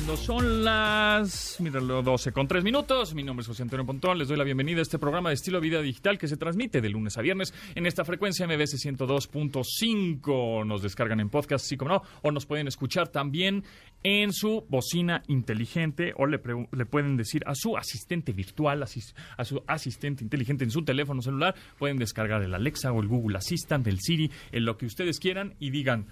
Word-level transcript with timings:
Cuando 0.00 0.16
son 0.16 0.64
las, 0.64 1.60
míralo, 1.60 2.02
12 2.02 2.32
con 2.32 2.48
3 2.48 2.64
minutos, 2.64 3.14
mi 3.14 3.22
nombre 3.22 3.42
es 3.42 3.48
José 3.48 3.64
Antonio 3.64 3.84
Pontón, 3.84 4.16
les 4.16 4.28
doy 4.28 4.38
la 4.38 4.44
bienvenida 4.44 4.78
a 4.78 4.82
este 4.82 4.98
programa 4.98 5.28
de 5.28 5.34
estilo 5.34 5.60
vida 5.60 5.82
digital 5.82 6.16
que 6.16 6.26
se 6.26 6.38
transmite 6.38 6.80
de 6.80 6.88
lunes 6.88 7.18
a 7.18 7.20
viernes 7.20 7.52
en 7.74 7.84
esta 7.84 8.06
frecuencia 8.06 8.46
MBS 8.46 8.82
102.5. 8.82 10.64
Nos 10.64 10.80
descargan 10.80 11.20
en 11.20 11.28
podcast, 11.28 11.66
sí 11.66 11.76
como 11.76 11.90
no, 11.90 12.02
o 12.22 12.32
nos 12.32 12.46
pueden 12.46 12.66
escuchar 12.66 13.08
también 13.08 13.62
en 14.02 14.32
su 14.32 14.64
bocina 14.70 15.22
inteligente 15.28 16.14
o 16.16 16.24
le, 16.24 16.40
le 16.72 16.86
pueden 16.86 17.18
decir 17.18 17.42
a 17.44 17.54
su 17.54 17.76
asistente 17.76 18.32
virtual, 18.32 18.82
a 18.82 19.44
su 19.44 19.62
asistente 19.66 20.24
inteligente 20.24 20.64
en 20.64 20.70
su 20.70 20.82
teléfono 20.82 21.20
celular, 21.20 21.54
pueden 21.78 21.98
descargar 21.98 22.42
el 22.42 22.54
Alexa 22.54 22.90
o 22.90 23.02
el 23.02 23.08
Google 23.08 23.36
Assistant, 23.36 23.86
el 23.86 24.00
Siri, 24.00 24.30
en 24.50 24.64
lo 24.64 24.78
que 24.78 24.86
ustedes 24.86 25.20
quieran 25.20 25.56
y 25.58 25.68
digan... 25.68 26.06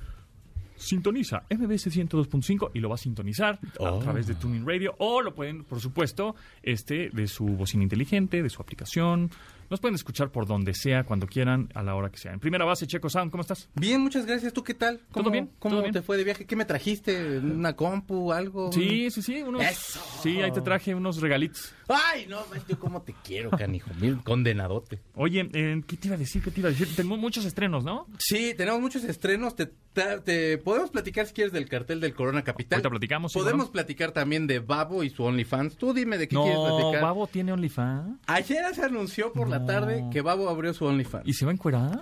Sintoniza 0.79 1.45
MBS 1.51 1.89
102.5 1.89 2.71
y 2.73 2.81
lo 2.81 2.89
va 2.89 2.95
a 2.95 2.99
sintonizar 2.99 3.59
a 3.81 3.99
través 3.99 4.27
de 4.27 4.35
Tuning 4.37 4.67
Radio 4.67 4.95
o 4.99 5.21
lo 5.21 5.35
pueden, 5.35 5.65
por 5.65 5.81
supuesto, 5.81 6.37
este 6.63 7.11
de 7.11 7.27
su 7.27 7.45
bocina 7.45 7.83
inteligente, 7.83 8.43
de 8.43 8.49
su 8.49 8.63
aplicación. 8.63 9.31
Nos 9.71 9.81
pueden 9.81 9.95
escuchar 9.95 10.31
por 10.31 10.47
donde 10.47 10.73
sea, 10.75 11.05
cuando 11.05 11.27
quieran, 11.27 11.69
a 11.75 11.83
la 11.83 11.95
hora 11.95 12.11
que 12.11 12.19
sea. 12.19 12.33
En 12.33 12.41
primera 12.41 12.65
base, 12.65 12.87
Checo 12.87 13.11
Sound, 13.11 13.31
¿cómo 13.31 13.43
estás? 13.43 13.69
Bien, 13.75 14.01
muchas 14.01 14.25
gracias. 14.27 14.53
¿Tú 14.53 14.65
qué 14.65 14.75
tal? 14.75 15.01
¿Cómo, 15.11 15.25
¿Todo 15.25 15.31
bien? 15.33 15.51
¿Cómo 15.59 15.75
¿Todo 15.75 15.83
bien? 15.83 15.93
te 15.93 16.03
fue 16.03 16.17
de 16.17 16.25
viaje? 16.25 16.47
¿Qué 16.47 16.57
me 16.57 16.65
trajiste? 16.65 17.39
¿Una 17.39 17.75
compu, 17.77 18.33
algo? 18.33 18.73
Sí, 18.73 19.11
sí, 19.11 19.21
sí, 19.23 19.43
unos, 19.43 19.63
Eso. 19.63 20.01
sí, 20.23 20.41
ahí 20.41 20.53
te 20.53 20.61
traje 20.63 20.95
unos 20.95 21.21
regalitos. 21.21 21.73
Ay, 21.89 22.27
no, 22.29 22.41
yo 22.69 22.79
cómo 22.79 23.03
te 23.03 23.15
quiero, 23.25 23.51
canijo. 23.51 23.91
Mira, 24.01 24.19
condenadote. 24.25 25.01
Oye, 25.15 25.49
eh, 25.53 25.83
¿qué 25.87 25.97
te 25.97 26.09
iba 26.09 26.17
a 26.17 26.19
decir? 26.19 26.43
¿Qué 26.43 26.51
te 26.51 26.61
iba 26.61 26.69
a 26.69 26.73
decir? 26.73 26.89
Tenemos 26.95 27.19
muchos 27.19 27.45
estrenos, 27.45 27.85
¿no? 27.85 28.07
Sí, 28.19 28.55
tenemos 28.57 28.81
muchos 28.81 29.05
estrenos. 29.05 29.57
Te, 29.57 29.67
te- 29.67 30.21
te- 30.25 30.59
podemos 30.59 30.91
platicar 30.91 31.27
si 31.27 31.33
quieres 31.33 31.53
del 31.53 31.69
cartel 31.69 32.01
del 32.01 32.15
Corona 32.15 32.43
Capital. 32.43 32.77
Ahorita 32.79 32.91
platicamos, 32.91 33.33
sí, 33.33 33.39
Podemos 33.39 33.71
platicar 33.71 34.13
también 34.13 34.47
de 34.47 34.59
Babo 34.61 35.03
y 35.03 35.11
su 35.11 35.25
OnlyFans. 35.25 35.77
Tú 35.77 35.93
dime 35.95 36.19
de 36.19 36.29
qué 36.29 36.37
quieres 36.37 36.55
No, 36.55 36.67
platicar. 36.77 37.03
Babo 37.03 37.27
tiene 37.27 37.53
OnlyFans. 37.53 38.19
Ayer 38.27 38.75
se 38.75 38.83
anunció 38.83 39.33
por 39.33 39.49
la 39.49 39.58
Tarde 39.67 40.05
que 40.13 40.21
Babo 40.23 40.49
abrió 40.49 40.73
su 40.75 40.85
OnlyFans. 40.85 41.27
¿Y 41.27 41.35
se 41.35 41.45
va 41.45 41.51
a 41.53 41.55
encuerar? 41.55 42.01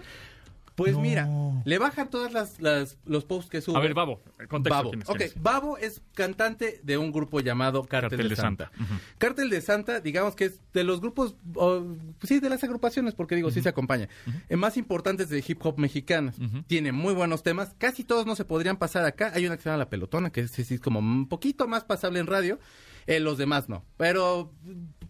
Pues 0.75 0.93
No. 0.93 1.01
mira, 1.01 1.27
le 1.65 1.79
bajan 1.79 2.11
todas 2.11 2.35
las, 2.35 2.61
las- 2.61 2.99
los 3.07 3.25
posts 3.25 3.49
que 3.51 3.63
sube. 3.63 3.79
A 3.79 3.81
ver, 3.81 3.95
Babo, 3.95 4.21
contexto. 4.47 4.69
Babo. 4.77 4.91
¿quién 4.91 5.01
es? 5.01 5.09
Ok, 5.09 5.17
¿Quién 5.17 5.31
es? 5.31 5.43
Babo 5.43 5.79
es 5.79 6.03
cantante 6.13 6.81
de 6.83 6.99
un 6.99 7.13
grupo 7.13 7.41
llamado 7.41 7.85
Cártel, 7.85 8.29
de, 8.29 8.37
Santa. 8.37 8.71
Ujú. 8.79 8.93
Cártel 9.17 9.49
de 9.49 9.63
Santa, 9.63 10.01
digamos 10.01 10.37
que 10.37 10.45
es 10.45 10.61
de 10.75 10.85
los 10.85 11.01
grupos, 11.01 11.35
sí, 12.25 12.41
de 12.41 12.51
las 12.51 12.63
agrupaciones, 12.63 13.15
porque 13.15 13.37
digo, 13.37 13.51
sí 13.51 13.63
se 13.63 13.71
acompaña, 13.71 14.11
eh, 14.51 14.57
más 14.57 14.77
importantes 14.77 15.31
de 15.31 15.43
hip 15.49 15.65
hop 15.65 15.79
mexicanas. 15.79 16.37
Tiene 16.67 16.93
muy 16.93 17.15
buenos 17.15 17.43
temas, 17.43 17.75
casi 17.79 18.05
todos 18.05 18.27
no 18.27 18.37
se 18.37 18.45
podrían 18.45 18.77
pasar 18.77 19.07
acá. 19.07 19.33
Hay 19.35 19.47
una 19.47 19.57
que 19.57 19.63
se 19.63 19.71
llama 19.71 19.79
La 19.79 19.89
Pelotona, 19.89 20.29
que 20.31 20.43
es, 20.43 20.81
como 20.83 20.99
un 20.99 21.27
poquito 21.27 21.67
más 21.67 21.85
pasable 21.85 22.21
en 22.21 22.27
radio. 22.27 22.59
Eh, 23.07 23.21
los 23.21 23.39
demás 23.39 23.69
no. 23.71 23.83
Pero 23.97 24.53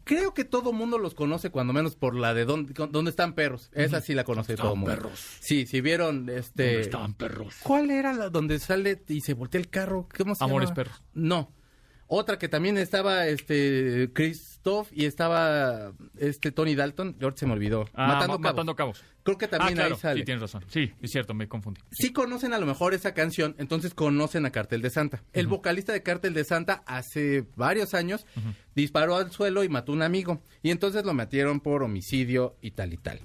creo 0.06 0.32
que 0.32 0.44
todo 0.44 0.72
mundo 0.72 0.98
los 0.98 1.14
conoce, 1.14 1.50
cuando 1.50 1.72
menos 1.72 1.96
por 1.96 2.14
la 2.14 2.32
de 2.32 2.44
dónde, 2.46 2.72
dónde 2.90 3.10
están 3.10 3.34
perros. 3.34 3.68
Esa 3.74 4.00
sí 4.00 4.14
la 4.14 4.24
conoce 4.24 4.54
todo 4.56 4.72
el 4.72 4.78
mundo. 4.78 4.94
perros? 4.94 5.20
Sí, 5.40 5.66
si 5.66 5.80
vieron 5.80 6.30
este. 6.30 6.80
Estaban 6.80 7.12
perros. 7.14 7.56
¿Cuál 7.62 7.90
era 7.90 8.12
la 8.14 8.30
donde 8.30 8.58
sale 8.60 9.02
y 9.08 9.20
se 9.20 9.34
voltea 9.34 9.60
el 9.60 9.68
carro? 9.68 10.08
¿Cómo 10.16 10.34
se 10.34 10.42
Amores 10.44 10.68
llama? 10.70 10.74
perros. 10.76 11.02
No. 11.12 11.52
Otra 12.08 12.38
que 12.38 12.48
también 12.48 12.78
estaba 12.78 13.26
este 13.26 14.10
Christoph 14.12 14.88
y 14.92 15.06
estaba 15.06 15.92
este 16.18 16.52
Tony 16.52 16.74
Dalton, 16.76 17.16
ahorita 17.20 17.40
se 17.40 17.46
me 17.46 17.52
olvidó. 17.54 17.86
Ah, 17.94 18.06
matando, 18.08 18.38
ma- 18.38 18.42
cabos. 18.42 18.42
matando 18.54 18.76
cabos. 18.76 19.04
Creo 19.24 19.38
que 19.38 19.48
también 19.48 19.72
ah, 19.72 19.82
claro, 19.82 19.94
ahí 19.96 20.00
sale. 20.00 20.20
sí, 20.20 20.24
tienes 20.24 20.40
razón. 20.42 20.64
Sí, 20.68 20.92
es 21.02 21.10
cierto, 21.10 21.34
me 21.34 21.48
confundí. 21.48 21.80
Sí 21.90 22.12
conocen 22.12 22.52
a 22.54 22.58
lo 22.58 22.66
mejor 22.66 22.94
esa 22.94 23.12
canción, 23.12 23.56
entonces 23.58 23.92
conocen 23.92 24.46
a 24.46 24.50
Cartel 24.52 24.82
de 24.82 24.90
Santa. 24.90 25.24
El 25.32 25.48
vocalista 25.48 25.92
de 25.92 26.04
Cartel 26.04 26.32
de 26.32 26.44
Santa 26.44 26.84
hace 26.86 27.44
varios 27.56 27.92
años 27.94 28.24
disparó 28.76 29.16
al 29.16 29.32
suelo 29.32 29.64
y 29.64 29.68
mató 29.68 29.90
a 29.90 29.96
un 29.96 30.02
amigo. 30.02 30.42
Y 30.62 30.70
entonces 30.70 31.04
lo 31.04 31.12
metieron 31.12 31.58
por 31.60 31.82
homicidio 31.82 32.56
y 32.60 32.70
tal 32.70 32.92
y 32.92 32.98
tal. 32.98 33.20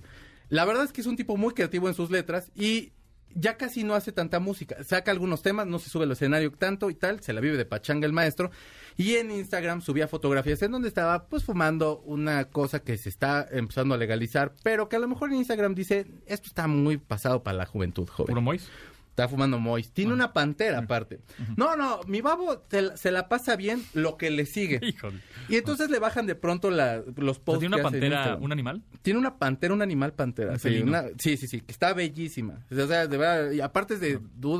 La 0.49 0.65
verdad 0.65 0.83
es 0.85 0.91
que 0.91 1.01
es 1.01 1.07
un 1.07 1.15
tipo 1.17 1.37
muy 1.37 1.53
creativo 1.53 1.87
en 1.87 1.93
sus 1.93 2.09
letras 2.09 2.51
y 2.55 2.93
ya 3.35 3.57
casi 3.57 3.83
no 3.83 3.95
hace 3.95 4.11
tanta 4.11 4.39
música. 4.39 4.83
Saca 4.83 5.11
algunos 5.11 5.41
temas, 5.41 5.67
no 5.67 5.79
se 5.79 5.89
sube 5.89 6.03
al 6.03 6.11
escenario 6.11 6.51
tanto 6.51 6.89
y 6.89 6.95
tal, 6.95 7.21
se 7.21 7.33
la 7.33 7.41
vive 7.41 7.57
de 7.57 7.65
pachanga 7.65 8.05
el 8.05 8.13
maestro. 8.13 8.51
Y 8.97 9.15
en 9.15 9.31
Instagram 9.31 9.81
subía 9.81 10.07
fotografías 10.07 10.61
en 10.61 10.71
donde 10.71 10.87
estaba 10.87 11.27
pues 11.27 11.43
fumando 11.43 12.01
una 12.05 12.45
cosa 12.45 12.81
que 12.81 12.97
se 12.97 13.09
está 13.09 13.47
empezando 13.51 13.95
a 13.95 13.97
legalizar, 13.97 14.53
pero 14.63 14.89
que 14.89 14.97
a 14.97 14.99
lo 14.99 15.07
mejor 15.07 15.29
en 15.31 15.37
Instagram 15.37 15.75
dice, 15.75 16.07
esto 16.25 16.47
está 16.47 16.67
muy 16.67 16.97
pasado 16.97 17.43
para 17.43 17.57
la 17.57 17.65
juventud, 17.65 18.07
joven. 18.07 18.27
¿Puro 18.27 18.41
Mois? 18.41 18.69
Está 19.11 19.27
fumando 19.27 19.59
Mois. 19.59 19.91
Tiene 19.91 20.13
una 20.13 20.31
pantera 20.31 20.79
aparte. 20.79 21.19
No, 21.57 21.75
no, 21.75 21.99
mi 22.07 22.21
babo 22.21 22.63
la- 22.71 22.95
se 22.95 23.11
la 23.11 23.27
pasa 23.27 23.57
bien 23.57 23.83
lo 23.93 24.15
que 24.17 24.31
le 24.31 24.45
sigue. 24.45 24.79
Híjole. 24.81 25.19
Y 25.49 25.57
entonces 25.57 25.89
le 25.89 25.99
bajan 25.99 26.25
de 26.25 26.33
pronto 26.35 26.71
la- 26.71 27.03
los 27.17 27.37
posts. 27.37 27.59
¿Tiene 27.59 27.75
una 27.75 27.83
pantera, 27.83 28.37
un 28.39 28.53
animal? 28.53 28.81
Tiene 29.01 29.19
una 29.19 29.37
pantera, 29.37 29.73
un 29.73 29.81
animal 29.81 30.13
pantera. 30.13 30.57
Sí, 30.57 30.79
una- 30.79 31.05
sí, 31.19 31.35
sí, 31.35 31.47
sí, 31.47 31.59
que 31.59 31.71
está 31.73 31.93
bellísima. 31.93 32.65
O 32.71 32.87
sea, 32.87 33.05
de 33.07 33.17
verdad, 33.17 33.51
y 33.51 33.59
aparte 33.59 33.97
de, 33.97 34.19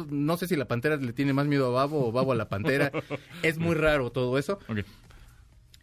no 0.10 0.36
sé 0.38 0.48
si 0.48 0.58
la 0.58 0.68
pantera 0.68 0.98
le 0.98 1.14
tiene 1.14 1.32
más 1.32 1.48
miedo 1.48 1.68
a 1.68 1.70
Babo 1.72 2.10
o 2.10 2.12
Babo 2.12 2.34
a 2.34 2.36
la 2.36 2.50
pantera. 2.50 2.92
es 3.44 3.58
muy 3.58 3.76
raro 3.76 4.12
todo 4.12 4.38
eso. 4.38 4.60
Ok. 4.68 4.80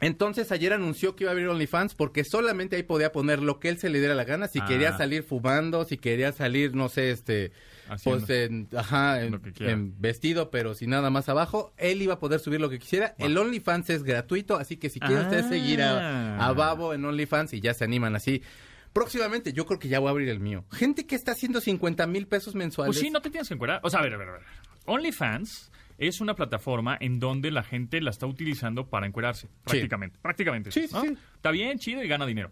Entonces 0.00 0.52
ayer 0.52 0.72
anunció 0.72 1.16
que 1.16 1.24
iba 1.24 1.30
a 1.30 1.32
abrir 1.32 1.48
OnlyFans 1.48 1.94
porque 1.94 2.22
solamente 2.22 2.76
ahí 2.76 2.84
podía 2.84 3.10
poner 3.10 3.42
lo 3.42 3.58
que 3.58 3.68
él 3.68 3.78
se 3.78 3.88
le 3.88 3.98
diera 3.98 4.14
la 4.14 4.24
gana. 4.24 4.46
Si 4.46 4.60
Ah. 4.60 4.66
quería 4.68 4.96
salir 4.96 5.24
fumando, 5.24 5.84
si 5.84 5.96
quería 5.96 6.30
salir, 6.32 6.74
no 6.76 6.88
sé, 6.88 7.10
este, 7.10 7.50
Haciendo. 7.88 8.26
pues 8.26 8.30
en, 8.38 8.68
ajá, 8.76 9.22
en, 9.22 9.94
vestido, 10.00 10.50
pero 10.50 10.74
sin 10.74 10.90
nada 10.90 11.10
más 11.10 11.28
abajo, 11.28 11.72
él 11.76 12.02
iba 12.02 12.14
a 12.14 12.18
poder 12.18 12.40
subir 12.40 12.60
lo 12.60 12.68
que 12.70 12.78
quisiera. 12.78 13.14
El 13.18 13.36
OnlyFans 13.36 13.90
es 13.90 14.02
gratuito, 14.02 14.56
así 14.56 14.76
que 14.76 14.90
si 14.90 15.00
quieren 15.00 15.18
Ah. 15.18 15.22
ustedes 15.28 15.46
seguir 15.48 15.82
a, 15.82 16.44
a 16.46 16.52
Babo 16.52 16.94
en 16.94 17.04
OnlyFans 17.04 17.52
y 17.54 17.60
ya 17.60 17.74
se 17.74 17.84
animan 17.84 18.14
así. 18.16 18.42
Próximamente, 18.92 19.52
yo 19.52 19.66
creo 19.66 19.78
que 19.78 19.88
ya 19.88 19.98
voy 20.00 20.08
a 20.08 20.10
abrir 20.10 20.28
el 20.28 20.40
mío. 20.40 20.64
Gente 20.72 21.06
que 21.06 21.14
está 21.14 21.32
haciendo 21.32 21.60
50 21.60 22.06
mil 22.06 22.26
pesos 22.26 22.54
mensuales. 22.54 22.96
Pues 22.96 23.00
sí, 23.00 23.10
no 23.10 23.20
te 23.20 23.30
tienes 23.30 23.46
que 23.48 23.54
encuerar. 23.54 23.80
O 23.84 23.90
sea, 23.90 24.00
a 24.00 24.02
ver, 24.02 24.14
a 24.14 24.16
ver, 24.16 24.28
a 24.28 24.32
ver. 24.32 24.42
OnlyFans 24.86 25.70
es 25.98 26.20
una 26.20 26.34
plataforma 26.34 26.96
en 27.00 27.18
donde 27.18 27.50
la 27.50 27.62
gente 27.62 28.00
la 28.00 28.10
está 28.10 28.26
utilizando 28.26 28.88
para 28.88 29.06
encuerarse, 29.06 29.48
prácticamente. 29.64 30.18
Prácticamente. 30.22 30.70
Sí, 30.70 30.88
sí, 30.88 30.94
¿no? 30.94 31.02
sí. 31.02 31.14
Está 31.34 31.50
bien, 31.50 31.78
chido 31.78 32.02
y 32.02 32.08
gana 32.08 32.24
dinero. 32.24 32.50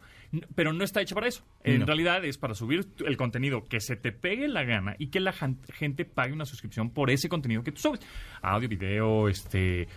Pero 0.54 0.72
no 0.72 0.84
está 0.84 1.00
hecha 1.00 1.14
para 1.14 1.28
eso. 1.28 1.44
En 1.64 1.80
No. 1.80 1.86
realidad 1.86 2.24
es 2.24 2.36
para 2.38 2.54
subir 2.54 2.86
el 3.06 3.16
contenido 3.16 3.64
que 3.64 3.80
se 3.80 3.96
te 3.96 4.12
pegue 4.12 4.48
la 4.48 4.64
gana 4.64 4.96
y 4.98 5.08
que 5.08 5.20
la 5.20 5.32
gente 5.32 6.04
pague 6.04 6.32
una 6.32 6.44
suscripción 6.44 6.90
por 6.90 7.10
ese 7.10 7.28
contenido 7.28 7.62
que 7.62 7.72
tú 7.72 7.80
subes. 7.80 8.00
Audio, 8.42 8.68
video, 8.68 9.28
este, 9.28 9.88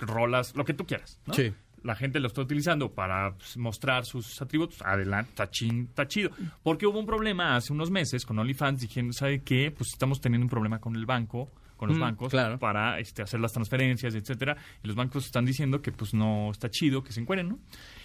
rolas, 0.00 0.54
lo 0.56 0.64
que 0.64 0.74
tú 0.74 0.86
quieras. 0.86 1.20
¿no? 1.26 1.34
Sí. 1.34 1.52
la 1.84 1.94
gente 1.94 2.18
lo 2.20 2.26
está 2.26 2.40
utilizando 2.42 2.92
para 2.92 3.34
pues, 3.36 3.56
mostrar 3.56 4.04
sus 4.04 4.42
atributos, 4.42 4.82
adelante, 4.82 5.30
está, 5.30 5.48
chin- 5.50 5.86
está 5.88 6.06
chido. 6.08 6.30
Porque 6.62 6.86
hubo 6.86 6.98
un 6.98 7.06
problema 7.06 7.56
hace 7.56 7.72
unos 7.72 7.90
meses 7.90 8.26
con 8.26 8.38
OnlyFans, 8.38 8.80
dijeron, 8.80 9.12
¿sabe 9.12 9.42
qué? 9.42 9.70
Pues 9.70 9.90
estamos 9.92 10.20
teniendo 10.20 10.44
un 10.44 10.50
problema 10.50 10.80
con 10.80 10.96
el 10.96 11.06
banco, 11.06 11.50
con 11.78 11.88
los 11.88 11.96
Mm, 11.96 12.00
bancos, 12.02 12.30
claro. 12.30 12.58
para 12.58 12.98
este, 12.98 13.22
hacer 13.22 13.40
las 13.40 13.52
transferencias, 13.52 14.14
etcétera. 14.14 14.56
Y 14.82 14.86
los 14.86 14.96
bancos 14.96 15.24
están 15.24 15.46
diciendo 15.46 15.80
que 15.80 15.92
pues 15.92 16.12
no 16.12 16.50
está 16.50 16.68
chido 16.68 17.02
que 17.02 17.12
se 17.12 17.20
encueren, 17.20 17.48
¿no? 17.48 17.58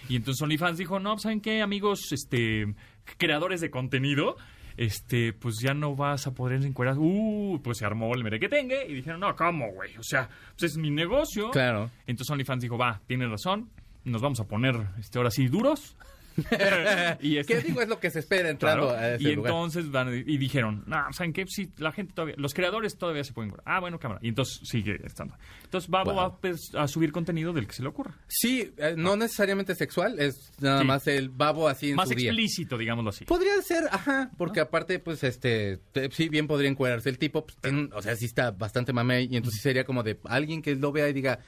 Y 0.08 0.16
entonces 0.16 0.40
OnlyFans 0.40 0.78
dijo, 0.78 0.98
no, 1.00 1.18
¿saben 1.18 1.42
qué, 1.42 1.60
amigos 1.60 2.12
este 2.12 2.74
creadores 3.18 3.60
de 3.60 3.70
contenido? 3.70 4.36
Este, 4.76 5.32
pues 5.32 5.56
ya 5.62 5.74
no 5.74 5.94
vas 5.94 6.26
a 6.26 6.34
poder 6.34 6.64
encuerar. 6.64 6.96
Uh, 6.98 7.60
pues 7.62 7.78
se 7.78 7.84
armó 7.84 8.14
el 8.14 8.24
merequetengue 8.24 8.86
y 8.88 8.94
dijeron, 8.94 9.20
no, 9.20 9.36
¿cómo, 9.36 9.70
güey? 9.72 9.96
O 9.98 10.02
sea, 10.02 10.28
pues 10.58 10.72
es 10.72 10.78
mi 10.78 10.90
negocio. 10.90 11.50
Claro. 11.50 11.90
Entonces 12.06 12.30
OnlyFans 12.30 12.62
dijo, 12.62 12.78
va, 12.78 13.00
tienes 13.06 13.28
razón, 13.28 13.68
nos 14.04 14.22
vamos 14.22 14.40
a 14.40 14.44
poner 14.44 14.74
este, 14.98 15.18
ahora 15.18 15.30
sí 15.30 15.48
duros. 15.48 15.96
y 17.20 17.36
este- 17.38 17.54
¿Qué 17.54 17.60
digo? 17.62 17.80
Es 17.80 17.88
lo 17.88 18.00
que 18.00 18.10
se 18.10 18.18
espera 18.20 18.48
entrando 18.50 18.88
Claro, 18.88 18.98
a 19.00 19.14
ese 19.14 19.30
y 19.30 19.34
lugar. 19.36 19.52
entonces 19.52 19.90
van- 19.90 20.14
y 20.14 20.36
dijeron, 20.38 20.84
no, 20.86 20.96
¿saben 21.12 21.32
qué? 21.32 21.44
Sí, 21.46 21.70
la 21.78 21.92
gente 21.92 22.12
todavía, 22.14 22.34
los 22.38 22.54
creadores 22.54 22.96
todavía 22.98 23.24
se 23.24 23.32
pueden 23.32 23.50
encuadrar. 23.50 23.76
Ah, 23.76 23.80
bueno, 23.80 23.98
cámara. 23.98 24.20
Y 24.22 24.28
entonces 24.28 24.60
sigue 24.68 24.98
estando. 25.04 25.36
Entonces 25.64 25.88
Babo 25.90 26.12
Wow. 26.12 26.20
va 26.20 26.36
pues, 26.40 26.74
a 26.74 26.86
subir 26.88 27.12
contenido 27.12 27.52
del 27.52 27.66
que 27.66 27.72
se 27.74 27.82
le 27.82 27.88
ocurra. 27.88 28.14
Sí, 28.28 28.72
eh, 28.76 28.94
no 28.96 29.16
necesariamente 29.16 29.74
sexual, 29.74 30.18
es 30.18 30.52
nada 30.60 30.80
Sí. 30.80 30.86
más 30.86 31.06
el 31.06 31.28
babo 31.30 31.68
así 31.68 31.90
en 31.90 31.96
Más 31.96 32.08
su 32.08 32.14
día. 32.14 32.30
explícito, 32.30 32.76
digámoslo 32.78 33.10
así. 33.10 33.24
Podría 33.24 33.60
ser, 33.62 33.84
ajá, 33.90 34.30
porque 34.36 34.60
aparte, 34.60 34.98
pues, 34.98 35.22
este, 35.24 35.78
te- 35.92 36.10
sí, 36.10 36.28
bien 36.28 36.46
podría 36.46 36.70
encuadrarse 36.70 37.08
el 37.08 37.18
tipo, 37.18 37.46
pues, 37.46 37.56
o 37.92 38.02
sea, 38.02 38.16
sí 38.16 38.24
está 38.26 38.50
bastante 38.50 38.92
mamey, 38.92 39.28
y 39.30 39.36
entonces 39.36 39.60
sería 39.62 39.84
como 39.84 40.02
de 40.02 40.18
alguien 40.24 40.62
que 40.62 40.74
lo 40.74 40.92
vea 40.92 41.08
y 41.08 41.12
diga, 41.12 41.38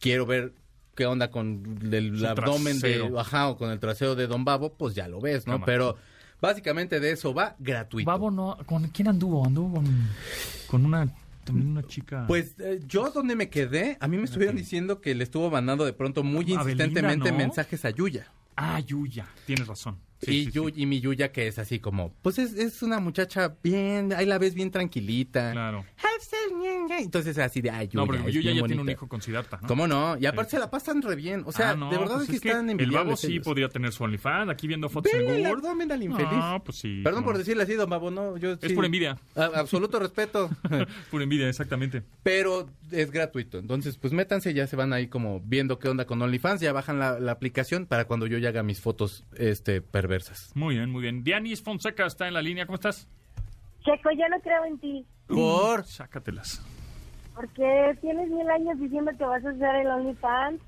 quiero 0.00 0.26
ver 0.26 0.52
qué 0.94 1.06
onda 1.06 1.30
con 1.30 1.78
el 1.92 2.18
Su 2.18 2.26
abdomen 2.26 2.80
de, 2.80 2.94
trasero. 2.94 3.20
ajá, 3.20 3.48
o 3.48 3.56
con 3.56 3.70
el 3.70 3.78
trasero 3.80 4.14
de 4.14 4.26
Don 4.26 4.44
Babo, 4.44 4.74
pues 4.74 4.94
ya 4.94 5.08
lo 5.08 5.20
ves, 5.20 5.46
¿no? 5.46 5.64
Pero 5.64 5.96
básicamente 6.40 7.00
de 7.00 7.10
eso 7.12 7.32
va 7.34 7.56
gratuito. 7.58 8.10
Babo 8.10 8.30
no, 8.30 8.56
¿con 8.66 8.88
quién 8.88 9.08
anduvo? 9.08 9.44
Anduvo 9.46 9.76
con, 9.76 9.86
con 10.66 10.84
una 10.86 11.08
También 11.44 11.68
una 11.68 11.82
chica. 11.86 12.24
Pues 12.26 12.54
eh, 12.58 12.80
yo 12.86 13.10
donde 13.10 13.36
me 13.36 13.48
quedé, 13.50 13.96
a 14.00 14.08
mí 14.08 14.16
me 14.16 14.24
estuvieron 14.24 14.56
diciendo 14.56 15.00
que 15.00 15.14
le 15.14 15.24
estuvo 15.24 15.50
mandando 15.50 15.84
de 15.84 15.92
pronto 15.92 16.22
muy 16.22 16.44
A 16.54 16.62
Belinda, 16.62 16.84
insistentemente 16.84 17.30
¿no? 17.32 17.38
mensajes 17.38 17.84
a 17.84 17.90
Yuya. 17.90 18.26
Ah, 18.56 18.78
Yuya. 18.80 19.26
Tienes 19.46 19.66
razón. 19.66 19.96
Sí, 20.24 20.32
y, 20.40 20.44
sí, 20.46 20.50
Yu- 20.52 20.74
sí. 20.74 20.82
y 20.82 20.86
mi 20.86 21.00
Yuya 21.00 21.32
que 21.32 21.46
es 21.48 21.58
así 21.58 21.78
como, 21.78 22.12
pues 22.22 22.38
es, 22.38 22.54
es 22.54 22.82
una 22.82 23.00
muchacha 23.00 23.54
bien, 23.62 24.12
ahí 24.12 24.26
la 24.26 24.38
ves 24.38 24.54
bien 24.54 24.70
tranquilita. 24.70 25.52
Claro. 25.52 25.84
Entonces 26.98 27.38
así 27.38 27.60
de, 27.60 27.70
ay, 27.70 27.88
Yuya, 27.88 28.06
No, 28.06 28.14
es 28.28 28.34
Yuya 28.34 28.52
ya 28.52 28.60
tiene 28.60 28.74
un 28.74 28.78
bonita". 28.78 28.92
hijo 28.92 29.08
con 29.08 29.20
Siddhartha, 29.22 29.58
¿no? 29.62 29.68
¿Cómo 29.68 29.86
no? 29.86 30.16
Y 30.18 30.26
aparte 30.26 30.50
Sí. 30.50 30.56
se 30.56 30.60
la 30.60 30.70
pasan 30.70 31.02
re 31.02 31.16
bien. 31.16 31.42
O 31.46 31.52
sea, 31.52 31.70
Ah, 31.70 31.76
no, 31.76 31.90
de 31.90 31.98
verdad 31.98 32.16
pues 32.16 32.28
es 32.30 32.40
que 32.40 32.48
están 32.48 32.68
El 32.70 32.76
babo 32.76 32.82
envidiables 32.84 33.20
sí 33.20 33.32
ellos. 33.32 33.44
podría 33.44 33.68
tener 33.68 33.92
su 33.92 34.04
OnlyFans. 34.04 34.50
Aquí 34.50 34.66
viendo 34.68 34.88
fotos 34.88 35.12
en 35.12 35.20
el 35.20 35.26
Google. 35.26 35.46
abdomen 35.46 35.92
al 35.92 36.02
infeliz. 36.02 36.28
Ah, 36.32 36.60
pues 36.64 36.78
sí. 36.78 37.00
Perdón 37.02 37.24
por 37.24 37.38
decirle 37.38 37.62
así, 37.64 37.74
don 37.74 37.88
Babo, 37.90 38.10
no, 38.10 38.36
yo 38.36 38.52
Es 38.52 38.58
sí- 38.62 38.74
por 38.74 38.84
envidia. 38.84 39.18
A- 39.34 39.44
absoluto 39.56 39.98
respeto. 39.98 40.50
Pura 41.10 41.24
envidia, 41.24 41.48
exactamente. 41.48 42.02
Pero 42.22 42.68
es 42.90 43.10
gratuito. 43.10 43.58
Entonces, 43.58 43.96
pues 43.96 44.12
métanse, 44.12 44.52
ya 44.54 44.66
se 44.66 44.76
van 44.76 44.92
ahí 44.92 45.08
como 45.08 45.40
viendo 45.40 45.78
qué 45.78 45.88
onda 45.88 46.06
con 46.06 46.20
OnlyFans, 46.22 46.60
ya 46.60 46.72
bajan 46.72 46.98
la, 46.98 47.18
la 47.18 47.32
aplicación 47.32 47.86
para 47.86 48.04
cuando 48.06 48.26
yo 48.26 48.38
ya 48.38 48.50
haga 48.50 48.62
mis 48.62 48.80
fotos 48.80 49.24
este 49.36 49.80
Muy 50.54 50.76
bien, 50.76 50.90
muy 50.90 51.02
bien. 51.02 51.22
Dianis 51.24 51.62
Fonseca 51.62 52.06
está 52.06 52.26
en 52.28 52.34
la 52.34 52.42
línea. 52.42 52.66
¿Cómo 52.66 52.76
estás? 52.76 53.08
Checo, 53.84 54.10
yo 54.12 54.28
no 54.30 54.40
creo 54.40 54.64
en 54.64 54.78
ti, 54.78 55.06
Por 55.26 55.84
Sácatelas. 55.84 56.64
porque 57.34 57.98
tienes 58.00 58.28
mil 58.30 58.48
años 58.48 58.78
diciendo 58.78 59.10
que 59.18 59.24
vas 59.24 59.44
a 59.44 59.50
hacer 59.50 59.74
el 59.76 59.86
OnlyFans. 59.88 60.60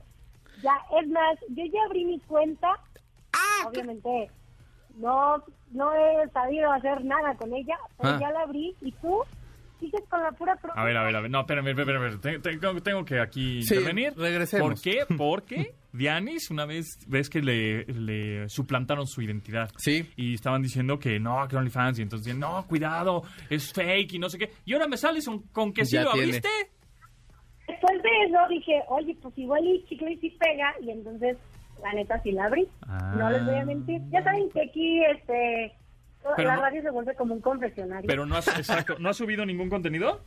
Ya, 0.62 0.72
es 1.00 1.08
más, 1.08 1.38
yo 1.50 1.64
ya 1.64 1.78
abrí 1.86 2.04
mi 2.04 2.18
cuenta. 2.20 2.68
Obviamente, 3.66 4.30
no 4.98 5.42
no 5.72 5.92
he 5.92 6.28
sabido 6.30 6.70
hacer 6.72 7.04
nada 7.04 7.34
con 7.36 7.52
ella, 7.52 7.76
pero 7.98 8.10
Ah. 8.14 8.18
ya 8.20 8.30
la 8.30 8.40
abrí. 8.42 8.74
¿Y 8.80 8.92
tú? 8.92 9.18
Sigues 9.80 10.02
con 10.08 10.22
la 10.22 10.32
pura. 10.32 10.56
A 10.74 10.84
ver, 10.84 10.96
a 10.96 11.02
ver, 11.04 11.16
a 11.16 11.20
ver. 11.20 11.30
No, 11.30 11.40
espérame, 11.40 11.68
espérame. 11.68 12.06
espérame. 12.14 12.40
Te- 12.42 12.58
Tengo, 12.58 12.80
tengo 12.82 13.04
que 13.04 13.20
aquí 13.20 13.62
Sí, 13.62 13.74
intervenir. 13.74 14.14
regresemos. 14.16 14.68
¿Por 14.68 14.80
qué? 14.80 15.04
Porque 15.18 15.74
Dianis, 15.96 16.50
una 16.50 16.66
vez, 16.66 16.86
ves 17.08 17.28
que 17.30 17.40
le, 17.40 17.84
le 17.86 18.48
suplantaron 18.48 19.06
su 19.06 19.22
identidad. 19.22 19.70
Sí. 19.76 20.08
Y 20.16 20.34
estaban 20.34 20.62
diciendo 20.62 20.98
que 20.98 21.18
no, 21.18 21.46
que 21.48 21.56
OnlyFans. 21.56 21.98
Y 21.98 22.02
entonces 22.02 22.36
no, 22.36 22.66
cuidado, 22.66 23.22
es 23.50 23.72
fake 23.72 24.14
y 24.14 24.18
no 24.18 24.28
sé 24.28 24.38
qué. 24.38 24.50
Y 24.64 24.74
ahora 24.74 24.88
me 24.88 24.96
sales 24.96 25.24
con, 25.26 25.40
con 25.48 25.72
que 25.72 25.84
sí 25.84 25.96
Ya 25.96 26.02
lo 26.04 26.12
tiene. 26.12 26.26
abriste. 26.28 26.48
Después 27.68 28.02
de 28.02 28.08
eso 28.28 28.38
dije, 28.48 28.80
oye, 28.88 29.16
pues 29.20 29.36
igual 29.38 29.64
y 29.66 29.84
chicle 29.86 30.12
y 30.12 30.16
sí 30.18 30.30
pega. 30.38 30.72
Y 30.82 30.90
entonces, 30.90 31.36
la 31.82 31.92
neta, 31.94 32.20
sí 32.22 32.30
la 32.32 32.44
abrí. 32.44 32.68
Ah. 32.82 33.14
No 33.18 33.30
les 33.30 33.44
voy 33.44 33.56
a 33.56 33.64
mentir. 33.64 34.00
Ya 34.10 34.22
saben 34.22 34.48
que 34.50 34.62
aquí, 34.62 35.02
este... 35.04 35.72
Pero 36.36 36.48
la 36.48 36.56
no- 36.56 36.62
radio 36.62 36.82
se 36.82 36.90
vuelve 36.90 37.14
como 37.14 37.34
un 37.34 37.40
confesionario. 37.40 38.06
Pero 38.08 38.26
no 38.26 38.36
has, 38.36 38.48
exacto, 38.48 38.96
¿no 38.98 39.08
has 39.10 39.16
subido 39.16 39.46
ningún 39.46 39.68
contenido? 39.70 40.20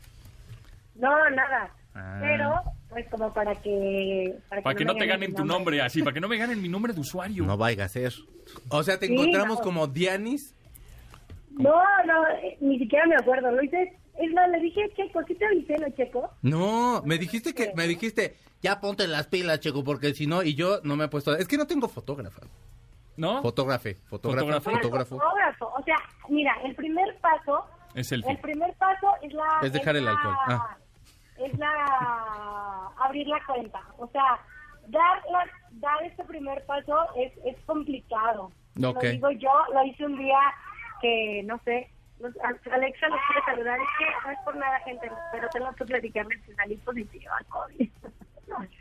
No, 0.96 1.30
nada. 1.30 1.72
Ah. 1.96 2.18
Pero, 2.22 2.54
pues 2.90 3.08
como 3.10 3.34
para 3.34 3.56
que... 3.56 4.36
Para 4.50 4.76
que 4.76 4.86
no 4.86 4.96
te 4.96 5.06
ganen 5.06 5.34
tu 5.34 5.44
nombre, 5.44 5.82
así, 5.82 6.02
para 6.02 6.14
que 6.14 6.22
no 6.22 6.28
me 6.28 6.38
ganen 6.38 6.62
mi 6.62 6.70
nombre 6.70 6.94
de 6.94 7.00
usuario. 7.02 7.44
no 7.46 7.58
vaya 7.58 7.86
a 7.86 7.90
ser. 7.90 8.14
O 8.70 8.84
sea, 8.84 9.00
te 9.00 9.08
Sí, 9.08 9.14
encontramos 9.14 9.58
no. 9.58 9.64
como 9.64 9.88
Dianis. 9.88 10.56
No, 11.52 11.74
no, 12.06 12.28
eh, 12.44 12.58
ni 12.62 12.78
siquiera 12.80 13.06
me 13.08 13.16
acuerdo. 13.16 13.52
Lo 13.52 13.62
hice... 13.64 13.98
Es 14.18 14.34
más, 14.34 14.50
le 14.50 14.60
dije, 14.60 14.82
Checo, 14.98 15.22
¿sí 15.26 15.34
te 15.36 15.46
avisé, 15.46 15.76
no, 15.78 15.90
Checo? 15.96 16.30
No, 16.42 17.02
me 17.06 17.18
dijiste 17.18 17.54
que 17.54 17.72
me 17.74 17.88
dijiste, 17.88 18.36
ya 18.62 18.82
ponte 18.82 19.08
las 19.08 19.28
pilas, 19.28 19.62
Checo, 19.62 19.82
porque 19.86 20.14
si 20.14 20.28
no 20.28 20.44
y 20.44 20.56
yo 20.56 20.82
no 20.84 20.98
me 20.98 21.06
he 21.06 21.08
puesto, 21.08 21.36
es 21.38 21.48
que 21.48 21.56
no 21.58 21.66
tengo 21.68 21.88
fotógrafa. 21.88 22.42
¿No? 23.16 23.42
Fotógrafe, 23.42 23.96
fotógrafo, 23.96 24.46
Fotógrafo. 24.48 24.72
fotógrafo. 24.72 25.18
Fotógrafo. 25.20 25.66
O 25.78 25.84
sea, 25.84 25.96
mira, 26.28 26.54
el 26.66 26.76
primer 26.76 27.18
paso... 27.22 27.66
Es 27.96 28.12
el 28.12 28.24
El 28.28 28.38
primer 28.40 28.74
paso 28.76 29.08
es 29.22 29.34
la... 29.34 29.46
Es 29.64 29.72
dejar 29.74 29.96
el 29.96 30.04
la- 30.06 30.12
alcohol. 30.12 30.36
Ah. 30.48 30.78
Es 31.40 31.58
la... 31.58 32.92
Abrir 32.98 33.28
la 33.28 33.44
cuenta. 33.46 33.82
O 33.98 34.08
sea, 34.08 34.40
dar, 34.88 35.24
la, 35.32 35.46
dar 35.72 36.04
este 36.04 36.24
primer 36.26 36.66
paso 36.66 37.08
es, 37.16 37.32
es 37.46 37.56
complicado. 37.66 38.52
Ok. 38.84 39.04
Lo 39.04 39.10
digo 39.10 39.32
yo, 39.32 39.52
lo 39.74 39.84
hice 39.86 40.06
un 40.06 40.18
día 40.18 40.40
que, 41.02 41.44
no 41.46 41.60
sé, 41.64 41.90
Alexa 42.72 43.08
los 43.08 43.20
quiere 43.28 43.46
saludar. 43.46 43.80
Es 43.80 43.88
que 43.98 44.06
no 44.28 44.32
es 44.32 44.40
por 44.44 44.56
nada, 44.56 44.80
gente, 44.80 45.12
pero 45.32 45.48
tengo 45.50 45.72
que 45.74 45.86
platicarles 45.86 46.42
que 46.46 46.56
salí 46.56 46.76
positiva 46.78 47.38
al 47.38 47.46
COVID. 47.46 47.90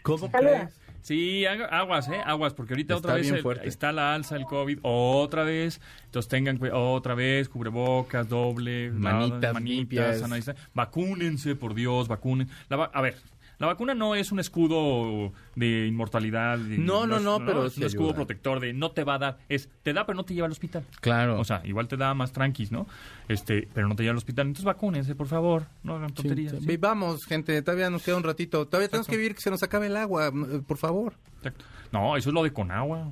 ¿Cómo 0.02 0.30
crees? 0.30 0.78
Sí, 1.00 1.44
agu- 1.44 1.68
aguas, 1.70 2.08
¿eh? 2.08 2.20
Aguas, 2.24 2.52
porque 2.54 2.74
ahorita 2.74 2.94
Está 2.94 3.06
otra 3.06 3.14
vez 3.14 3.22
bien 3.22 3.36
el- 3.36 3.42
fuerte. 3.42 3.68
está 3.68 3.92
la 3.92 4.14
alza 4.14 4.34
del 4.34 4.44
COVID, 4.44 4.80
otra 4.82 5.44
vez. 5.44 5.80
Entonces 6.06 6.28
tengan 6.28 6.58
otra 6.72 7.14
vez, 7.14 7.48
cubrebocas, 7.48 8.28
doble, 8.28 8.90
Manitas 8.90 9.40
lavadas, 9.40 9.62
limpias. 9.62 10.18
sana 10.20 10.36
distancia. 10.36 10.68
Vacúnense, 10.74 11.54
por 11.54 11.74
Dios, 11.74 12.08
vacunen. 12.08 12.48
La 12.68 12.76
va- 12.76 12.90
a 12.92 13.00
ver, 13.00 13.16
la 13.58 13.66
vacuna 13.66 13.94
no 13.94 14.14
es 14.14 14.30
un 14.32 14.38
escudo 14.40 15.32
de 15.56 15.86
inmortalidad. 15.86 16.58
de- 16.58 16.78
No, 16.78 17.06
no, 17.06 17.18
no, 17.20 17.38
pero 17.44 17.66
es 17.66 17.76
un 17.76 17.84
escudo 17.84 18.06
ayuda. 18.08 18.16
protector 18.16 18.60
de 18.60 18.72
no 18.72 18.90
te 18.92 19.04
va 19.04 19.14
a 19.14 19.18
dar. 19.18 19.38
Es, 19.48 19.68
te 19.82 19.92
da, 19.92 20.06
pero 20.06 20.16
no 20.16 20.24
te 20.24 20.34
lleva 20.34 20.46
al 20.46 20.52
hospital. 20.52 20.84
Claro. 21.00 21.40
O 21.40 21.44
sea, 21.44 21.60
igual 21.64 21.88
te 21.88 21.96
da 21.96 22.14
más 22.14 22.32
tranquis, 22.32 22.70
¿no? 22.70 22.86
Este, 23.28 23.68
pero 23.74 23.88
no 23.88 23.96
te 23.96 24.02
lleva 24.04 24.12
al 24.12 24.18
hospital. 24.18 24.46
Entonces 24.46 24.64
vacúnense, 24.64 25.14
por 25.14 25.26
favor. 25.26 25.64
No 25.82 25.96
hagan 25.96 26.12
tonterías. 26.12 26.52
sí. 26.52 26.64
¿sí? 26.66 26.76
Vamos, 26.76 27.24
gente, 27.24 27.60
todavía 27.62 27.90
nos 27.90 28.02
queda 28.02 28.16
un 28.16 28.22
ratito. 28.24 28.66
Todavía 28.66 28.88
tenemos 28.88 29.06
que 29.08 29.16
vivir 29.16 29.34
que 29.34 29.40
se 29.40 29.50
nos 29.50 29.62
acabe 29.62 29.86
el 29.88 29.96
agua, 29.96 30.30
mm, 30.30 30.60
por 30.62 30.76
favor. 30.78 31.14
Exacto. 31.38 31.64
No, 31.92 32.16
eso 32.16 32.30
es 32.30 32.34
lo 32.34 32.42
de 32.42 32.52
Conagua. 32.52 33.10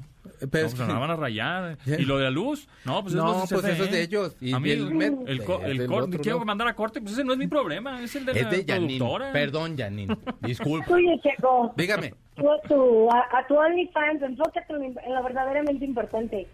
Pero 0.50 0.64
no, 0.64 0.68
es 0.68 0.74
pues, 0.74 0.74
que- 0.74 0.92
la 0.92 0.98
van 0.98 1.10
a 1.10 1.16
rayar. 1.16 1.78
Ya. 1.86 1.96
¿Y 2.00 2.04
lo 2.04 2.18
de 2.18 2.24
la 2.24 2.30
luz? 2.30 2.68
No, 2.84 3.02
pues, 3.02 3.14
No, 3.14 3.44
es 3.44 3.50
pues 3.50 3.64
eso 3.64 3.84
es 3.84 3.90
de 3.90 4.02
ellos. 4.02 4.36
Y 4.40 4.52
a 4.52 4.58
mí 4.60 4.70
el 4.70 4.88
el, 5.00 5.02
el, 5.26 5.80
el 5.80 5.92
otro, 5.92 6.20
quiero 6.20 6.38
¿no? 6.40 6.44
mandar 6.44 6.68
a 6.68 6.74
corte, 6.74 7.00
pues 7.00 7.12
ese 7.14 7.24
no 7.24 7.32
es 7.32 7.38
mi 7.38 7.46
problema, 7.46 8.02
es 8.02 8.14
el 8.16 8.24
de 8.26 8.32
Es 8.32 8.42
la 8.42 8.50
de 8.50 8.64
Janine. 8.64 8.98
productora. 8.98 9.32
Perdón, 9.32 9.76
Janine. 9.76 10.16
Disculpa. 10.40 10.92
Oye, 10.94 11.20
Checo, 11.22 11.72
Dígame. 11.76 12.14
tú 12.36 12.50
a 12.50 12.60
tu, 12.68 13.10
a, 13.10 13.38
a 13.38 13.46
tu 13.46 13.54
OnlyFans, 13.56 14.22
enfócate 14.22 14.64
en 14.72 14.94
lo- 14.94 15.00
en 15.00 15.14
lo 15.14 15.22
verdaderamente 15.22 15.84
importante. 15.84 16.48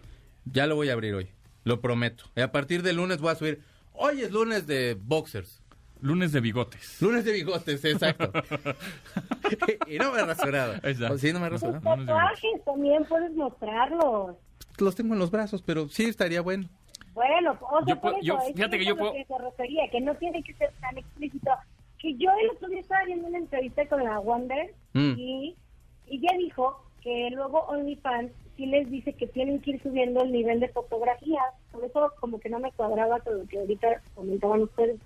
Ya 0.45 0.67
lo 0.67 0.77
voy 0.77 0.89
a 0.89 0.93
abrir 0.95 1.15
hoy. 1.15 1.29
Lo 1.65 1.81
prometo. 1.81 2.25
Y 2.37 2.41
a 2.41 2.51
partir 2.51 2.83
del 2.83 2.97
lunes 2.97 3.21
voy 3.21 3.31
a 3.31 3.35
subir. 3.37 3.61
Hoy 3.93 4.23
es 4.23 4.33
lunes 4.33 4.67
de 4.67 4.97
boxers. 5.01 5.62
Lunes 6.03 6.33
de 6.33 6.41
bigotes. 6.41 7.01
Lunes 7.01 7.25
de 7.25 7.33
bigotes, 7.33 7.85
exacto. 7.85 8.31
y 9.87 9.99
no 9.99 10.13
me 10.13 10.21
he 10.21 10.27
rasurado. 10.27 10.75
Exacto. 10.83 11.19
Sí, 11.19 11.33
no 11.33 11.41
me 11.41 11.47
he 11.47 11.51
rasurado. 11.51 11.81
tatuajes 11.81 12.65
también 12.65 13.05
puedes 13.05 13.33
mostrarlos. 13.35 14.37
Los 14.79 14.95
tengo 14.95 15.15
en 15.15 15.21
los 15.21 15.31
brazos, 15.31 15.63
pero 15.63 15.89
sí 15.89 16.05
estaría 16.05 16.41
bueno. 16.43 16.69
Bueno, 17.15 17.57
o 17.61 17.85
sea, 17.85 17.95
Yo 17.95 18.01
por 18.01 18.13
eso, 18.15 18.21
yo- 18.23 18.41
fíjate 18.55 18.79
que 18.79 18.85
yo 18.85 18.97
puedo- 18.97 19.13
lo 19.13 19.19
que 19.19 19.25
se 19.27 19.39
refería, 19.39 19.83
que 19.91 20.01
no 20.01 20.15
tiene 20.17 20.43
que 20.43 20.55
ser 20.55 20.73
tan 20.81 20.97
explícito. 20.99 21.51
Que 21.99 22.15
yo 22.17 22.31
el 22.43 22.51
otro 22.51 22.69
día 22.69 22.81
estaba 22.81 23.05
viendo 23.05 23.29
una 23.29 23.39
entrevista 23.39 23.87
con 23.87 24.03
la 24.03 24.19
Wonder 24.19 24.75
Mm. 24.95 25.15
y 25.17 25.57
ella 26.09 26.31
dijo 26.39 26.83
que 27.03 27.29
luego 27.33 27.61
OnlyFans 27.69 28.33
sí 28.57 28.67
les 28.67 28.91
dice 28.91 29.13
que 29.13 29.27
tienen 29.29 29.61
que 29.61 29.73
ir 29.73 29.83
subiendo 29.83 30.23
el 30.23 30.33
nivel 30.33 30.59
de 30.61 30.69
fotografía. 30.69 31.41
Por 31.71 31.85
eso 31.85 32.13
como 32.19 32.41
que 32.41 32.49
no 32.49 32.59
me 32.59 32.73
cuadraba 32.73 33.21
con 33.21 33.39
lo 33.39 33.47
que 33.47 33.59
ahorita 33.61 34.01
comentaban 34.15 34.63
ustedes. 34.63 34.99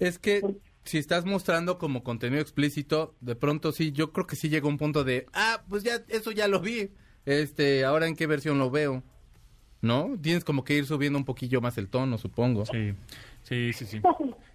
Es 0.00 0.18
que 0.18 0.42
si 0.84 0.98
estás 0.98 1.24
mostrando 1.24 1.78
como 1.78 2.02
contenido 2.04 2.42
explícito, 2.42 3.14
de 3.20 3.34
pronto 3.36 3.72
sí, 3.72 3.92
yo 3.92 4.12
creo 4.12 4.26
que 4.26 4.36
sí 4.36 4.48
llega 4.48 4.68
un 4.68 4.78
punto 4.78 5.04
de, 5.04 5.26
ah, 5.32 5.62
pues 5.68 5.82
ya, 5.82 6.00
eso 6.08 6.30
ya 6.30 6.48
lo 6.48 6.60
vi. 6.60 6.90
Este, 7.26 7.84
ahora 7.84 8.06
en 8.06 8.16
qué 8.16 8.26
versión 8.26 8.58
lo 8.58 8.70
veo. 8.70 9.02
¿No? 9.80 10.16
Tienes 10.22 10.44
como 10.44 10.64
que 10.64 10.74
ir 10.76 10.86
subiendo 10.86 11.18
un 11.18 11.26
poquillo 11.26 11.60
más 11.60 11.76
el 11.76 11.88
tono, 11.90 12.16
supongo. 12.16 12.64
Sí, 12.64 12.94
sí, 13.42 13.72
sí, 13.72 13.84
sí. 13.86 14.00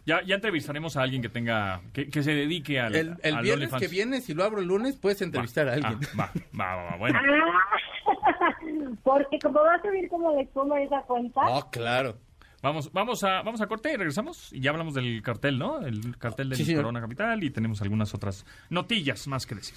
Ya, 0.06 0.24
ya 0.24 0.36
entrevistaremos 0.36 0.98
a 0.98 1.04
alguien 1.04 1.22
que 1.22 1.30
tenga, 1.30 1.82
que, 1.94 2.10
que 2.10 2.24
se 2.24 2.32
dedique 2.34 2.80
al 2.80 2.96
El, 2.96 3.16
el 3.22 3.36
al 3.36 3.44
viernes 3.44 3.68
OnlyFans. 3.68 3.82
que 3.84 3.88
viene, 3.90 4.22
si 4.22 4.34
lo 4.34 4.44
abro 4.44 4.60
el 4.60 4.66
lunes, 4.66 4.96
puedes 4.96 5.22
Va, 5.22 5.26
entrevistar 5.26 5.68
a 5.68 5.74
alguien. 5.74 6.00
ah, 6.18 6.18
va, 6.20 6.32
va, 6.60 6.76
va, 6.76 6.84
va, 6.92 6.96
bueno. 6.98 7.20
Ah, 7.22 8.58
porque 9.04 9.38
como 9.38 9.60
va 9.60 9.76
a 9.76 9.82
subir 9.84 10.10
como 10.10 10.34
la 10.34 10.42
espuma 10.42 10.78
de 10.78 10.86
esa 10.86 11.02
cuenta, 11.04 11.42
Oh, 11.48 11.70
claro. 11.70 12.18
Vamos, 12.62 12.92
vamos 12.92 13.24
a, 13.24 13.42
vamos 13.42 13.62
a 13.62 13.68
corte 13.68 13.94
y 13.94 13.96
regresamos. 13.96 14.52
Y 14.52 14.60
ya 14.62 14.72
hablamos 14.72 14.94
del 14.94 15.22
cartel, 15.22 15.58
¿no? 15.58 15.80
El 15.86 16.18
cartel 16.18 16.50
del 16.50 16.58
Sí. 16.66 16.76
Corona 16.76 17.00
Capital 17.00 17.42
y 17.44 17.50
tenemos 17.52 17.82
algunas 17.82 18.14
otras 18.14 18.46
notillas 18.70 19.28
más 19.28 19.46
que 19.46 19.56
decir. 19.56 19.76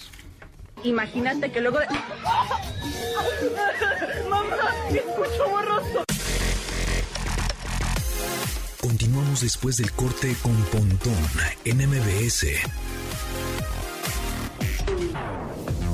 Imagínate 0.83 1.53
que 1.53 1.61
luego 1.61 1.79
de... 1.79 1.87
¡Mamá! 4.29 4.57
¡Escucho 4.91 5.49
borroso! 5.49 6.05
Continuamos 8.81 9.43
después 9.43 9.77
del 9.77 9.93
corte 9.93 10.35
con 10.43 10.57
Pontón 10.65 11.15
en 11.65 11.89
MBS. 11.89 12.47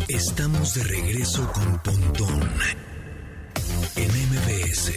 Estamos 0.09 0.75
de 0.75 0.85
regreso 0.85 1.53
con 1.53 1.79
Pontón 1.83 2.51
en 3.97 4.09
MBS. 4.09 4.93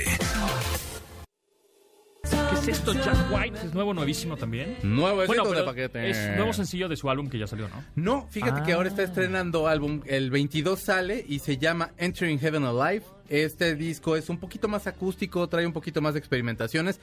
¿Qué 2.65 2.72
es 2.72 2.77
esto? 2.77 2.94
Jack 2.94 3.32
White, 3.32 3.58
es 3.65 3.74
nuevo, 3.74 3.94
nuevísimo 3.94 4.38
también. 4.38 4.77
Nuevo 4.84 5.24
éxito 5.24 5.44
Bueno, 5.46 5.60
de 5.60 5.65
paquete. 5.65 6.10
es 6.12 6.36
nuevo 6.38 6.53
sencillo 6.53 6.88
de 6.88 6.96
su 6.96 7.10
álbum 7.10 7.27
que 7.30 7.39
ya 7.39 7.48
salió, 7.48 7.68
¿no? 7.70 7.84
No, 7.96 8.27
fíjate 8.30 8.62
que 8.63 8.74
ahora 8.74 8.88
está 8.89 9.01
Ah. 9.01 9.06
estrenando 9.06 9.68
álbum. 9.68 10.01
El 10.06 10.30
22 10.30 10.80
sale 10.80 11.25
y 11.27 11.39
se 11.39 11.58
llama 11.58 11.91
Entering 11.98 12.39
Heaven 12.39 12.63
Alive. 12.63 13.03
Este 13.30 13.75
disco 13.75 14.15
es 14.15 14.30
un 14.30 14.38
poquito 14.38 14.68
más 14.68 14.86
acústico, 14.86 15.48
trae 15.50 15.65
un 15.65 15.74
poquito 15.74 16.01
más 16.01 16.13
de 16.13 16.20
experimentaciones. 16.20 17.00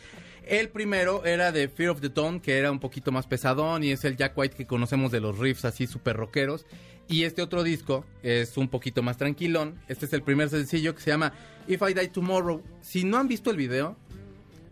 El 0.47 0.69
primero 0.69 1.25
era 1.25 1.51
de 1.51 1.69
Fear 1.69 1.91
of 1.91 2.01
the 2.01 2.09
Dawn, 2.11 2.39
que 2.41 2.57
era 2.59 2.71
un 2.71 2.79
poquito 2.79 3.11
más 3.11 3.27
pesadón 3.27 3.83
y 3.83 3.91
es 3.91 4.05
el 4.05 4.17
Jack 4.17 4.37
White 4.39 4.55
que 4.57 4.67
conocemos 4.67 5.11
de 5.11 5.21
los 5.21 5.39
riffs 5.39 5.65
así 5.65 5.87
súper 5.87 6.17
rockeros. 6.17 6.67
Y 7.09 7.25
este 7.25 7.41
otro 7.43 7.63
disco 7.63 8.05
es 8.23 8.57
un 8.59 8.69
poquito 8.69 9.03
más 9.03 9.17
tranquilón. 9.17 9.81
Este 9.89 10.05
es 10.07 10.13
el 10.13 10.23
primer 10.23 10.51
sencillo 10.51 10.95
que 10.95 11.01
se 11.01 11.11
llama 11.11 11.33
If 11.67 11.81
I 11.83 11.95
Die 11.95 12.09
Tomorrow. 12.09 12.63
Si 12.83 13.05
no 13.05 13.17
han 13.17 13.27
visto 13.29 13.51
el 13.51 13.57
video, 13.57 13.97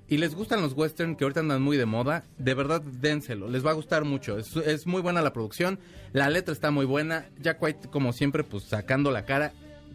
y 0.09 0.19
les 0.19 0.35
gustan 0.35 0.63
los 0.63 0.73
western 0.75 1.17
que 1.17 1.25
ahorita 1.25 1.41
andan 1.41 1.63
muy 1.63 1.77
de 1.77 1.87
moda, 1.87 2.25
de 2.39 2.55
verdad 2.55 2.81
dénselo, 2.81 3.49
les 3.49 3.65
va 3.65 3.71
a 3.71 3.75
gustar 3.75 4.05
mucho. 4.05 4.39
Es, 4.39 4.55
es 4.57 4.87
muy 4.87 5.03
buena 5.03 5.23
la 5.23 5.33
producción, 5.33 5.79
la 6.13 6.31
letra 6.31 6.53
está 6.53 6.71
muy 6.71 6.87
buena. 6.87 7.27
Jack 7.41 7.63
White, 7.63 7.89
como 7.89 8.13
siempre, 8.13 8.45
pues 8.45 8.65
sacando 8.65 9.11
la 9.11 9.25
cara 9.25 9.53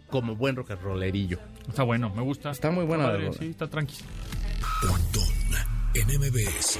como 0.08 0.36
buen 0.36 0.56
rock 0.56 0.72
and 0.72 0.82
rollerillo. 0.82 1.38
Está 1.68 1.82
bueno, 1.82 2.10
me 2.10 2.22
gusta. 2.22 2.50
Está 2.50 2.70
muy 2.70 2.84
buena 2.84 3.04
la 3.04 3.12
padre. 3.12 3.32
Sí, 3.32 3.46
está 3.46 3.68
tranqui. 3.68 3.96
En 5.94 6.08
MBS. 6.08 6.78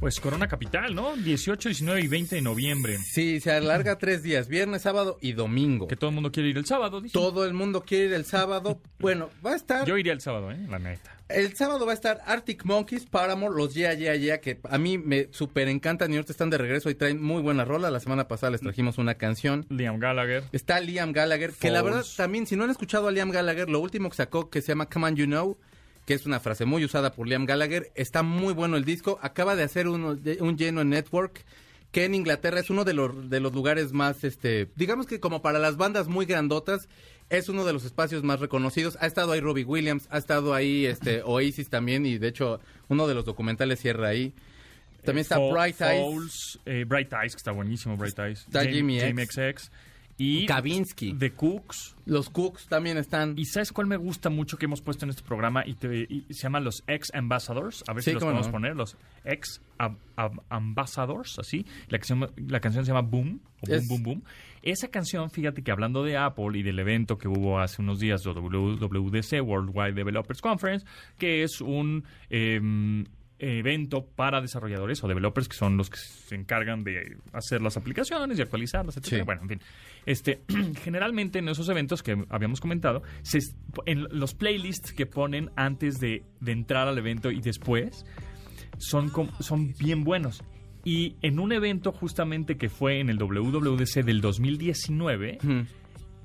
Pues 0.00 0.20
Corona 0.20 0.48
Capital, 0.48 0.94
¿no? 0.94 1.16
18, 1.16 1.68
19 1.68 2.00
y 2.00 2.06
20 2.08 2.36
de 2.36 2.40
noviembre. 2.42 2.96
Sí, 2.98 3.40
se 3.40 3.52
alarga 3.52 3.98
tres 3.98 4.22
días, 4.22 4.48
viernes, 4.48 4.82
sábado 4.82 5.18
y 5.20 5.32
domingo. 5.32 5.86
Que 5.86 5.96
todo 5.96 6.08
el 6.10 6.14
mundo 6.14 6.32
quiere 6.32 6.48
ir 6.48 6.56
el 6.56 6.64
sábado, 6.64 7.00
dice. 7.00 7.12
Todo 7.12 7.44
el 7.44 7.52
mundo 7.52 7.82
quiere 7.84 8.06
ir 8.06 8.12
el 8.14 8.24
sábado. 8.24 8.80
Bueno, 9.00 9.30
va 9.46 9.52
a 9.52 9.56
estar... 9.56 9.86
Yo 9.86 9.96
iría 9.96 10.12
el 10.12 10.20
sábado, 10.20 10.50
¿eh? 10.50 10.58
La 10.68 10.80
neta. 10.80 11.16
El 11.28 11.54
sábado 11.54 11.86
va 11.86 11.92
a 11.92 11.94
estar 11.94 12.20
Arctic 12.26 12.64
Monkeys, 12.64 13.06
Paramore, 13.06 13.54
los 13.54 13.74
Yeah 13.74 13.94
Yeah 13.94 14.16
Yeah, 14.16 14.40
que 14.40 14.58
a 14.68 14.76
mí 14.76 14.98
me 14.98 15.28
súper 15.30 15.68
encantan 15.68 16.10
y 16.12 16.16
ahorita 16.16 16.32
están 16.32 16.50
de 16.50 16.58
regreso 16.58 16.90
y 16.90 16.96
traen 16.96 17.22
muy 17.22 17.42
buena 17.42 17.64
rola. 17.64 17.90
La 17.92 18.00
semana 18.00 18.26
pasada 18.26 18.50
les 18.50 18.60
trajimos 18.60 18.98
una 18.98 19.14
canción. 19.14 19.66
Liam 19.68 20.00
Gallagher. 20.00 20.42
Está 20.50 20.80
Liam 20.80 21.12
Gallagher, 21.12 21.52
que 21.52 21.70
la 21.70 21.82
verdad 21.82 22.04
también, 22.16 22.46
si 22.46 22.56
no 22.56 22.64
han 22.64 22.70
escuchado 22.70 23.06
a 23.06 23.12
Liam 23.12 23.30
Gallagher, 23.30 23.68
lo 23.68 23.78
último 23.78 24.10
que 24.10 24.16
sacó 24.16 24.50
que 24.50 24.62
se 24.62 24.68
llama 24.68 24.86
Come 24.86 25.06
On 25.06 25.16
You 25.16 25.26
Know, 25.26 25.58
que 26.08 26.14
es 26.14 26.24
una 26.24 26.40
frase 26.40 26.64
muy 26.64 26.82
usada 26.86 27.12
por 27.12 27.28
Liam 27.28 27.44
Gallagher, 27.44 27.92
está 27.94 28.22
muy 28.22 28.54
bueno 28.54 28.78
el 28.78 28.86
disco. 28.86 29.18
Acaba 29.20 29.54
de 29.56 29.62
hacer 29.62 29.86
uno, 29.88 30.14
de- 30.14 30.38
un 30.40 30.56
lleno 30.56 30.80
en 30.80 30.88
Network, 30.88 31.44
que 31.92 32.06
en 32.06 32.14
Inglaterra 32.14 32.60
es 32.60 32.70
uno 32.70 32.84
de 32.84 32.94
los, 32.94 33.28
de 33.28 33.40
los 33.40 33.52
lugares 33.52 33.92
más, 33.92 34.24
este, 34.24 34.70
digamos 34.74 35.06
que 35.06 35.20
como 35.20 35.42
para 35.42 35.58
las 35.58 35.76
bandas 35.76 36.08
muy 36.08 36.24
grandotas, 36.24 36.88
es 37.28 37.50
uno 37.50 37.66
de 37.66 37.74
los 37.74 37.84
espacios 37.84 38.22
más 38.24 38.40
reconocidos. 38.40 38.96
Ha 39.02 39.06
estado 39.06 39.32
ahí 39.32 39.40
Robbie 39.40 39.64
Williams, 39.64 40.06
ha 40.10 40.16
estado 40.16 40.54
ahí 40.54 40.86
este 40.86 41.20
Oasis 41.26 41.68
también, 41.68 42.06
y 42.06 42.16
de 42.16 42.28
hecho 42.28 42.58
uno 42.88 43.06
de 43.06 43.12
los 43.14 43.26
documentales 43.26 43.78
cierra 43.78 44.08
ahí. 44.08 44.32
También 45.04 45.22
está 45.24 45.36
Fall- 45.36 45.52
Bright 45.52 45.80
Eyes. 45.82 46.02
Falls, 46.02 46.60
eh, 46.64 46.84
Bright 46.88 47.12
Eyes, 47.12 47.32
que 47.34 47.38
está 47.38 47.52
buenísimo, 47.52 47.98
Bright 47.98 48.18
Eyes. 48.18 48.40
Está 48.46 48.64
Jimmy 48.64 48.98
X. 48.98 49.28
XX. 49.34 49.70
Y 50.20 50.46
Kavinsky. 50.46 51.14
The 51.14 51.30
Cooks. 51.30 51.94
Los 52.04 52.28
Cooks 52.28 52.66
también 52.66 52.98
están. 52.98 53.34
¿Y 53.38 53.44
sabes 53.44 53.70
cuál 53.72 53.86
me 53.86 53.96
gusta 53.96 54.30
mucho 54.30 54.58
que 54.58 54.64
hemos 54.66 54.80
puesto 54.82 55.04
en 55.06 55.10
este 55.10 55.22
programa? 55.22 55.64
Y, 55.64 55.74
te- 55.74 56.06
y 56.08 56.26
se 56.30 56.42
llaman 56.42 56.64
los 56.64 56.82
Ex 56.88 57.14
Ambassadors. 57.14 57.84
A 57.86 57.92
ver 57.92 58.02
Sí, 58.02 58.10
si 58.10 58.14
los 58.14 58.24
podemos 58.24 58.46
no. 58.46 58.52
poner. 58.52 58.74
Los 58.76 58.96
Ex 59.24 59.60
Ab- 59.78 59.96
Ab- 60.16 60.42
Ambassadors, 60.48 61.38
así. 61.38 61.64
La 61.88 61.98
canción, 61.98 62.30
la 62.36 62.58
canción 62.60 62.84
se 62.84 62.90
llama 62.92 63.08
Boom. 63.08 63.40
O 63.60 63.66
Boom, 63.66 63.78
Es- 63.78 63.88
Boom, 63.88 64.02
Boom. 64.02 64.22
Esa 64.62 64.88
canción, 64.88 65.30
fíjate 65.30 65.62
que 65.62 65.70
hablando 65.70 66.02
de 66.02 66.16
Apple 66.16 66.58
y 66.58 66.62
del 66.64 66.80
evento 66.80 67.16
que 67.16 67.28
hubo 67.28 67.60
hace 67.60 67.80
unos 67.80 68.00
días, 68.00 68.22
de 68.24 68.32
WWDC, 68.32 69.40
Worldwide 69.40 69.92
Developers 69.92 70.40
Conference, 70.42 70.84
que 71.16 71.44
es 71.44 71.60
un 71.60 72.02
em, 72.28 73.04
evento 73.38 74.06
para 74.06 74.40
desarrolladores 74.40 75.02
o 75.04 75.08
developers 75.08 75.48
que 75.48 75.56
son 75.56 75.76
los 75.76 75.90
que 75.90 75.98
se 75.98 76.34
encargan 76.34 76.84
de 76.84 77.16
hacer 77.32 77.62
las 77.62 77.76
aplicaciones 77.76 78.38
y 78.38 78.42
actualizarlas, 78.42 78.96
etcétera. 78.96 79.22
Sí. 79.22 79.26
Bueno, 79.26 79.42
en 79.42 79.48
fin. 79.48 79.60
Este, 80.06 80.42
generalmente 80.82 81.38
en 81.38 81.48
esos 81.48 81.68
eventos 81.68 82.02
que 82.02 82.24
habíamos 82.30 82.60
comentado, 82.60 83.02
se, 83.22 83.40
en 83.86 84.06
los 84.10 84.34
playlists 84.34 84.92
que 84.92 85.06
ponen 85.06 85.50
antes 85.56 86.00
de, 86.00 86.24
de 86.40 86.52
entrar 86.52 86.88
al 86.88 86.98
evento 86.98 87.30
y 87.30 87.40
después 87.40 88.04
son, 88.78 89.12
son 89.40 89.74
bien 89.78 90.04
buenos. 90.04 90.42
Y 90.84 91.16
en 91.22 91.38
un 91.38 91.52
evento 91.52 91.92
justamente 91.92 92.56
que 92.56 92.68
fue 92.68 93.00
en 93.00 93.10
el 93.10 93.18
WWDC 93.18 94.04
del 94.04 94.20
2019, 94.20 95.38
Ujú. 95.42 95.66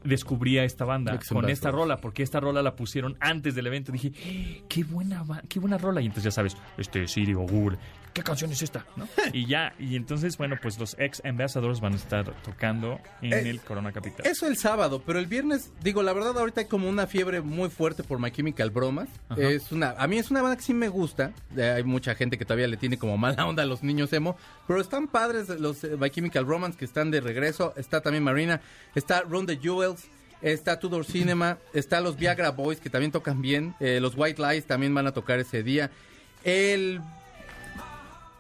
Descubrí 0.03 0.57
a 0.57 0.63
esta 0.63 0.85
banda 0.85 1.13
con 1.29 1.49
esta 1.49 1.71
rola, 1.71 1.97
porque 1.97 2.23
esta 2.23 2.39
rola 2.39 2.61
la 2.61 2.75
pusieron 2.75 3.15
antes 3.19 3.55
del 3.55 3.67
evento. 3.67 3.91
Dije, 3.91 4.11
"¡Ah, 4.59 4.65
qué 4.67 4.83
buena, 4.83 5.23
qué 5.49 5.59
buena 5.59 5.77
rola. 5.77 6.01
Y 6.01 6.05
entonces 6.05 6.25
ya 6.25 6.31
sabes, 6.31 6.57
este 6.77 7.07
Siri 7.07 7.33
o 7.33 7.41
Google, 7.41 7.77
¿qué 8.13 8.23
canción 8.23 8.51
es 8.51 8.61
esta? 8.61 8.85
¿No? 8.95 9.07
y 9.33 9.45
ya, 9.47 9.73
y 9.79 9.95
entonces, 9.95 10.37
bueno, 10.37 10.57
pues 10.61 10.79
los 10.79 10.95
ex 10.99 11.21
ambassadors 11.25 11.81
van 11.81 11.93
a 11.93 11.95
estar 11.95 12.31
tocando 12.43 12.99
en 13.21 13.33
Eh, 13.33 13.49
el 13.49 13.61
Corona 13.61 13.91
Capital. 13.91 14.25
Eso 14.25 14.47
el 14.47 14.57
sábado, 14.57 15.01
pero 15.05 15.19
el 15.19 15.25
viernes, 15.25 15.71
digo, 15.81 16.03
la 16.03 16.13
verdad 16.13 16.37
ahorita 16.37 16.61
hay 16.61 16.67
como 16.67 16.87
una 16.87 17.07
fiebre 17.07 17.41
muy 17.41 17.69
fuerte 17.69 18.03
por 18.03 18.19
My 18.19 18.31
Chemical 18.31 18.69
Bromas. 18.69 19.09
Ajá. 19.29 19.41
Es 19.41 19.71
una, 19.71 19.91
a 19.91 20.07
mí 20.07 20.17
es 20.17 20.31
una 20.31 20.41
banda 20.41 20.57
que 20.57 20.63
sí 20.63 20.73
me 20.73 20.87
gusta. 20.87 21.33
Eh, 21.57 21.73
hay 21.77 21.83
mucha 21.83 22.15
gente 22.15 22.37
que 22.37 22.45
todavía 22.45 22.67
le 22.67 22.77
tiene 22.77 22.97
como 22.97 23.17
mala 23.17 23.45
onda 23.47 23.63
a 23.63 23.65
los 23.65 23.83
niños 23.83 24.13
emo, 24.13 24.37
pero 24.67 24.79
están 24.79 25.07
padres 25.07 25.49
los 25.49 25.83
eh, 25.83 25.97
My 25.99 26.09
Chemical 26.09 26.45
Romance 26.45 26.77
que 26.77 26.85
están 26.85 27.11
de 27.11 27.21
regreso. 27.21 27.73
Está 27.75 28.01
también 28.01 28.23
Marina, 28.23 28.61
está 28.95 29.21
Run 29.21 29.45
the 29.45 29.57
Jewels. 29.57 30.05
Está 30.41 30.77
Tudor 30.77 31.05
Cinema, 31.05 31.57
está 31.73 32.01
los 32.01 32.17
Viagra 32.17 32.51
Boys 32.51 32.81
que 32.81 32.89
también 32.89 33.13
tocan 33.13 33.41
bien, 33.41 33.75
eh, 33.79 33.99
los 34.01 34.13
White 34.17 34.41
Lies 34.41 34.65
también 34.65 34.93
van 34.93 35.07
a 35.07 35.13
tocar 35.13 35.39
ese 35.39 35.63
día. 35.63 35.89
El 36.43 36.99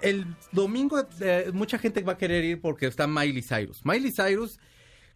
el 0.03 0.25
domingo 0.51 1.07
eh, 1.21 1.49
mucha 1.53 1.79
gente 1.79 2.01
va 2.03 2.13
a 2.13 2.17
querer 2.17 2.43
ir 2.43 2.61
porque 2.61 2.85
está 2.85 3.07
Miley 3.07 3.41
Cyrus. 3.41 3.83
Miley 3.85 4.11
Cyrus 4.11 4.59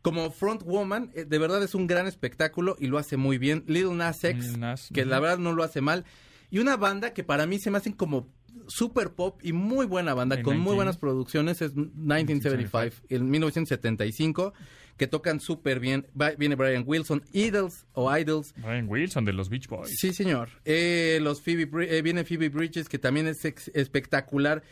como 0.02 0.32
frontwoman 0.32 1.12
eh, 1.14 1.26
de 1.26 1.38
verdad 1.38 1.62
es 1.62 1.76
un 1.76 1.88
gran 1.88 2.08
espectáculo 2.08 2.76
y 2.80 2.88
lo 2.88 2.98
hace 2.98 3.18
muy 3.18 3.38
bien. 3.38 3.64
Lil 3.68 3.96
Nas 3.96 4.24
X, 4.24 4.48
Lil 4.48 4.60
Nas, 4.60 4.90
que 4.94 5.06
la 5.06 5.20
verdad 5.20 5.38
no 5.38 5.54
lo 5.54 5.64
hace 5.64 5.82
mal. 5.82 6.06
Y 6.50 6.60
una 6.60 6.78
banda 6.78 7.14
que 7.14 7.24
para 7.24 7.46
mí 7.46 7.60
se 7.60 7.70
me 7.70 7.78
hacen 7.78 7.94
como 7.94 8.30
super 8.68 9.12
pop 9.14 9.40
y 9.44 9.54
muy 9.54 9.86
buena 9.86 10.14
banda, 10.14 10.38
con 10.38 10.54
19. 10.54 10.64
muy 10.64 10.76
buenas 10.76 10.98
producciones, 10.98 11.62
es 11.62 11.76
1975, 11.76 13.06
en 13.10 13.30
1975, 13.30 14.54
que 14.98 15.08
tocan 15.08 15.40
súper 15.40 15.80
bien. 15.80 16.08
Va- 16.20 16.32
viene 16.32 16.56
Brian 16.56 16.84
Wilson, 16.86 17.24
Idols 17.34 17.86
o 17.94 18.16
Idols, 18.16 18.54
Brian 18.58 18.88
Wilson 18.90 19.26
de 19.26 19.34
los 19.34 19.50
Beach 19.50 19.68
Boys. 19.68 19.96
Sí, 20.00 20.14
señor. 20.14 20.50
Eh, 20.66 21.20
los 21.22 21.42
Phoebe, 21.42 21.70
eh, 21.98 22.02
viene 22.02 22.24
Phoebe 22.26 22.50
Bridges, 22.50 22.90
que 22.90 23.00
también 23.00 23.28
es 23.28 23.46
ex- 23.46 23.72
espectacular. 23.74 24.64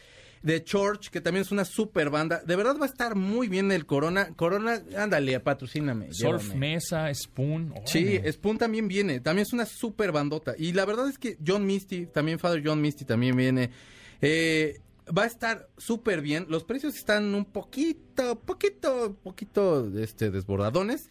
The 0.43 0.63
Church, 0.63 1.09
que 1.09 1.21
también 1.21 1.41
es 1.41 1.51
una 1.51 1.65
super 1.65 2.11
banda. 2.11 2.39
De 2.45 2.55
verdad 2.55 2.75
va 2.79 2.85
a 2.85 2.89
estar 2.89 3.15
muy 3.15 3.47
bien 3.47 3.71
el 3.71 3.87
Corona. 3.87 4.29
Corona, 4.35 4.79
ándale, 4.95 5.39
patrocíname. 5.39 6.13
Surf 6.13 6.43
llévame. 6.43 6.59
Mesa, 6.73 7.11
Spoon. 7.15 7.73
Sí. 7.85 8.19
Spoon 8.31 8.59
también 8.59 8.87
viene. 8.87 9.21
También 9.21 9.43
es 9.47 9.53
una 9.53 9.65
super 9.65 10.11
bandota. 10.11 10.53
Y 10.55 10.73
la 10.73 10.85
verdad 10.85 11.09
es 11.09 11.17
que 11.17 11.37
John 11.43 11.65
Misty, 11.65 12.05
también 12.05 12.37
Father 12.37 12.61
John 12.63 12.79
Misty 12.79 13.05
también 13.05 13.35
viene. 13.35 13.71
Eh, 14.21 14.77
va 15.15 15.23
a 15.23 15.27
estar 15.27 15.67
súper 15.77 16.21
bien. 16.21 16.45
Los 16.49 16.63
precios 16.63 16.95
están 16.95 17.33
un 17.35 17.45
poquito, 17.45 18.39
poquito, 18.39 19.15
poquito 19.23 19.91
este, 19.99 20.31
desbordadones. 20.31 21.09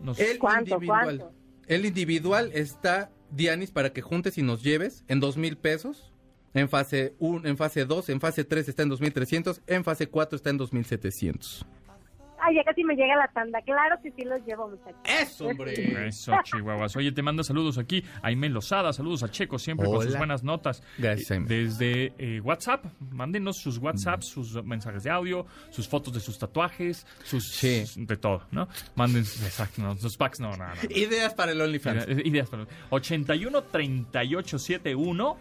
Nos- 0.00 0.18
El 0.18 0.38
¿Cuánto, 0.38 0.74
individual. 0.74 1.04
cuánto? 1.18 1.32
El 1.66 1.86
individual 1.86 2.50
está, 2.54 3.10
Dianis, 3.30 3.70
para 3.70 3.92
que 3.92 4.02
juntes 4.02 4.36
y 4.38 4.42
nos 4.42 4.62
lleves 4.62 5.02
en 5.08 5.20
dos 5.20 5.36
mil 5.36 5.56
pesos. 5.56 6.10
En 6.52 6.68
fase 6.68 7.14
1, 7.18 7.48
en 7.48 7.56
fase 7.56 7.84
2, 7.84 8.10
en 8.10 8.20
fase 8.20 8.44
3 8.44 8.68
está 8.68 8.84
en 8.84 8.88
2300, 8.90 9.60
en 9.66 9.82
fase 9.82 10.06
4 10.08 10.36
está 10.36 10.50
en 10.50 10.56
2700. 10.58 11.66
Ay, 12.46 12.56
ya 12.56 12.64
casi 12.64 12.84
me 12.84 12.94
llega 12.94 13.16
la 13.16 13.28
tanda. 13.28 13.60
Claro 13.62 13.96
que 14.02 14.10
sí 14.12 14.22
los 14.24 14.44
llevo, 14.46 14.68
muchachos. 14.68 15.00
¡Eso, 15.04 15.46
hombre! 15.46 16.06
Eso, 16.08 16.32
Chihuahuas. 16.44 16.94
Oye, 16.96 17.10
te 17.12 17.22
manda 17.22 17.42
saludos 17.42 17.78
aquí. 17.78 18.04
Aime 18.22 18.48
Lozada, 18.48 18.92
saludos 18.92 19.22
a 19.22 19.30
Checo, 19.30 19.58
siempre 19.58 19.86
con 19.86 20.02
sus 20.02 20.16
buenas 20.16 20.42
notas. 20.42 20.82
Gracias, 20.98 21.30
Eh, 21.30 21.34
Aime. 21.34 21.46
Desde 21.48 22.12
eh, 22.18 22.40
WhatsApp, 22.40 22.84
mándenos 23.12 23.56
sus 23.58 23.78
WhatsApps, 23.78 24.26
sus 24.28 24.62
mensajes 24.64 25.04
de 25.04 25.10
audio, 25.10 25.46
sus 25.70 25.88
fotos 25.88 26.12
de 26.12 26.20
sus 26.20 26.38
tatuajes, 26.38 27.06
sus. 27.22 27.44
Sí. 27.54 27.84
de 27.96 28.16
todo, 28.16 28.42
¿no? 28.50 28.68
Manden, 28.94 29.22
exacto, 29.22 29.80
no, 29.82 29.96
sus 29.96 30.16
packs, 30.16 30.40
no, 30.40 30.50
no, 30.56 30.66
no. 30.66 30.74
Ideas 30.90 31.32
para 31.34 31.52
el 31.52 31.60
OnlyFans. 31.60 32.08
Idea- 32.08 32.26
Ideas 32.26 32.48
para 32.50 32.66
81 32.90 33.62
38 33.64 34.58
71 34.58 35.36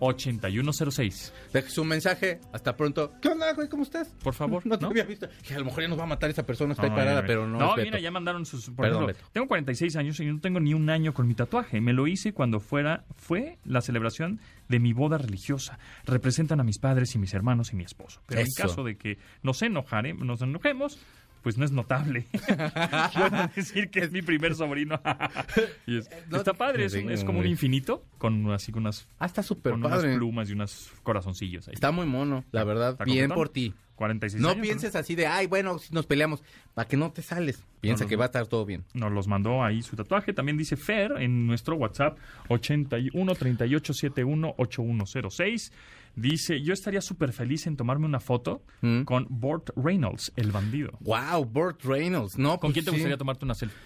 8106. 0.00 1.32
Deje 1.52 1.70
su 1.70 1.84
mensaje. 1.84 2.40
Hasta 2.52 2.76
pronto. 2.76 3.12
¿Qué 3.20 3.28
onda, 3.28 3.52
güey? 3.54 3.68
¿Cómo 3.68 3.82
estás? 3.82 4.08
Por 4.22 4.34
favor, 4.34 4.64
No 4.66 4.78
te 4.78 4.84
¿no? 4.84 4.90
había 4.90 5.04
visto. 5.04 5.28
Que 5.46 5.54
a 5.54 5.58
lo 5.58 5.64
mejor 5.66 5.82
ya 5.82 5.88
nos 5.88 5.98
va 5.98 6.04
a 6.04 6.06
matar 6.06 6.30
esa 6.30 6.44
persona. 6.44 6.72
Está 6.72 6.84
ahí 6.84 6.90
parada, 6.90 7.22
mira, 7.22 7.26
pero 7.26 7.46
no. 7.46 7.58
No, 7.58 7.70
Beto. 7.76 7.82
mira, 7.86 8.00
ya 8.00 8.10
mandaron 8.10 8.44
sus. 8.46 8.66
Por 8.66 8.76
Perdón, 8.86 9.04
ejemplo, 9.04 9.22
Beto. 9.24 9.30
tengo 9.32 9.48
46 9.48 9.96
años 9.96 10.20
y 10.20 10.26
no 10.26 10.40
tengo 10.40 10.60
ni 10.60 10.74
un 10.74 10.88
año 10.90 11.14
con 11.14 11.26
mi 11.26 11.34
tatuaje. 11.34 11.80
Me 11.80 11.92
lo 11.92 12.06
hice 12.06 12.32
cuando 12.32 12.60
fuera 12.60 13.04
fue 13.16 13.58
la 13.64 13.80
celebración 13.80 14.40
de 14.68 14.78
mi 14.80 14.92
boda 14.92 15.18
religiosa. 15.18 15.78
Representan 16.04 16.60
a 16.60 16.64
mis 16.64 16.78
padres 16.78 17.14
y 17.14 17.18
mis 17.18 17.34
hermanos 17.34 17.72
y 17.72 17.76
mi 17.76 17.84
esposo. 17.84 18.20
Pero 18.26 18.40
Eso. 18.40 18.50
en 18.62 18.68
caso 18.68 18.84
de 18.84 18.96
que 18.96 19.18
nos 19.42 19.62
enojare, 19.62 20.14
nos 20.14 20.42
enojemos, 20.42 20.98
pues 21.42 21.56
no 21.58 21.64
es 21.64 21.70
notable. 21.72 22.26
Puedo 23.14 23.48
decir 23.54 23.90
que 23.90 24.00
es 24.00 24.12
mi 24.12 24.22
primer 24.22 24.54
sobrino. 24.54 25.00
Y 25.86 25.98
es- 25.98 26.10
No, 26.30 26.38
está 26.38 26.54
padre, 26.54 26.84
es, 26.86 26.94
un- 26.94 27.10
es 27.10 27.24
como 27.24 27.38
un 27.40 27.46
infinito 27.46 28.04
con 28.18 28.50
así 28.52 28.72
con 28.72 28.82
unas, 28.82 29.06
Ah, 29.18 29.26
está 29.26 29.42
súper 29.42 29.72
con 29.72 29.84
unas 29.84 29.98
padre. 30.00 30.16
plumas 30.16 30.48
y 30.50 30.52
unos 30.52 30.90
corazoncillos 31.02 31.68
ahí. 31.68 31.74
Está 31.74 31.90
muy 31.92 32.06
mono, 32.06 32.44
la 32.52 32.64
verdad. 32.64 32.90
Está 32.92 33.04
Bien 33.04 33.30
por 33.30 33.48
ti. 33.48 33.74
46 33.96 34.42
No 34.42 34.50
años, 34.50 34.60
pienses 34.60 34.94
así 34.94 35.14
de, 35.14 35.26
ay, 35.26 35.46
bueno, 35.46 35.78
si 35.78 35.94
nos 35.94 36.04
peleamos. 36.04 36.42
Para 36.74 36.86
que 36.86 36.98
no 36.98 37.12
te 37.12 37.22
sales. 37.22 37.64
Piensa 37.80 38.04
No, 38.04 38.04
no, 38.04 38.08
que 38.10 38.16
no. 38.16 38.18
va 38.18 38.24
a 38.24 38.26
estar 38.26 38.46
todo 38.46 38.66
bien. 38.66 38.84
Nos 38.92 39.10
los 39.10 39.26
mandó 39.26 39.64
ahí 39.64 39.80
su 39.80 39.96
tatuaje. 39.96 40.34
También 40.34 40.58
dice 40.58 40.76
Fer 40.76 41.12
en 41.18 41.46
nuestro 41.46 41.76
WhatsApp 41.76 42.18
81 42.48 43.34
38 43.34 43.94
71 43.94 44.54
8106. 44.58 45.72
Dice, 46.16 46.60
yo 46.62 46.72
estaría 46.72 47.00
súper 47.02 47.32
feliz 47.32 47.66
en 47.66 47.76
tomarme 47.76 48.06
una 48.06 48.20
foto 48.20 48.62
Mm. 48.80 49.02
con 49.02 49.26
Burt 49.28 49.68
Reynolds, 49.76 50.32
el 50.36 50.50
bandido. 50.50 50.92
Wow, 51.00 51.44
Burt 51.44 51.82
Reynolds. 51.84 52.38
No, 52.38 52.52
¿Con 52.58 52.72
pues 52.72 52.72
quién 52.72 52.84
te 52.86 52.90
sí. 52.90 52.96
gustaría 52.96 53.16
tomarte 53.18 53.44
una 53.44 53.54
selfie? 53.54 53.78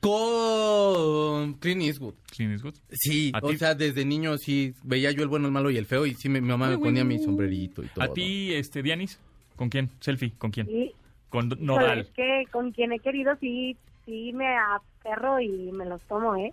Con 0.00 1.54
Clint 1.54 1.82
Eastwood. 1.82 2.14
Clint 2.30 2.52
Eastwood. 2.52 2.74
Sí, 2.90 3.32
¿A 3.34 3.38
o 3.42 3.48
ti? 3.50 3.56
sea, 3.58 3.74
desde 3.74 4.04
niño 4.04 4.36
sí 4.38 4.74
veía 4.82 5.10
yo 5.10 5.22
el 5.22 5.28
bueno, 5.28 5.46
el 5.46 5.52
malo 5.52 5.70
y 5.70 5.76
el 5.76 5.86
feo 5.86 6.04
y 6.06 6.14
sí 6.14 6.28
mi, 6.28 6.40
mi 6.40 6.48
mamá 6.48 6.68
me 6.68 6.78
ponía 6.78 7.04
mi 7.04 7.18
sombrerito 7.18 7.82
y 7.82 7.86
todo. 7.88 8.04
¿A 8.04 8.12
ti, 8.12 8.52
este, 8.54 8.82
Dianis? 8.82 9.18
¿Con 9.56 9.68
quién? 9.68 9.90
¿Selfie? 10.00 10.32
¿Con 10.38 10.50
quién? 10.50 10.68
Y, 10.70 10.92
Con 11.28 11.48
Nodal. 11.60 12.00
es 12.00 12.08
que 12.10 12.44
con 12.50 12.72
quien 12.72 12.92
he 12.92 12.98
querido 12.98 13.36
sí, 13.40 13.76
sí 14.06 14.32
me 14.34 14.46
aferro 14.56 15.38
y 15.40 15.70
me 15.72 15.84
los 15.84 16.02
tomo, 16.02 16.34
¿eh? 16.36 16.52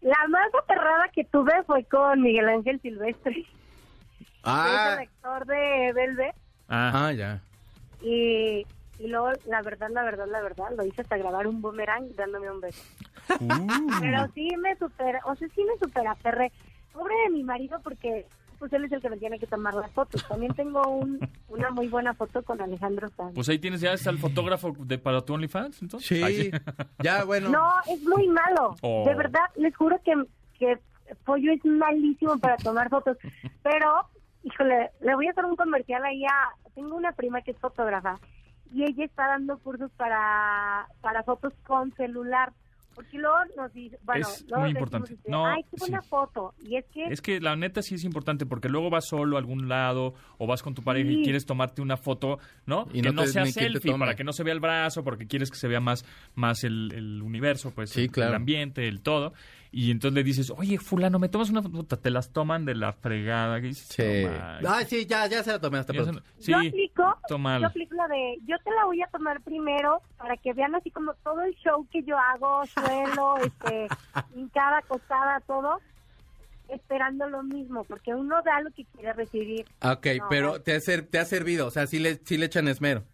La 0.00 0.16
más 0.28 0.48
aterrada 0.62 1.08
que 1.14 1.24
tuve 1.24 1.52
fue 1.66 1.84
con 1.84 2.20
Miguel 2.22 2.48
Ángel 2.48 2.80
Silvestre, 2.82 3.44
es 4.44 4.48
Ah, 4.50 4.94
el 4.94 5.08
actor 5.08 5.46
de 5.46 5.92
Velvet. 5.94 6.34
Ah, 6.68 7.06
ah, 7.06 7.12
ya. 7.12 7.40
Y, 8.02 8.66
y 8.98 9.06
luego, 9.08 9.30
la 9.46 9.62
verdad, 9.62 9.88
la 9.90 10.02
verdad, 10.02 10.26
la 10.30 10.40
verdad, 10.42 10.66
lo 10.76 10.84
hice 10.84 11.02
hasta 11.02 11.16
grabar 11.16 11.46
un 11.46 11.60
boomerang 11.62 12.14
dándome 12.16 12.50
un 12.50 12.60
beso. 12.60 12.82
uh. 13.40 14.00
Pero 14.00 14.26
sí 14.34 14.48
me 14.58 14.76
supera, 14.76 15.20
o 15.24 15.34
sea, 15.34 15.48
sí 15.54 15.62
me 15.64 15.78
supera 15.84 16.12
aferré. 16.12 16.52
Pobre 16.92 17.14
de 17.24 17.30
mi 17.30 17.42
marido 17.42 17.80
porque 17.82 18.26
pues 18.58 18.72
él 18.72 18.84
es 18.84 18.92
el 18.92 19.00
que 19.02 19.10
me 19.10 19.16
tiene 19.16 19.38
que 19.38 19.46
tomar 19.46 19.74
las 19.74 19.90
fotos. 19.90 20.24
También 20.28 20.54
tengo 20.54 20.80
un, 20.88 21.18
una 21.48 21.70
muy 21.70 21.88
buena 21.88 22.14
foto 22.14 22.42
con 22.42 22.60
Alejandro 22.62 23.08
Sanz. 23.10 23.34
Pues 23.34 23.48
ahí 23.48 23.58
tienes 23.58 23.80
ya 23.80 23.92
está 23.92 24.10
el 24.10 24.18
fotógrafo 24.18 24.74
de, 24.78 24.96
para 24.96 25.20
tu 25.22 25.34
OnlyFans, 25.34 25.82
entonces. 25.82 26.06
Sí. 26.08 26.22
Ay, 26.22 26.50
Ya, 27.02 27.24
bueno. 27.24 27.48
No, 27.50 27.72
es 27.88 28.00
muy 28.04 28.28
malo. 28.28 28.76
Oh. 28.82 29.04
De 29.06 29.14
verdad, 29.14 29.42
les 29.56 29.74
juro 29.76 30.00
que, 30.04 30.14
que 30.58 30.78
Pollo 31.24 31.52
es 31.52 31.64
malísimo 31.64 32.38
para 32.38 32.56
tomar 32.56 32.88
fotos. 32.90 33.18
Pero, 33.62 34.08
híjole, 34.44 34.90
le 35.00 35.14
voy 35.14 35.26
a 35.26 35.30
hacer 35.30 35.44
un 35.44 35.56
comercial 35.56 36.04
ahí 36.04 36.24
a... 36.24 36.50
Tengo 36.74 36.96
una 36.96 37.12
prima 37.12 37.40
que 37.42 37.52
es 37.52 37.58
fotógrafa 37.58 38.14
y 38.72 38.82
ella 38.84 39.04
está 39.04 39.26
dando 39.28 39.58
cursos 39.58 39.90
para, 39.96 40.86
para 41.00 41.22
fotos 41.22 41.52
con 41.66 41.92
celular. 41.94 42.52
Porque 42.94 43.18
luego 43.18 43.34
nos 43.56 43.72
dice... 43.72 43.98
Bueno, 44.04 44.20
Es 44.28 44.44
luego 44.48 44.60
muy 44.62 44.70
importante. 44.70 45.16
No, 45.26 45.46
Ay, 45.46 45.62
qué 45.64 45.76
buena 45.80 46.00
sí. 46.00 46.08
foto. 46.08 46.54
Y 46.62 46.76
es 46.76 46.84
que... 46.92 47.04
Es 47.06 47.20
que 47.20 47.40
la 47.40 47.56
neta 47.56 47.82
sí 47.82 47.96
es 47.96 48.04
importante 48.04 48.46
porque 48.46 48.68
luego 48.68 48.88
vas 48.88 49.06
solo 49.08 49.34
a 49.36 49.40
algún 49.40 49.68
lado 49.68 50.14
o 50.38 50.46
vas 50.46 50.62
con 50.62 50.74
tu 50.74 50.82
pareja 50.82 51.10
y 51.10 51.24
quieres 51.24 51.44
tomarte 51.44 51.82
una 51.82 51.96
foto, 51.96 52.38
¿no? 52.66 52.86
Y 52.92 53.02
que 53.02 53.08
no 53.08 53.14
no 53.14 53.22
te- 53.22 53.28
sea 53.28 53.46
selfie 53.46 53.98
para 53.98 54.14
que 54.14 54.22
no 54.22 54.32
se 54.32 54.44
vea 54.44 54.54
el 54.54 54.60
brazo, 54.60 55.02
porque 55.02 55.26
quieres 55.26 55.50
que 55.50 55.56
se 55.56 55.66
vea 55.66 55.80
más, 55.80 56.04
más 56.36 56.62
el, 56.62 56.92
el 56.94 57.20
universo, 57.22 57.72
pues 57.74 57.90
Sí, 57.90 58.02
el, 58.02 58.10
claro. 58.12 58.30
el 58.30 58.36
ambiente, 58.36 58.86
el 58.86 59.02
todo. 59.02 59.32
Y 59.76 59.90
entonces 59.90 60.14
le 60.14 60.22
dices, 60.22 60.52
oye, 60.56 60.78
fulano, 60.78 61.18
¿me 61.18 61.28
tomas 61.28 61.50
una 61.50 61.60
foto? 61.60 61.98
Te 61.98 62.08
las 62.10 62.30
toman 62.32 62.64
de 62.64 62.76
la 62.76 62.92
fregada. 62.92 63.60
que 63.60 63.66
dices, 63.68 63.88
Sí. 63.88 64.24
"No, 64.62 64.68
Ah, 64.70 64.84
sí, 64.84 65.04
ya, 65.04 65.26
ya 65.26 65.42
se 65.42 65.50
la 65.50 65.60
tomé 65.60 65.78
hasta 65.78 65.92
pronto. 65.92 66.20
se- 66.38 66.42
Sí, 66.44 66.52
yo 66.52 66.58
aplico, 66.58 67.18
yo 67.28 67.66
aplico 67.66 67.94
la 67.96 68.06
de, 68.06 68.38
yo 68.46 68.56
te 68.62 68.70
la 68.70 68.84
voy 68.84 69.02
a 69.02 69.06
tomar 69.08 69.40
primero 69.42 70.00
para 70.16 70.36
que 70.36 70.52
vean 70.52 70.74
así 70.76 70.90
como 70.92 71.12
todo 71.24 71.42
el 71.42 71.54
show 71.56 71.86
que 71.90 72.04
yo 72.04 72.16
hago, 72.16 72.62
suelo, 72.66 73.34
este, 73.68 73.88
hincada, 74.36 74.78
acostada, 74.78 75.40
todo, 75.40 75.80
esperando 76.68 77.28
lo 77.28 77.42
mismo, 77.42 77.84
porque 77.84 78.14
uno 78.14 78.36
da 78.42 78.60
lo 78.60 78.70
que 78.70 78.84
quiere 78.84 79.12
recibir. 79.12 79.66
Ok, 79.82 80.06
No, 80.18 80.26
pero 80.28 80.52
no. 80.54 80.60
te 80.60 80.74
ha, 80.76 80.80
ser- 80.80 81.06
te 81.06 81.18
ha 81.18 81.24
servido, 81.24 81.66
o 81.66 81.70
sea, 81.70 81.86
sí 81.86 81.98
le, 81.98 82.20
sí 82.24 82.36
le 82.38 82.46
echan 82.46 82.68
esmero. 82.68 83.04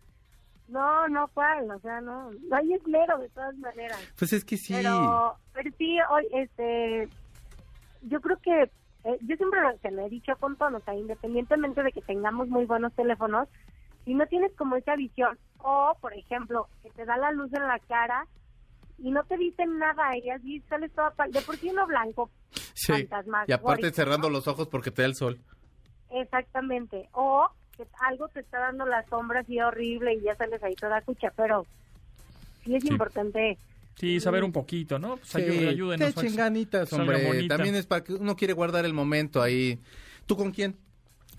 No, 0.70 1.08
no, 1.08 1.28
cuál, 1.28 1.70
o 1.70 1.78
sea, 1.80 2.00
no, 2.00 2.30
no 2.30 2.56
hay 2.56 2.74
esmero 2.74 3.18
de 3.18 3.28
todas 3.30 3.56
maneras. 3.56 3.98
Pues 4.18 4.32
es 4.32 4.44
que 4.44 4.56
sí. 4.56 4.74
Pero, 4.74 5.36
pero 5.52 5.70
sí, 5.76 5.98
hoy, 6.10 6.26
este, 6.32 7.08
yo 8.02 8.20
creo 8.20 8.38
que, 8.38 8.62
eh, 8.62 9.18
yo 9.22 9.36
siempre 9.36 9.60
lo, 9.60 9.76
te 9.78 9.90
lo 9.90 10.06
he 10.06 10.10
dicho 10.10 10.32
con 10.38 10.56
tono, 10.56 10.78
o 10.78 10.80
sea, 10.80 10.94
independientemente 10.94 11.82
de 11.82 11.92
que 11.92 12.02
tengamos 12.02 12.48
muy 12.48 12.66
buenos 12.66 12.94
teléfonos, 12.94 13.48
si 14.04 14.14
no 14.14 14.26
tienes 14.26 14.54
como 14.56 14.76
esa 14.76 14.96
visión, 14.96 15.38
o, 15.58 15.96
por 16.00 16.14
ejemplo, 16.14 16.68
que 16.82 16.90
te 16.90 17.04
da 17.04 17.16
la 17.16 17.32
luz 17.32 17.52
en 17.52 17.66
la 17.66 17.78
cara 17.80 18.26
y 18.98 19.10
no 19.10 19.24
te 19.24 19.36
dicen 19.36 19.78
nada, 19.78 20.16
y 20.16 20.30
así 20.30 20.60
sales 20.68 20.92
toda, 20.92 21.12
de 21.28 21.40
por 21.42 21.56
sí 21.56 21.71
uno 21.71 21.86
blanco, 21.86 22.30
Sí. 22.75 23.08
Y 23.47 23.52
aparte 23.52 23.88
¿no? 23.88 23.92
cerrando 23.92 24.30
los 24.30 24.49
ojos 24.49 24.68
porque 24.68 24.90
te 24.90 25.02
da 25.02 25.08
el 25.08 25.14
sol. 25.14 25.38
Exactamente, 26.10 27.08
o 27.12 27.47
que 27.84 27.90
algo 28.06 28.28
te 28.28 28.40
está 28.40 28.58
dando 28.58 28.86
la 28.86 29.04
sombra 29.08 29.40
así 29.40 29.60
horrible 29.60 30.14
y 30.14 30.21
ya 30.23 30.34
sales 30.36 30.62
ahí 30.62 30.75
toda 30.75 31.00
cucha, 31.02 31.32
pero 31.36 31.66
sí 32.64 32.75
es 32.75 32.82
Sí. 32.82 32.88
importante 32.90 33.58
Sí, 33.97 34.19
saber 34.19 34.45
un 34.45 34.52
poquito, 34.52 34.99
¿no? 34.99 35.16
Pues 35.16 35.28
Sí, 35.30 35.38
ayú- 35.43 35.69
ayúdenos. 35.69 36.14
te 36.14 36.21
echen 36.21 36.36
ganitas, 36.36 36.90
hombre. 36.95 37.47
También 37.49 37.75
es 37.75 37.84
para 37.86 38.02
que 38.02 38.14
uno 38.14 38.34
quiere 38.34 38.54
guardar 38.54 38.86
el 38.86 38.95
momento 38.95 39.43
ahí. 39.43 39.78
¿Tú 40.25 40.36
con 40.38 40.52
quién? 40.52 40.76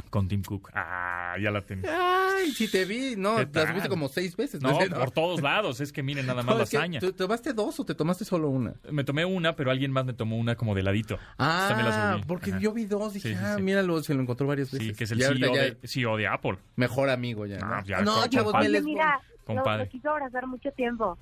Con 0.10 0.28
Tim 0.28 0.44
Cook. 0.44 0.72
Ah, 0.74 1.36
ya 1.42 1.52
la 1.52 1.62
tengo. 1.62 1.88
Ay, 1.90 2.52
sí 2.52 2.70
te 2.70 2.84
vi. 2.86 3.16
No, 3.16 3.36
¿Qué 3.38 3.44
la 3.46 3.52
tal? 3.52 3.68
subiste 3.70 3.90
como 3.90 4.08
seis 4.10 4.36
veces. 4.36 4.62
No, 4.62 4.78
sé, 4.80 4.90
por 4.90 5.12
todos 5.12 5.42
lados. 5.42 5.80
Es 5.80 5.92
que 5.94 6.04
miren 6.04 6.26
nada 6.26 6.44
más 6.44 6.54
No, 6.54 6.58
la 6.58 6.64
hazaña. 6.64 7.00
¿Te 7.00 7.14
tomaste 7.14 7.54
dos 7.54 7.80
o 7.80 7.86
te 7.86 7.96
tomaste 7.96 8.26
solo 8.26 8.50
una? 8.50 8.74
Me 8.90 9.04
tomé 9.04 9.24
una, 9.26 9.56
pero 9.56 9.72
alguien 9.72 9.92
más 9.92 10.06
me 10.06 10.14
tomó 10.14 10.38
una 10.38 10.56
como 10.56 10.76
de 10.76 10.84
ladito. 10.84 11.16
La 11.38 12.18
Ah, 12.18 12.22
porque 12.28 12.52
Ajá. 12.52 12.60
yo 12.60 12.74
vi 12.74 12.86
dos. 12.86 13.14
Dije, 13.14 13.30
Sí, 13.30 13.36
sí, 13.36 13.42
ah, 13.42 13.56
sí. 13.58 13.62
míralo, 13.62 14.02
se 14.04 14.14
lo 14.14 14.22
encontró 14.22 14.48
varias 14.48 14.72
veces. 14.72 14.88
Sí, 14.90 14.94
que 14.96 15.04
es 15.06 15.12
el 15.12 15.20
CEO 15.22 15.34
ya 15.34 15.62
de, 15.62 15.78
CEO 15.88 16.18
de 16.18 16.28
Apple. 16.28 16.58
Mejor 16.76 17.10
amigo 17.10 17.46
ya. 17.46 17.60
Ah, 17.62 17.80
¿no? 17.82 17.86
ya, 17.86 18.02
no, 18.02 18.16
con- 18.22 18.30
chavos, 18.30 18.54
me 18.60 18.70
les... 18.70 18.84
mira, 18.84 19.20
lo, 19.48 19.56
Compadre. 19.56 19.88
quiso 19.90 20.10
abrazar 20.10 20.48
mucho 20.48 20.72
tiempo. 20.72 21.18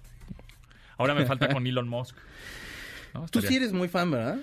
Ahora 0.97 1.13
me 1.13 1.25
falta 1.27 1.47
con 1.53 1.65
Elon 1.67 1.87
Musk. 1.87 2.15
¿No? 3.13 3.25
Tú 3.27 3.41
sí 3.41 3.55
eres 3.55 3.71
muy 3.73 3.87
fan, 3.87 4.11
¿verdad? 4.11 4.37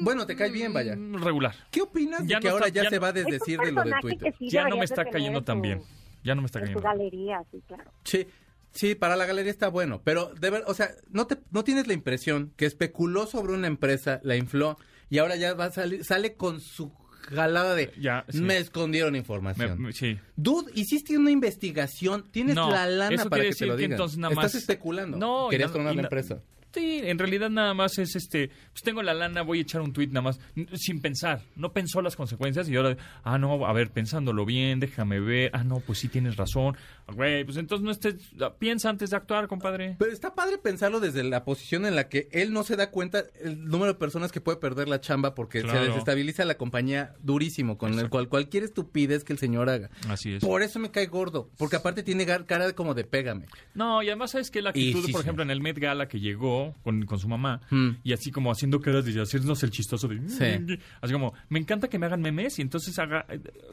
Bueno, 0.00 0.26
te 0.26 0.34
cae 0.36 0.50
bien, 0.50 0.72
vaya. 0.72 0.96
Mm, 0.96 1.22
Regular. 1.22 1.54
¿Qué 1.70 1.82
opinas 1.82 2.26
Ya 2.26 2.36
de 2.36 2.42
que 2.42 2.48
no 2.48 2.54
ahora 2.54 2.66
está- 2.68 2.76
ya, 2.76 2.82
ya 2.84 2.90
se 2.90 2.96
no- 2.96 3.02
va 3.02 3.08
a 3.08 3.12
desdecir 3.12 3.58
de 3.60 3.72
lo 3.72 3.82
de 3.82 3.92
Twitter? 4.00 4.34
sí 4.38 4.48
Ya 4.48 4.68
no 4.68 4.76
me 4.76 4.84
está 4.84 5.04
cayendo 5.04 5.42
tan 5.44 5.56
en 5.56 5.62
bien. 5.62 5.82
Ya 6.24 6.34
no 6.34 6.42
me 6.42 6.46
está 6.46 6.58
En 6.60 6.72
tu 6.72 6.80
cayendo 6.80 6.88
galería, 6.88 7.42
sí, 7.52 7.62
claro. 7.68 7.84
Sí, 8.04 8.26
sí, 8.72 8.94
para 8.94 9.14
la 9.16 9.26
galería 9.26 9.50
está 9.52 9.68
bueno, 9.68 10.00
pero 10.02 10.32
de 10.34 10.50
ver, 10.50 10.64
o 10.66 10.74
sea, 10.74 10.90
no 11.10 11.26
te, 11.26 11.36
no 11.52 11.62
tienes 11.62 11.86
la 11.86 11.92
impresión 11.92 12.52
que 12.56 12.66
especuló 12.66 13.26
sobre 13.26 13.52
una 13.52 13.68
empresa, 13.68 14.20
la 14.24 14.36
infló 14.36 14.76
y 15.08 15.18
ahora 15.18 15.36
ya 15.36 15.54
va 15.54 15.66
a 15.66 15.70
salir, 15.70 16.04
sale 16.04 16.34
con 16.34 16.60
su 16.60 16.92
jalada 17.28 17.74
de 17.74 17.92
Ya, 17.98 18.24
sí. 18.28 18.40
me 18.40 18.56
escondieron 18.58 19.14
información. 19.14 19.80
me- 19.80 19.92
sí. 19.92 20.18
Dude, 20.36 20.70
hiciste 20.74 21.16
una 21.16 21.30
investigación, 21.30 22.24
tienes 22.32 22.54
No, 22.56 22.70
la 22.70 22.86
lana 22.86 23.14
eso 23.14 23.28
para 23.30 23.44
que 23.44 23.50
te 23.52 23.66
lo 23.66 23.76
digan. 23.76 23.92
entonces 23.92 24.18
nada 24.18 24.32
Estás 24.32 24.44
más- 24.44 24.54
especulando. 24.56 25.16
No, 25.16 25.48
querías 25.48 25.70
clonar 25.70 25.92
y 25.92 25.96
la 25.96 26.02
empresa. 26.02 26.40
Sí, 26.76 27.00
en 27.02 27.18
realidad 27.18 27.48
nada 27.48 27.72
más 27.72 27.96
es 27.96 28.16
este, 28.16 28.48
pues 28.48 28.82
tengo 28.82 29.02
la 29.02 29.14
lana, 29.14 29.40
voy 29.40 29.60
a 29.60 29.62
echar 29.62 29.80
un 29.80 29.94
tweet 29.94 30.08
nada 30.08 30.20
más, 30.20 30.38
sin 30.74 31.00
pensar, 31.00 31.40
no 31.56 31.72
pensó 31.72 32.02
las 32.02 32.16
consecuencias 32.16 32.68
y 32.68 32.76
ahora, 32.76 32.98
ah, 33.24 33.38
no, 33.38 33.64
a 33.64 33.72
ver, 33.72 33.90
pensándolo 33.90 34.44
bien, 34.44 34.78
déjame 34.78 35.18
ver, 35.18 35.50
ah, 35.54 35.64
no, 35.64 35.80
pues 35.80 36.00
sí 36.00 36.08
tienes 36.08 36.36
razón, 36.36 36.76
güey, 37.14 37.44
pues 37.44 37.56
entonces 37.56 37.84
no 37.84 37.90
estés, 37.90 38.16
piensa 38.58 38.88
antes 38.90 39.10
de 39.10 39.16
actuar, 39.16 39.46
compadre. 39.48 39.96
Pero 39.98 40.12
está 40.12 40.34
padre 40.34 40.58
pensarlo 40.58 41.00
desde 41.00 41.22
la 41.24 41.44
posición 41.44 41.86
en 41.86 41.94
la 41.96 42.08
que 42.08 42.28
él 42.32 42.52
no 42.52 42.62
se 42.64 42.76
da 42.76 42.90
cuenta 42.90 43.24
el 43.40 43.64
número 43.66 43.92
de 43.92 43.98
personas 43.98 44.32
que 44.32 44.40
puede 44.40 44.58
perder 44.58 44.88
la 44.88 45.00
chamba 45.00 45.34
porque 45.34 45.62
Claro. 45.62 45.80
se 45.80 45.86
desestabiliza 45.88 46.44
la 46.44 46.56
compañía 46.56 47.14
durísimo, 47.22 47.78
con 47.78 47.98
el 47.98 48.08
cual 48.10 48.28
cualquier 48.28 48.64
estupidez 48.64 49.24
que 49.24 49.32
el 49.32 49.38
señor 49.38 49.68
haga. 49.68 49.90
Así 50.08 50.32
es. 50.34 50.42
Por 50.42 50.62
eso 50.62 50.78
me 50.78 50.90
cae 50.90 51.06
gordo, 51.06 51.50
porque 51.58 51.76
aparte 51.76 52.02
tiene 52.02 52.26
cara 52.26 52.72
como 52.72 52.94
de 52.94 53.04
pégame. 53.04 53.46
No, 53.74 54.02
y 54.02 54.08
además 54.08 54.32
sabes 54.32 54.50
que 54.50 54.62
la 54.62 54.70
actitud, 54.70 55.04
sí, 55.04 55.12
por 55.12 55.20
sí. 55.20 55.24
ejemplo, 55.26 55.42
en 55.44 55.50
el 55.50 55.60
Met 55.60 55.78
Gala 55.78 56.08
que 56.08 56.20
llegó 56.20 56.74
con, 56.82 57.04
con 57.06 57.18
su 57.18 57.28
mamá 57.28 57.60
Mm. 57.70 57.90
y 58.04 58.12
así 58.12 58.30
como 58.30 58.50
haciendo 58.50 58.80
caras 58.80 59.04
de 59.04 59.20
hacernos 59.20 59.62
el 59.62 59.70
chistoso 59.70 60.08
de... 60.08 60.16
Sí. 60.28 60.78
Así 61.00 61.12
como, 61.12 61.32
me 61.48 61.58
encanta 61.58 61.88
que 61.88 61.98
me 61.98 62.06
hagan 62.06 62.20
memes 62.20 62.58
y 62.58 62.62
entonces 62.62 62.98
haga... 62.98 63.26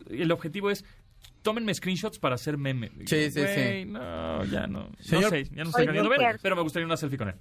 El 0.10 0.32
objetivo 0.32 0.70
es, 0.70 0.86
tómenme 1.44 1.74
screenshots 1.74 2.18
para 2.18 2.36
hacer 2.36 2.58
memes. 2.58 2.92
Sí, 3.06 3.30
sí, 3.30 3.40
Güey, 3.42 3.86
No, 3.86 4.44
ya 4.46 4.66
no. 4.66 4.90
Señor- 5.00 5.24
No 5.24 5.30
sé, 5.30 5.44
ya 5.46 5.64
no 5.64 5.70
estoy 5.70 5.82
Oye, 5.84 5.86
queriendo 5.88 6.10
ver, 6.10 6.40
pero 6.42 6.56
me 6.56 6.62
gustaría 6.64 6.86
una 6.88 6.98
selfie 6.98 7.18
con 7.20 7.30
él. 7.30 7.36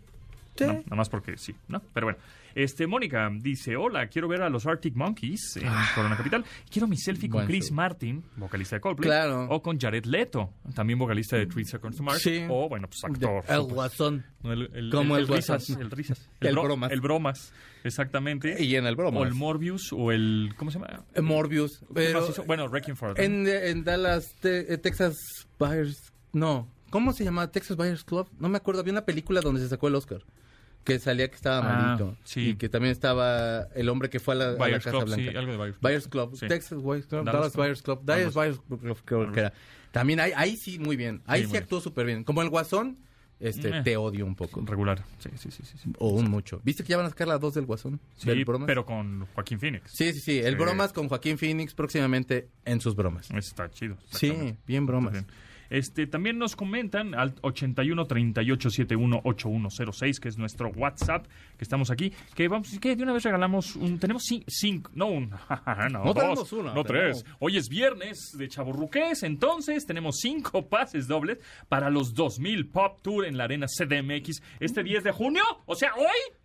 Sí. 0.56 0.64
No, 0.66 0.72
nada 0.74 0.96
más 0.96 1.08
porque 1.08 1.36
sí, 1.36 1.54
¿no? 1.68 1.80
Pero 1.94 2.06
bueno. 2.06 2.18
Este, 2.54 2.86
Mónica 2.86 3.30
dice, 3.40 3.76
hola, 3.76 4.06
quiero 4.08 4.28
ver 4.28 4.42
a 4.42 4.50
los 4.50 4.66
Arctic 4.66 4.94
Monkeys 4.94 5.56
en 5.56 5.70
Corona 5.94 6.18
Capital. 6.18 6.44
Quiero 6.70 6.86
mi 6.86 6.98
selfie 6.98 7.30
con 7.30 7.44
Ah. 7.44 7.46
Chris 7.46 7.68
show. 7.68 7.76
Martin, 7.76 8.22
vocalista 8.36 8.76
de 8.76 8.80
Coldplay. 8.80 9.08
Claro. 9.08 9.46
O 9.48 9.62
con 9.62 9.80
Jared 9.80 10.04
Leto, 10.04 10.50
también 10.74 10.98
vocalista 10.98 11.38
de 11.38 11.46
Three 11.46 11.64
Seconds 11.64 11.96
to 11.96 12.02
Mars. 12.02 12.20
Sí. 12.20 12.44
O, 12.50 12.68
bueno, 12.68 12.88
pues 12.88 13.02
actor. 13.04 13.42
El 13.48 13.62
guasón. 13.62 14.26
El, 14.44 14.68
el- 14.74 14.90
Como 14.90 15.16
el, 15.16 15.22
el 15.24 15.30
el 15.30 15.36
risas, 15.36 15.70
el 15.70 15.90
risas. 15.90 16.28
El 16.40 16.52
bro- 16.54 16.64
bromas. 16.64 16.92
El 16.92 17.00
bromas, 17.00 17.54
exactamente. 17.84 18.62
Y 18.62 18.76
en 18.76 18.84
el 18.86 18.96
bromas. 18.96 19.22
O 19.22 19.24
el 19.24 19.32
Morbius, 19.32 19.90
o 19.92 20.12
el, 20.12 20.52
¿cómo 20.58 20.70
se 20.70 20.78
llama? 20.78 21.04
Morbius. 21.22 21.82
Bueno, 22.46 22.66
Wrecking 22.68 22.96
for 22.96 23.18
en, 23.18 23.46
en 23.48 23.82
Dallas, 23.84 24.34
te- 24.40 24.70
eh, 24.74 24.76
Texas 24.76 25.16
Buyers, 25.58 26.12
no. 26.34 26.68
¿Cómo 26.90 27.14
se 27.14 27.24
llamaba? 27.24 27.50
Texas 27.50 27.78
Buyers 27.78 28.04
Club. 28.04 28.28
No 28.38 28.50
me 28.50 28.58
acuerdo. 28.58 28.80
Había 28.82 28.92
una 28.92 29.06
película 29.06 29.40
donde 29.40 29.62
se 29.62 29.68
sacó 29.68 29.88
el 29.88 29.94
Oscar. 29.94 30.22
Que 30.84 30.98
salía 30.98 31.28
que 31.28 31.36
estaba 31.36 31.58
Ah, 31.58 31.86
malito. 31.86 32.16
sí. 32.24 32.50
Y 32.50 32.54
que 32.56 32.68
también 32.68 32.90
estaba 32.92 33.68
el 33.74 33.88
hombre 33.88 34.10
que 34.10 34.18
fue 34.20 34.34
a 34.34 34.38
la, 34.38 34.44
a 34.50 34.68
la 34.68 34.70
Casa 34.78 34.90
Club, 34.90 35.04
Blanca. 35.04 35.30
sí, 35.30 35.36
algo 35.36 35.52
de 35.52 35.58
Buyers 35.58 35.76
Club. 35.78 35.82
Buyers 35.90 36.08
Club. 36.08 36.36
Sí. 36.36 36.48
Texas 36.48 36.78
Buyers 36.82 37.06
Club. 37.06 37.24
Dallas. 37.24 37.54
Buyers 37.56 37.82
Club. 37.82 38.00
Dallas. 38.04 38.34
Buyers 38.34 38.60
Club, 38.60 38.98
creo 39.04 39.32
que 39.32 39.40
era. 39.40 39.52
También 39.92 40.20
ahí, 40.20 40.32
ahí 40.36 40.56
sí, 40.56 40.78
muy 40.78 40.96
bien. 40.96 41.22
Ahí 41.26 41.46
Sí, 41.46 41.56
actuó 41.56 41.80
súper 41.80 42.06
bien. 42.06 42.24
Como 42.24 42.42
el 42.42 42.48
Guasón, 42.48 42.98
este, 43.38 43.68
Eh. 43.68 43.82
te 43.84 43.96
odio 43.96 44.24
un 44.24 44.34
poco. 44.34 44.62
Regular. 44.64 45.04
Sí, 45.18 45.28
sí, 45.36 45.50
sí. 45.50 45.62
sí. 45.64 45.92
O 45.98 46.08
un 46.10 46.30
mucho. 46.30 46.60
¿Viste 46.64 46.82
que 46.82 46.88
ya 46.90 46.96
van 46.96 47.06
a 47.06 47.10
sacar 47.10 47.28
la 47.28 47.38
2 47.38 47.54
del 47.54 47.66
Guasón? 47.66 48.00
Sí, 48.16 48.28
¿Del 48.28 48.44
bromas? 48.44 48.66
pero 48.66 48.86
con 48.86 49.26
Joaquín 49.34 49.60
Phoenix. 49.60 49.90
Sí, 49.90 50.12
sí, 50.12 50.20
sí. 50.20 50.38
El 50.38 50.56
bromas 50.56 50.92
con 50.92 51.08
Joaquín 51.08 51.36
Phoenix 51.38 51.74
próximamente 51.74 52.48
en 52.64 52.80
sus 52.80 52.94
bromas. 52.96 53.30
Está 53.32 53.70
chido. 53.70 53.96
Sí, 54.10 54.56
bien 54.66 54.86
bromas. 54.86 55.12
Bien. 55.12 55.26
Este, 55.72 56.06
también 56.06 56.36
nos 56.38 56.54
comentan 56.54 57.14
al 57.14 57.34
81 57.40 58.04
38 58.04 58.68
71 58.68 59.20
8106, 59.24 60.20
que 60.20 60.28
es 60.28 60.36
nuestro 60.36 60.68
WhatsApp, 60.68 61.24
que 61.56 61.64
estamos 61.64 61.90
aquí, 61.90 62.12
que 62.34 62.46
vamos, 62.46 62.78
que 62.78 62.94
de 62.94 63.02
una 63.02 63.14
vez 63.14 63.22
regalamos 63.22 63.74
un, 63.76 63.98
tenemos 63.98 64.22
ci- 64.30 64.44
cinco, 64.46 64.90
no 64.94 65.06
un, 65.06 65.30
no, 65.90 66.04
No 66.04 66.12
dos, 66.12 66.48
tenemos 66.50 66.74
no 66.74 66.84
tres. 66.84 67.24
Hoy 67.38 67.56
es 67.56 67.70
viernes 67.70 68.36
de 68.36 68.48
Chaburruqués, 68.48 69.22
entonces 69.22 69.86
tenemos 69.86 70.16
cinco 70.20 70.68
pases 70.68 71.08
dobles 71.08 71.38
para 71.70 71.88
los 71.88 72.12
2000 72.12 72.68
Pop 72.68 72.98
Tour 73.00 73.24
en 73.24 73.38
la 73.38 73.44
Arena 73.44 73.66
CDMX 73.66 74.42
este 74.60 74.82
10 74.82 75.04
de 75.04 75.12
junio, 75.12 75.42
o 75.64 75.74
sea, 75.74 75.94
hoy. 75.96 76.36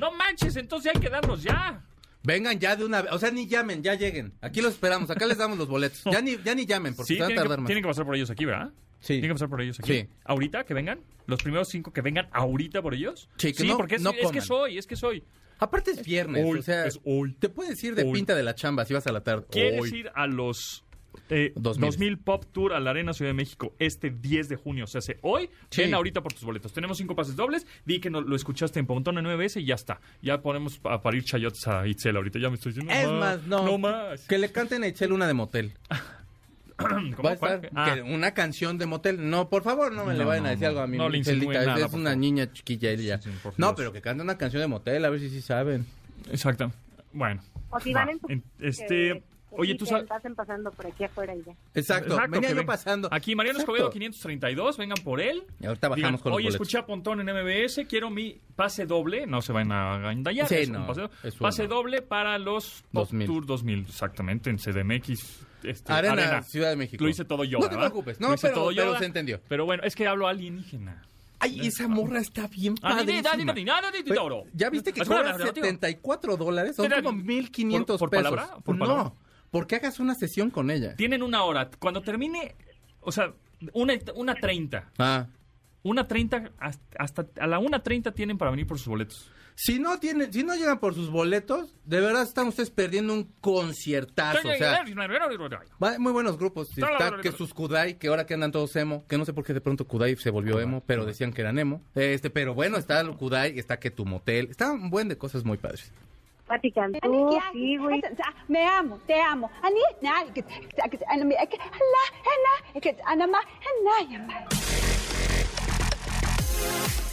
No 0.00 0.10
manches, 0.10 0.56
entonces 0.56 0.90
hay 0.94 1.00
que 1.00 1.10
darlos 1.10 1.42
ya. 1.42 1.84
Vengan 2.24 2.58
ya 2.58 2.76
de 2.76 2.84
una 2.84 3.02
vez. 3.02 3.12
O 3.12 3.18
sea, 3.18 3.30
ni 3.30 3.46
llamen, 3.48 3.82
ya 3.82 3.94
lleguen. 3.94 4.32
Aquí 4.40 4.60
los 4.60 4.74
esperamos. 4.74 5.10
Acá 5.10 5.26
les 5.26 5.38
damos 5.38 5.58
los 5.58 5.68
boletos. 5.68 6.02
Ya 6.04 6.20
ni, 6.20 6.36
ya 6.42 6.54
ni 6.54 6.66
llamen, 6.66 6.94
porque 6.94 7.08
Sí, 7.08 7.14
se 7.14 7.20
van 7.20 7.24
a 7.24 7.28
tienen 7.28 7.42
tardar 7.42 7.56
que, 7.58 7.60
más. 7.62 7.66
tienen 7.66 7.82
que 7.82 7.88
pasar 7.88 8.04
por 8.04 8.14
ellos 8.16 8.30
aquí, 8.30 8.44
¿verdad? 8.44 8.70
Sí. 9.00 9.14
Tienen 9.14 9.30
que 9.30 9.34
pasar 9.34 9.48
por 9.48 9.60
ellos 9.60 9.80
aquí. 9.80 9.92
Sí. 9.92 10.08
¿Ahorita 10.24 10.64
que 10.64 10.74
vengan? 10.74 11.00
¿Los 11.26 11.42
primeros 11.42 11.68
cinco 11.68 11.92
que 11.92 12.00
vengan 12.00 12.28
ahorita 12.32 12.80
por 12.82 12.94
ellos? 12.94 13.28
Sí, 13.38 13.52
que 13.52 13.64
no- 13.64 13.76
porque 13.76 13.96
es, 13.96 14.02
no 14.02 14.10
es 14.12 14.30
que 14.30 14.40
soy, 14.40 14.78
es 14.78 14.86
que 14.86 14.94
soy. 14.96 15.24
Aparte 15.58 15.92
es 15.92 16.04
viernes, 16.04 16.44
Hoy, 16.46 16.58
o 16.58 16.62
sea, 16.62 16.86
es 16.86 16.98
hoy. 17.04 17.34
te 17.38 17.48
puedes 17.48 17.82
ir 17.84 17.94
de 17.94 18.02
Hoy. 18.04 18.12
pinta 18.12 18.34
de 18.34 18.42
la 18.42 18.54
chamba 18.54 18.84
si 18.84 18.94
vas 18.94 19.06
a 19.06 19.12
la 19.12 19.22
tarde. 19.22 19.46
¿Quieres 19.50 19.92
ir 19.92 20.10
a 20.14 20.26
los 20.26 20.84
eh, 21.30 21.52
2000. 21.56 21.80
2000 21.90 22.18
Pop 22.18 22.44
Tour 22.52 22.72
a 22.74 22.80
la 22.80 22.90
Arena 22.90 23.12
Ciudad 23.12 23.30
de 23.30 23.34
México 23.34 23.74
este 23.78 24.10
10 24.10 24.48
de 24.48 24.56
junio? 24.56 24.84
O 24.84 24.86
sea, 24.86 25.00
hace 25.00 25.18
hoy. 25.22 25.48
Sí. 25.70 25.82
Ven 25.82 25.94
ahorita 25.94 26.22
por 26.22 26.32
tus 26.32 26.44
boletos. 26.44 26.72
Tenemos 26.72 26.98
cinco 26.98 27.14
pases 27.16 27.36
dobles. 27.36 27.66
Di 27.84 28.00
que 28.00 28.10
no, 28.10 28.20
lo 28.20 28.36
escuchaste 28.36 28.80
en 28.80 28.86
Pontón 28.86 29.18
en 29.18 29.24
9S 29.26 29.60
y 29.60 29.64
ya 29.64 29.74
está. 29.74 30.00
Ya 30.22 30.42
ponemos 30.42 30.80
a 30.84 31.00
parir 31.02 31.24
chayotes 31.24 31.66
a 31.68 31.86
Itzel 31.86 32.16
ahorita. 32.16 32.38
Ya 32.38 32.48
me 32.48 32.54
estoy 32.56 32.72
diciendo. 32.72 32.92
Es 32.92 33.08
más, 33.08 33.42
no. 33.46 33.64
No 33.64 33.78
más. 33.78 34.26
Que 34.26 34.38
le 34.38 34.50
canten 34.52 34.82
a 34.82 34.88
Itzel 34.88 35.12
una 35.12 35.26
de 35.26 35.34
motel. 35.34 35.72
¿Cómo? 36.76 37.22
Va 37.22 37.30
a 37.30 37.34
estar. 37.34 37.70
Ah. 37.74 37.92
que 37.94 38.02
una 38.02 38.32
canción 38.34 38.78
de 38.78 38.86
motel. 38.86 39.30
No, 39.30 39.48
por 39.48 39.62
favor, 39.62 39.92
no 39.92 40.04
me 40.04 40.14
le 40.14 40.20
No, 40.20 40.26
vayan 40.26 40.46
a 40.46 40.50
decir 40.50 40.62
no. 40.64 40.68
algo 40.70 40.80
a 40.80 40.86
mi 40.86 40.98
No 40.98 41.14
insinúen 41.14 41.52
nada, 41.64 41.76
Es 41.86 41.92
una 41.92 42.10
favor. 42.10 42.16
niña 42.18 42.52
chiquilla 42.52 42.90
ella. 42.90 43.20
Sí, 43.20 43.30
sí, 43.30 43.38
por 43.42 43.52
no, 43.58 43.74
pero 43.74 43.92
que 43.92 44.00
cante 44.00 44.22
una 44.22 44.36
canción 44.38 44.62
de 44.62 44.66
motel, 44.68 45.04
a 45.04 45.10
ver 45.10 45.20
si 45.20 45.28
sí 45.30 45.40
saben. 45.42 45.86
Exacto. 46.30 46.72
Bueno. 47.12 47.42
O 47.70 47.78
si 47.78 47.92
Va. 47.92 48.00
van 48.00 48.10
en 48.10 48.18
tu... 48.18 48.28
Este. 48.58 49.22
Oye, 49.58 49.72
sí, 49.72 49.78
tú 49.78 49.86
sabes. 49.86 50.04
Pasen 50.08 50.34
pasando 50.34 50.70
por 50.70 50.86
aquí 50.86 51.04
afuera 51.04 51.34
y 51.34 51.42
ya. 51.44 51.52
Exacto, 51.74 52.16
venía 52.16 52.40
que 52.40 52.48
yo 52.50 52.56
ven- 52.56 52.66
pasando. 52.66 53.08
Aquí 53.10 53.34
Mariano 53.34 53.58
Exacto. 53.58 53.74
Escobedo 53.76 53.90
532, 53.92 54.76
vengan 54.78 54.98
por 55.04 55.20
él. 55.20 55.44
Y 55.60 55.66
ahorita 55.66 55.88
bajamos 55.88 55.96
Digan, 55.96 56.18
con 56.22 56.30
los 56.30 56.36
Oye, 56.36 56.44
boletos. 56.46 56.54
escuché 56.54 56.78
a 56.78 56.86
Pontón 56.86 57.20
en 57.20 57.28
MBS, 57.34 57.86
quiero 57.86 58.10
mi 58.10 58.40
pase 58.56 58.86
doble, 58.86 59.26
no 59.26 59.42
se 59.42 59.52
van 59.52 59.72
a 59.72 60.12
endallar, 60.12 60.48
Sí, 60.48 60.54
es 60.56 60.68
un 60.68 60.74
no, 60.74 60.86
pase, 60.86 61.08
es 61.24 61.34
pase 61.36 61.66
doble 61.66 62.02
para 62.02 62.38
los 62.38 62.82
Pop 62.92 63.04
2000. 63.10 63.26
Tour 63.26 63.46
2000, 63.46 63.80
exactamente, 63.88 64.50
en 64.50 64.58
CDMX. 64.58 65.46
este, 65.64 65.92
Arena, 65.92 66.42
Ciudad 66.42 66.70
de 66.70 66.76
México. 66.76 67.02
Lo 67.04 67.08
hice 67.10 67.24
todo 67.24 67.44
yo, 67.44 67.58
No 67.58 67.64
te 67.68 67.74
¿verdad? 67.76 67.90
preocupes, 67.90 68.20
Lo 68.20 68.28
no, 68.28 68.34
hice 68.34 68.48
pero, 68.48 68.54
todo 68.62 68.72
pero 68.74 68.98
se 68.98 69.04
entendió. 69.04 69.40
Pero 69.48 69.64
bueno, 69.64 69.82
es 69.84 69.94
que 69.94 70.06
hablo 70.08 70.26
alienígena. 70.26 71.02
Ay, 71.44 71.66
esa 71.66 71.88
morra 71.88 72.20
está 72.20 72.46
bien 72.46 72.76
Ah, 72.82 72.90
padrísima. 72.98 73.52
¿Ya 74.54 74.70
viste 74.70 74.92
que 74.92 75.00
cobra 75.04 75.32
relativo. 75.32 75.66
74 75.66 76.36
dólares? 76.36 76.76
Son 76.76 76.88
como 76.88 77.12
1500 77.12 77.98
¿por- 77.98 78.10
por 78.10 78.18
pesos. 78.18 78.30
palabra? 78.30 78.56
¿Por 78.64 78.76
no, 78.78 79.16
palabra? 79.52 79.60
porque 79.60 79.76
hagas 79.76 80.00
una 80.00 80.14
sesión 80.14 80.50
con 80.50 80.70
ella. 80.70 80.96
Tienen 80.96 81.22
una 81.22 81.44
hora. 81.44 81.70
Cuando 81.78 82.02
termine, 82.02 82.56
o 83.00 83.12
sea, 83.12 83.32
una, 83.74 83.94
una 84.14 84.34
30. 84.34 84.92
Ah. 84.98 85.26
Una 85.84 86.06
30, 86.08 86.52
hasta, 86.58 86.82
hasta 86.98 87.26
a 87.40 87.46
la 87.46 87.58
1.30 87.58 88.14
tienen 88.14 88.38
para 88.38 88.50
venir 88.50 88.66
por 88.66 88.78
sus 88.78 88.88
boletos. 88.88 89.30
Si 89.54 89.78
no 89.78 89.98
tienen, 89.98 90.32
si 90.32 90.44
no 90.44 90.54
llegan 90.54 90.78
por 90.78 90.94
sus 90.94 91.10
boletos, 91.10 91.74
de 91.84 92.00
verdad 92.00 92.22
están 92.22 92.48
ustedes 92.48 92.70
perdiendo 92.70 93.12
un 93.12 93.24
conciertazo. 93.40 94.48
O 94.48 94.54
sea, 94.54 94.82
va- 95.82 95.98
muy 95.98 96.12
buenos 96.12 96.38
grupos. 96.38 96.70
Está 96.70 97.18
que 97.20 97.32
sus 97.32 97.52
Kudai, 97.52 97.98
que 97.98 98.08
ahora 98.08 98.24
que 98.26 98.34
andan 98.34 98.50
todos 98.52 98.74
emo, 98.76 99.04
que 99.06 99.18
no 99.18 99.24
sé 99.24 99.32
por 99.32 99.44
qué 99.44 99.52
de 99.52 99.60
pronto 99.60 99.86
Kudai 99.86 100.16
se 100.16 100.30
volvió 100.30 100.58
emo, 100.60 100.82
pero 100.86 101.04
decían 101.04 101.32
que 101.32 101.42
eran 101.42 101.58
emo. 101.58 101.82
Este, 101.94 102.30
pero 102.30 102.54
bueno, 102.54 102.78
está 102.78 103.00
el 103.00 103.10
Kudai, 103.16 103.58
está 103.58 103.78
que 103.78 103.90
tu 103.90 104.06
motel, 104.06 104.48
está 104.50 104.72
un 104.72 104.88
buen 104.88 105.08
de 105.08 105.18
cosas 105.18 105.44
muy 105.44 105.58
padres. 105.58 105.92
Pati 106.52 106.70
Cantú, 106.70 107.40
sí, 107.54 107.78
güey. 107.78 108.02
Me 108.46 108.62
amo, 108.66 109.00
te 109.06 109.18
amo. 109.18 109.50
Ani, 109.62 109.80
na, 110.02 110.18
ana- 111.08 111.32
anama. 113.06 113.38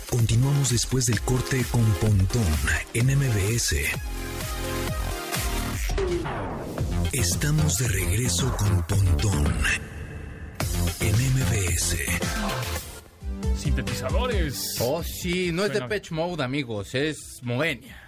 Continuamos 0.09 0.71
después 0.71 1.05
del 1.05 1.21
corte 1.21 1.63
con 1.71 1.85
Pontón 2.01 2.43
en 2.93 3.05
MBS. 3.17 3.77
Estamos 7.13 7.77
de 7.77 7.87
regreso 7.87 8.53
con 8.57 8.83
Pontón 8.87 9.53
en 10.99 11.15
MBS. 11.15 11.95
Sintetizadores. 13.55 14.75
Oh, 14.81 15.01
sí, 15.01 15.51
no 15.53 15.63
es 15.63 15.71
de 15.71 15.79
Patch 15.81 16.11
Mode, 16.11 16.43
amigos, 16.43 16.93
es 16.93 17.39
Moenia. 17.41 17.98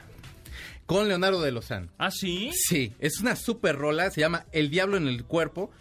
Con 0.92 1.08
Leonardo 1.08 1.42
de 1.42 1.52
Lozán. 1.54 1.90
¿Ah, 1.98 2.12
sí? 2.12 2.52
Sí, 2.54 2.94
es 3.00 3.22
una 3.22 3.38
super 3.38 3.78
rola, 3.78 4.12
se 4.12 4.20
llama 4.20 4.46
El 4.52 4.70
Diablo 4.70 4.98
en 4.98 5.08
el 5.08 5.24
Cuerpo. 5.24 5.72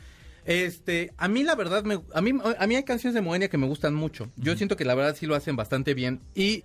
Este, 0.44 1.12
a 1.18 1.26
mí 1.26 1.42
la 1.42 1.56
verdad, 1.56 1.82
me, 1.82 2.00
a, 2.14 2.20
mí, 2.20 2.32
a 2.58 2.66
mí 2.68 2.76
hay 2.76 2.84
canciones 2.84 3.14
de 3.14 3.20
Moenia 3.20 3.48
que 3.48 3.58
me 3.58 3.66
gustan 3.66 3.92
mucho. 3.92 4.30
Yo 4.36 4.56
siento 4.56 4.76
que 4.76 4.84
la 4.84 4.94
verdad 4.94 5.16
sí 5.18 5.26
lo 5.26 5.34
hacen 5.34 5.56
bastante 5.56 5.94
bien. 5.94 6.20
Y, 6.36 6.62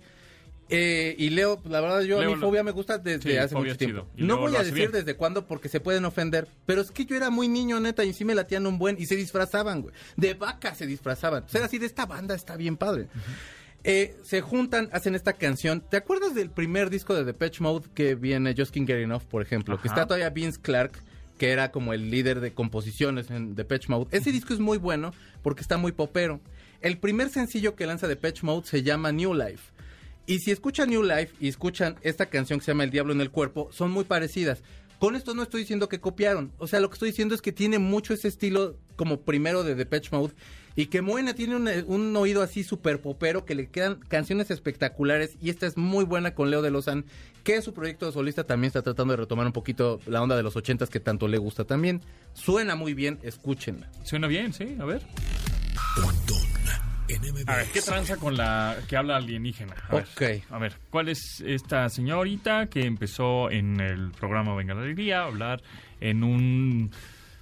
eh, 0.68 1.16
y 1.18 1.30
Leo, 1.30 1.60
la 1.68 1.80
verdad, 1.80 2.02
yo 2.02 2.20
Leo 2.20 2.30
a 2.30 2.34
mi 2.36 2.40
lo- 2.40 2.46
fobia 2.46 2.62
me 2.62 2.70
gusta 2.70 2.98
desde 2.98 3.32
Sí, 3.32 3.36
hace 3.36 3.54
mucho 3.56 3.76
tiempo. 3.76 4.06
No 4.16 4.38
voy 4.38 4.54
a 4.54 4.60
decir 4.60 4.74
bien. 4.74 4.92
desde 4.92 5.14
cuándo 5.14 5.46
porque 5.46 5.68
se 5.68 5.80
pueden 5.80 6.04
ofender, 6.04 6.46
pero 6.66 6.80
es 6.82 6.92
que 6.92 7.04
yo 7.04 7.16
era 7.16 7.30
muy 7.30 7.48
niño, 7.48 7.80
neta, 7.80 8.04
y 8.04 8.12
sí 8.12 8.24
me 8.24 8.34
latían 8.36 8.66
un 8.66 8.78
buen 8.78 8.96
y 8.96 9.06
se 9.06 9.16
disfrazaban, 9.16 9.82
güey. 9.82 9.94
De 10.16 10.34
vaca 10.34 10.72
se 10.76 10.86
disfrazaban. 10.86 11.42
O 11.42 11.48
sea, 11.48 11.64
así 11.64 11.78
de 11.78 11.86
esta 11.86 12.06
banda 12.06 12.34
está 12.36 12.56
bien 12.56 12.76
padre. 12.76 13.08
Eh, 13.84 14.16
se 14.22 14.40
juntan, 14.40 14.88
hacen 14.92 15.14
esta 15.14 15.34
canción. 15.34 15.80
¿Te 15.80 15.96
acuerdas 15.96 16.34
del 16.34 16.50
primer 16.50 16.90
disco 16.90 17.14
de 17.14 17.24
Depeche 17.24 17.62
Mode 17.62 17.86
que 17.94 18.14
viene 18.14 18.54
Just 18.56 18.74
Can't 18.74 18.86
Get 18.86 18.98
Enough, 18.98 19.22
por 19.22 19.42
ejemplo? 19.42 19.80
Que 19.80 19.88
está 19.88 20.06
todavía 20.06 20.30
Vince 20.30 20.60
Clark, 20.60 20.92
que 21.38 21.50
era 21.50 21.70
como 21.70 21.92
el 21.92 22.10
líder 22.10 22.40
de 22.40 22.52
composiciones 22.52 23.30
en 23.30 23.54
Depeche 23.54 23.88
Mode. 23.88 24.08
Ese 24.10 24.32
disco 24.32 24.54
es 24.54 24.60
muy 24.60 24.78
bueno 24.78 25.12
porque 25.42 25.60
está 25.60 25.76
muy 25.76 25.92
popero. 25.92 26.40
El 26.80 26.98
primer 26.98 27.28
sencillo 27.30 27.74
que 27.76 27.86
lanza 27.86 28.08
Depeche 28.08 28.44
Mode 28.44 28.66
se 28.66 28.82
llama 28.82 29.12
New 29.12 29.34
Life. 29.34 29.72
Y 30.26 30.40
si 30.40 30.50
escuchan 30.50 30.90
New 30.90 31.04
Life 31.04 31.34
y 31.38 31.48
escuchan 31.48 31.96
esta 32.02 32.26
canción 32.26 32.58
que 32.58 32.64
se 32.64 32.72
llama 32.72 32.84
El 32.84 32.90
Diablo 32.90 33.12
en 33.12 33.20
el 33.20 33.30
Cuerpo, 33.30 33.68
son 33.72 33.92
muy 33.92 34.04
parecidas. 34.04 34.62
Con 34.98 35.14
esto 35.14 35.34
no 35.34 35.42
estoy 35.42 35.60
diciendo 35.60 35.88
que 35.88 36.00
copiaron. 36.00 36.52
O 36.58 36.66
sea, 36.66 36.80
lo 36.80 36.88
que 36.88 36.94
estoy 36.94 37.10
diciendo 37.10 37.34
es 37.34 37.42
que 37.42 37.52
tiene 37.52 37.78
mucho 37.78 38.14
ese 38.14 38.28
estilo 38.28 38.76
como 38.96 39.20
primero 39.20 39.62
de 39.62 39.74
Depeche 39.74 40.08
Mode. 40.10 40.34
Y 40.76 40.86
que 40.86 41.00
Moena 41.00 41.34
tiene 41.34 41.56
un, 41.56 41.68
un 41.86 42.14
oído 42.16 42.42
así 42.42 42.62
súper 42.62 43.00
popero, 43.00 43.44
que 43.46 43.54
le 43.54 43.68
quedan 43.68 43.96
canciones 44.08 44.50
espectaculares. 44.50 45.36
Y 45.40 45.48
esta 45.50 45.66
es 45.66 45.76
muy 45.78 46.04
buena 46.04 46.34
con 46.34 46.50
Leo 46.50 46.60
de 46.60 46.70
Lozán, 46.70 47.06
que 47.44 47.54
en 47.56 47.62
su 47.62 47.72
proyecto 47.72 48.12
solista 48.12 48.44
también 48.44 48.68
está 48.68 48.82
tratando 48.82 49.12
de 49.14 49.16
retomar 49.18 49.46
un 49.46 49.52
poquito 49.52 50.00
la 50.06 50.22
onda 50.22 50.36
de 50.36 50.42
los 50.42 50.54
ochentas 50.54 50.90
que 50.90 51.00
tanto 51.00 51.28
le 51.28 51.38
gusta 51.38 51.64
también. 51.64 52.02
Suena 52.34 52.76
muy 52.76 52.92
bien, 52.92 53.18
escúchenla. 53.22 53.90
Suena 54.04 54.26
bien, 54.26 54.52
sí, 54.52 54.76
a 54.78 54.84
ver. 54.84 55.02
A 57.46 57.56
ver, 57.56 57.66
¿qué 57.72 57.80
tranza 57.80 58.16
con 58.16 58.36
la 58.36 58.76
que 58.88 58.96
habla 58.96 59.16
alienígena? 59.16 59.74
A 59.88 59.94
ver, 59.96 60.04
Ok. 60.14 60.22
a 60.50 60.58
ver, 60.58 60.74
¿cuál 60.90 61.08
es 61.08 61.40
esta 61.46 61.88
señorita 61.88 62.66
que 62.66 62.84
empezó 62.84 63.50
en 63.50 63.80
el 63.80 64.10
programa 64.10 64.54
Venga 64.56 64.74
la 64.74 64.82
Alegría 64.82 65.20
a 65.20 65.26
hablar 65.26 65.62
en 66.00 66.24
un... 66.24 66.90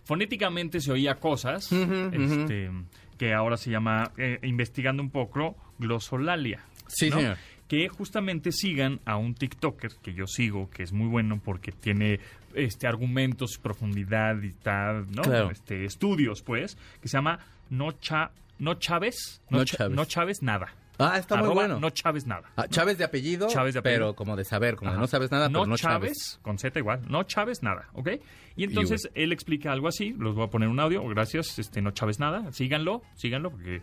Fonéticamente 0.04 0.80
se 0.80 0.92
oía 0.92 1.14
cosas, 1.14 1.72
este, 1.72 2.70
que 3.18 3.32
ahora 3.34 3.56
se 3.56 3.70
llama, 3.70 4.12
eh, 4.16 4.38
investigando 4.42 5.02
un 5.02 5.10
poco, 5.10 5.56
glosolalia. 5.78 6.60
Sí, 6.86 7.10
¿no? 7.10 7.16
señor. 7.16 7.36
Que 7.68 7.88
justamente 7.88 8.52
sigan 8.52 9.00
a 9.06 9.16
un 9.16 9.34
TikToker 9.34 9.92
que 10.02 10.12
yo 10.12 10.26
sigo, 10.26 10.68
que 10.70 10.82
es 10.82 10.92
muy 10.92 11.08
bueno 11.08 11.40
porque 11.42 11.72
tiene 11.72 12.20
este 12.54 12.86
argumentos, 12.86 13.58
profundidad 13.60 14.40
y 14.42 14.52
tal, 14.52 15.10
¿no? 15.10 15.22
Claro. 15.22 15.50
Este, 15.50 15.84
estudios, 15.84 16.42
pues, 16.42 16.76
que 17.00 17.08
se 17.08 17.16
llama 17.16 17.38
No, 17.70 17.92
Cha- 17.92 18.30
no 18.58 18.74
Chávez. 18.74 19.40
No 19.50 19.64
Chávez. 19.64 19.96
No 19.96 20.04
Chávez 20.04 20.42
nada. 20.42 20.74
Ah, 20.98 21.18
está 21.18 21.36
muy 21.36 21.48
bueno. 21.54 21.80
No 21.80 21.90
Chávez 21.90 22.26
nada. 22.26 22.50
Ah, 22.56 22.66
Chávez 22.68 22.98
de 22.98 23.04
apellido, 23.04 23.48
Chávez 23.48 23.74
de 23.74 23.80
apellido. 23.80 24.00
pero 24.00 24.14
como 24.14 24.36
de 24.36 24.44
saber, 24.44 24.76
como 24.76 24.92
de 24.92 24.98
no 24.98 25.06
sabes 25.06 25.30
nada, 25.30 25.48
no, 25.48 25.60
pero 25.60 25.70
no 25.70 25.76
Chávez, 25.76 26.12
Chávez. 26.12 26.38
con 26.42 26.58
Z 26.58 26.78
igual, 26.78 27.02
no 27.08 27.22
Chávez 27.24 27.62
nada, 27.62 27.88
¿ok? 27.94 28.10
Y 28.56 28.64
entonces 28.64 29.10
él 29.14 29.32
explica 29.32 29.72
algo 29.72 29.88
así, 29.88 30.14
los 30.16 30.34
voy 30.34 30.44
a 30.44 30.50
poner 30.50 30.68
un 30.68 30.78
audio, 30.78 31.04
gracias, 31.08 31.58
este 31.58 31.82
no 31.82 31.90
Chávez 31.90 32.20
nada, 32.20 32.52
síganlo, 32.52 33.02
síganlo 33.16 33.50
porque 33.50 33.82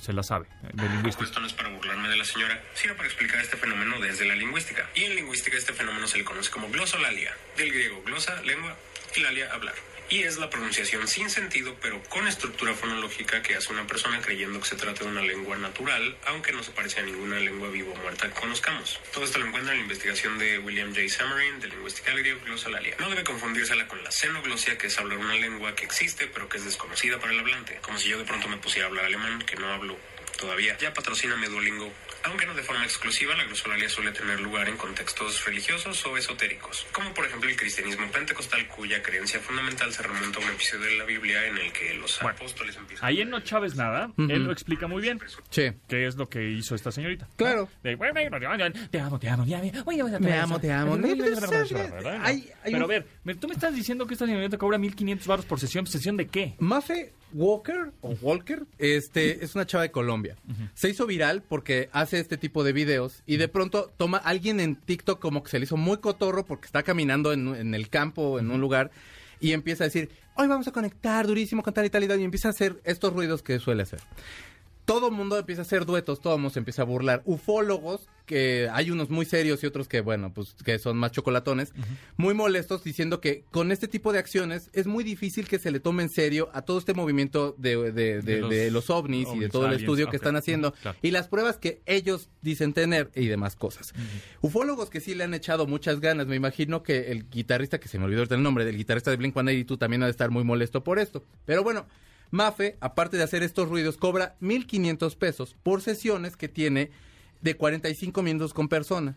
se 0.00 0.12
la 0.12 0.22
sabe 0.22 0.46
eh, 0.62 0.70
de 0.72 0.88
lingüística. 0.88 1.24
Esto 1.24 1.40
no 1.40 1.46
es 1.46 1.52
para 1.52 1.68
burlarme 1.70 2.08
de 2.08 2.16
la 2.16 2.24
señora, 2.24 2.62
sino 2.74 2.94
para 2.94 3.08
explicar 3.08 3.40
este 3.40 3.56
fenómeno 3.56 3.98
desde 4.00 4.24
la 4.24 4.36
lingüística. 4.36 4.88
Y 4.94 5.04
en 5.04 5.16
lingüística 5.16 5.56
este 5.56 5.72
fenómeno 5.72 6.06
se 6.06 6.18
le 6.18 6.24
conoce 6.24 6.50
como 6.50 6.68
glosolalia, 6.68 7.32
del 7.56 7.72
griego 7.72 8.02
glosa, 8.04 8.40
lengua, 8.42 8.76
y 9.16 9.20
lalia, 9.20 9.52
hablar. 9.52 9.74
Y 10.10 10.22
es 10.22 10.36
la 10.36 10.50
pronunciación 10.50 11.08
sin 11.08 11.30
sentido, 11.30 11.76
pero 11.80 12.02
con 12.04 12.28
estructura 12.28 12.74
fonológica 12.74 13.42
que 13.42 13.56
hace 13.56 13.72
una 13.72 13.86
persona 13.86 14.20
creyendo 14.20 14.60
que 14.60 14.68
se 14.68 14.76
trata 14.76 15.04
de 15.04 15.10
una 15.10 15.22
lengua 15.22 15.56
natural, 15.56 16.16
aunque 16.26 16.52
no 16.52 16.62
se 16.62 16.72
parece 16.72 17.00
a 17.00 17.02
ninguna 17.02 17.40
lengua 17.40 17.70
viva 17.70 17.92
o 17.92 17.96
muerta 17.96 18.28
que 18.28 18.38
conozcamos. 18.38 19.00
Todo 19.12 19.24
esto 19.24 19.38
lo 19.38 19.46
encuentra 19.46 19.72
en 19.72 19.78
la 19.78 19.82
investigación 19.84 20.38
de 20.38 20.58
William 20.58 20.94
J. 20.94 21.08
Samarin 21.08 21.58
de 21.58 21.68
Linguisticality 21.68 22.32
of 22.32 22.44
Glossolalia. 22.44 22.96
No 22.98 23.08
debe 23.08 23.24
confundírsela 23.24 23.88
con 23.88 24.04
la 24.04 24.12
xenoglosia, 24.12 24.76
que 24.76 24.88
es 24.88 24.98
hablar 24.98 25.18
una 25.18 25.34
lengua 25.34 25.74
que 25.74 25.84
existe, 25.84 26.26
pero 26.26 26.48
que 26.48 26.58
es 26.58 26.64
desconocida 26.64 27.18
para 27.18 27.32
el 27.32 27.40
hablante. 27.40 27.78
Como 27.80 27.98
si 27.98 28.08
yo 28.10 28.18
de 28.18 28.24
pronto 28.24 28.46
me 28.46 28.58
pusiera 28.58 28.86
a 28.86 28.90
hablar 28.90 29.06
alemán, 29.06 29.42
que 29.46 29.56
no 29.56 29.72
hablo 29.72 29.98
todavía. 30.36 30.76
Ya 30.78 30.92
patrocíname 30.92 31.48
Duolingo. 31.48 31.92
Aunque 32.24 32.46
no 32.46 32.54
de 32.54 32.62
forma 32.62 32.84
exclusiva, 32.84 33.34
la 33.36 33.44
glosolalia 33.44 33.88
suele 33.88 34.10
tener 34.12 34.40
lugar 34.40 34.68
en 34.68 34.76
contextos 34.76 35.44
religiosos 35.44 36.04
o 36.06 36.16
esotéricos, 36.16 36.86
como 36.92 37.12
por 37.12 37.26
ejemplo 37.26 37.48
el 37.50 37.56
cristianismo 37.56 38.10
pentecostal, 38.10 38.66
cuya 38.68 39.02
creencia 39.02 39.40
fundamental 39.40 39.92
se 39.92 40.02
remonta 40.02 40.38
a 40.40 40.42
un 40.42 40.48
episodio 40.50 40.84
de 40.86 40.96
la 40.98 41.04
Biblia 41.04 41.46
en 41.46 41.58
el 41.58 41.72
que 41.72 41.94
los 41.94 42.18
Bueno, 42.20 42.36
apóstoles 42.36 42.76
empiezan 42.76 43.06
Ahí 43.06 43.20
en 43.20 43.30
No 43.30 43.40
Chávez 43.40 43.74
nada, 43.76 44.10
él 44.16 44.44
lo 44.44 44.52
explica 44.52 44.86
muy 44.86 45.02
bien. 45.02 45.20
Sí. 45.50 45.72
¿Qué 45.88 46.06
es 46.06 46.16
lo 46.16 46.28
que 46.28 46.50
hizo 46.50 46.74
esta 46.74 46.90
señorita? 46.90 47.28
Claro. 47.36 47.68
De, 47.82 47.94
"Bueno, 47.94 48.14
bueno, 48.14 48.38
te 48.40 48.46
amo, 48.46 49.18
te 49.18 49.28
amo, 49.28 49.44
te 49.44 49.54
amo, 49.54 49.78
te 50.18 50.32
amo. 50.32 50.58
Te 50.60 50.72
amo. 50.72 50.98
¿verdad? 51.94 52.20
Hay- 52.22 52.50
hay 52.62 52.72
Pero 52.72 52.84
a 52.84 52.88
ver, 52.88 53.06
tú 53.38 53.48
me 53.48 53.54
estás 53.54 53.74
diciendo 53.74 54.06
que 54.06 54.14
esta 54.14 54.26
señorita 54.26 54.56
cobra 54.58 54.78
1500 54.78 55.26
baros 55.26 55.44
por 55.44 55.60
sesión. 55.60 55.86
¿Sesión 55.86 56.16
de 56.16 56.26
qué? 56.26 56.54
Mafe 56.58 57.12
Walker 57.34 57.92
o 58.00 58.10
Walker 58.22 58.64
este 58.78 59.44
es 59.44 59.54
una 59.54 59.66
chava 59.66 59.82
de 59.82 59.90
Colombia. 59.90 60.36
Se 60.74 60.88
hizo 60.88 61.06
viral 61.06 61.42
porque 61.42 61.90
hace 61.92 62.20
este 62.20 62.38
tipo 62.38 62.64
de 62.64 62.72
videos 62.72 63.22
y 63.26 63.36
de 63.36 63.48
pronto 63.48 63.92
toma 63.96 64.18
alguien 64.18 64.60
en 64.60 64.76
TikTok 64.76 65.20
como 65.20 65.42
que 65.42 65.50
se 65.50 65.58
le 65.58 65.64
hizo 65.64 65.76
muy 65.76 65.98
cotorro 65.98 66.46
porque 66.46 66.66
está 66.66 66.84
caminando 66.84 67.32
en, 67.32 67.54
en 67.54 67.74
el 67.74 67.88
campo 67.88 68.38
en 68.38 68.50
un 68.50 68.60
lugar 68.60 68.92
y 69.40 69.52
empieza 69.52 69.84
a 69.84 69.88
decir, 69.88 70.10
"Hoy 70.36 70.46
vamos 70.46 70.68
a 70.68 70.72
conectar 70.72 71.26
durísimo 71.26 71.62
con 71.62 71.74
tal 71.74 71.84
y 71.84 71.90
tal 71.90 72.04
y 72.04 72.08
tal", 72.08 72.20
y 72.20 72.24
empieza 72.24 72.48
a 72.48 72.52
hacer 72.52 72.80
estos 72.84 73.12
ruidos 73.12 73.42
que 73.42 73.58
suele 73.58 73.82
hacer. 73.82 74.00
Todo 74.84 75.08
el 75.08 75.14
mundo 75.14 75.38
empieza 75.38 75.62
a 75.62 75.64
hacer 75.64 75.86
duetos, 75.86 76.20
todo 76.20 76.36
mundo 76.36 76.50
se 76.50 76.58
empieza 76.58 76.82
a 76.82 76.84
burlar. 76.84 77.22
Ufólogos, 77.24 78.08
que 78.26 78.68
hay 78.72 78.90
unos 78.90 79.10
muy 79.10 79.24
serios 79.26 79.62
y 79.62 79.66
otros 79.66 79.86
que, 79.88 80.00
bueno, 80.00 80.32
pues 80.32 80.54
que 80.64 80.78
son 80.78 80.96
más 80.96 81.12
chocolatones, 81.12 81.72
muy 82.16 82.34
molestos 82.34 82.84
diciendo 82.84 83.20
que 83.20 83.44
con 83.50 83.70
este 83.72 83.88
tipo 83.88 84.12
de 84.12 84.18
acciones 84.18 84.70
es 84.72 84.86
muy 84.86 85.04
difícil 85.04 85.46
que 85.48 85.58
se 85.58 85.70
le 85.70 85.80
tome 85.80 86.02
en 86.02 86.08
serio 86.10 86.50
a 86.54 86.62
todo 86.62 86.78
este 86.78 86.92
movimiento 86.94 87.54
de, 87.58 87.92
de- 87.92 88.22
de- 88.22 88.40
De 88.42 88.70
los 88.70 88.90
ovnis, 88.90 89.28
y 89.34 89.38
de 89.38 89.48
todo 89.48 89.66
el 89.66 89.74
estudio 89.74 90.08
que 90.10 90.16
están 90.16 90.36
haciendo 90.36 90.72
Claro. 90.72 90.98
y 91.02 91.10
las 91.12 91.28
pruebas 91.28 91.56
que 91.58 91.80
ellos 91.86 92.28
dicen 92.42 92.72
tener 92.72 93.10
y 93.14 93.26
demás 93.26 93.56
cosas. 93.56 93.92
Ufólogos 94.40 94.90
que 94.90 95.00
sí 95.00 95.14
le 95.14 95.24
han 95.24 95.34
echado 95.34 95.66
muchas 95.66 96.00
ganas, 96.00 96.26
me 96.26 96.36
imagino 96.36 96.82
que 96.82 97.10
el 97.12 97.28
guitarrista, 97.30 97.78
que 97.80 97.88
se 97.88 97.98
me 97.98 98.04
olvidó 98.04 98.22
el 98.22 98.42
nombre, 98.42 98.64
del 98.64 98.76
guitarrista 98.76 99.10
de 99.10 99.18
Blink-182 99.18 99.78
también 99.78 100.02
ha 100.02 100.06
de 100.06 100.10
estar 100.10 100.30
muy 100.30 100.44
molesto 100.44 100.82
por 100.84 100.98
esto. 100.98 101.24
Pero 101.46 101.62
bueno, 101.62 101.86
Mafe, 102.30 102.76
aparte 102.80 103.16
de 103.16 103.22
hacer 103.22 103.42
estos 103.42 103.68
ruidos, 103.68 103.96
cobra 103.96 104.36
1.500 104.40 105.16
pesos 105.16 105.56
por 105.62 105.82
sesiones 105.82 106.36
que 106.36 106.48
tiene 106.48 106.90
de 107.40 107.56
45 107.56 108.22
minutos 108.22 108.54
con 108.54 108.68
personas. 108.68 109.14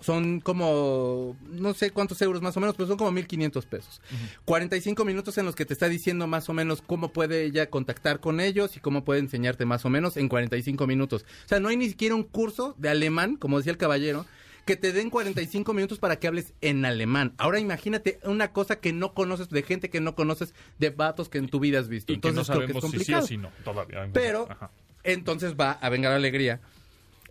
Son 0.00 0.40
como, 0.40 1.36
no 1.48 1.74
sé 1.74 1.90
cuántos 1.90 2.20
euros 2.22 2.42
más 2.42 2.56
o 2.56 2.60
menos, 2.60 2.74
pero 2.74 2.88
son 2.88 2.98
como 2.98 3.12
1.500 3.12 3.64
pesos. 3.66 4.00
45 4.44 5.04
minutos 5.04 5.38
en 5.38 5.46
los 5.46 5.54
que 5.54 5.64
te 5.64 5.72
está 5.72 5.88
diciendo 5.88 6.26
más 6.26 6.48
o 6.48 6.52
menos 6.52 6.82
cómo 6.82 7.12
puede 7.12 7.44
ella 7.44 7.70
contactar 7.70 8.18
con 8.18 8.40
ellos 8.40 8.76
y 8.76 8.80
cómo 8.80 9.04
puede 9.04 9.20
enseñarte 9.20 9.64
más 9.64 9.84
o 9.84 9.90
menos 9.90 10.16
en 10.16 10.28
45 10.28 10.86
minutos. 10.88 11.24
O 11.44 11.48
sea, 11.48 11.60
no 11.60 11.68
hay 11.68 11.76
ni 11.76 11.88
siquiera 11.88 12.16
un 12.16 12.24
curso 12.24 12.74
de 12.78 12.88
alemán, 12.88 13.36
como 13.36 13.58
decía 13.58 13.72
el 13.72 13.78
caballero, 13.78 14.26
que 14.64 14.76
te 14.76 14.92
den 14.92 15.10
45 15.10 15.74
minutos 15.74 15.98
para 15.98 16.16
que 16.16 16.28
hables 16.28 16.52
en 16.60 16.84
alemán. 16.84 17.34
Ahora 17.38 17.58
imagínate 17.58 18.18
una 18.24 18.52
cosa 18.52 18.76
que 18.80 18.92
no 18.92 19.12
conoces, 19.14 19.48
de 19.50 19.62
gente 19.62 19.90
que 19.90 20.00
no 20.00 20.14
conoces, 20.14 20.54
de 20.78 20.90
vatos 20.90 21.28
que 21.28 21.38
en 21.38 21.48
tu 21.48 21.58
vida 21.60 21.78
has 21.80 21.88
visto. 21.88 22.12
Y 22.12 22.18
que 22.18 22.28
no 22.32 22.40
Entonces 22.40 22.54
creo 22.54 22.66
que 22.68 22.72
es 22.72 22.80
sabemos 22.80 22.98
si 23.00 23.04
sí 23.04 23.14
o 23.14 23.22
si 23.22 23.36
no, 23.38 23.50
todavía. 23.64 24.08
Pero 24.12 24.46
Ajá. 24.50 24.70
entonces 25.04 25.54
va 25.58 25.72
a 25.72 25.88
vengar 25.88 26.10
la 26.12 26.16
alegría. 26.18 26.60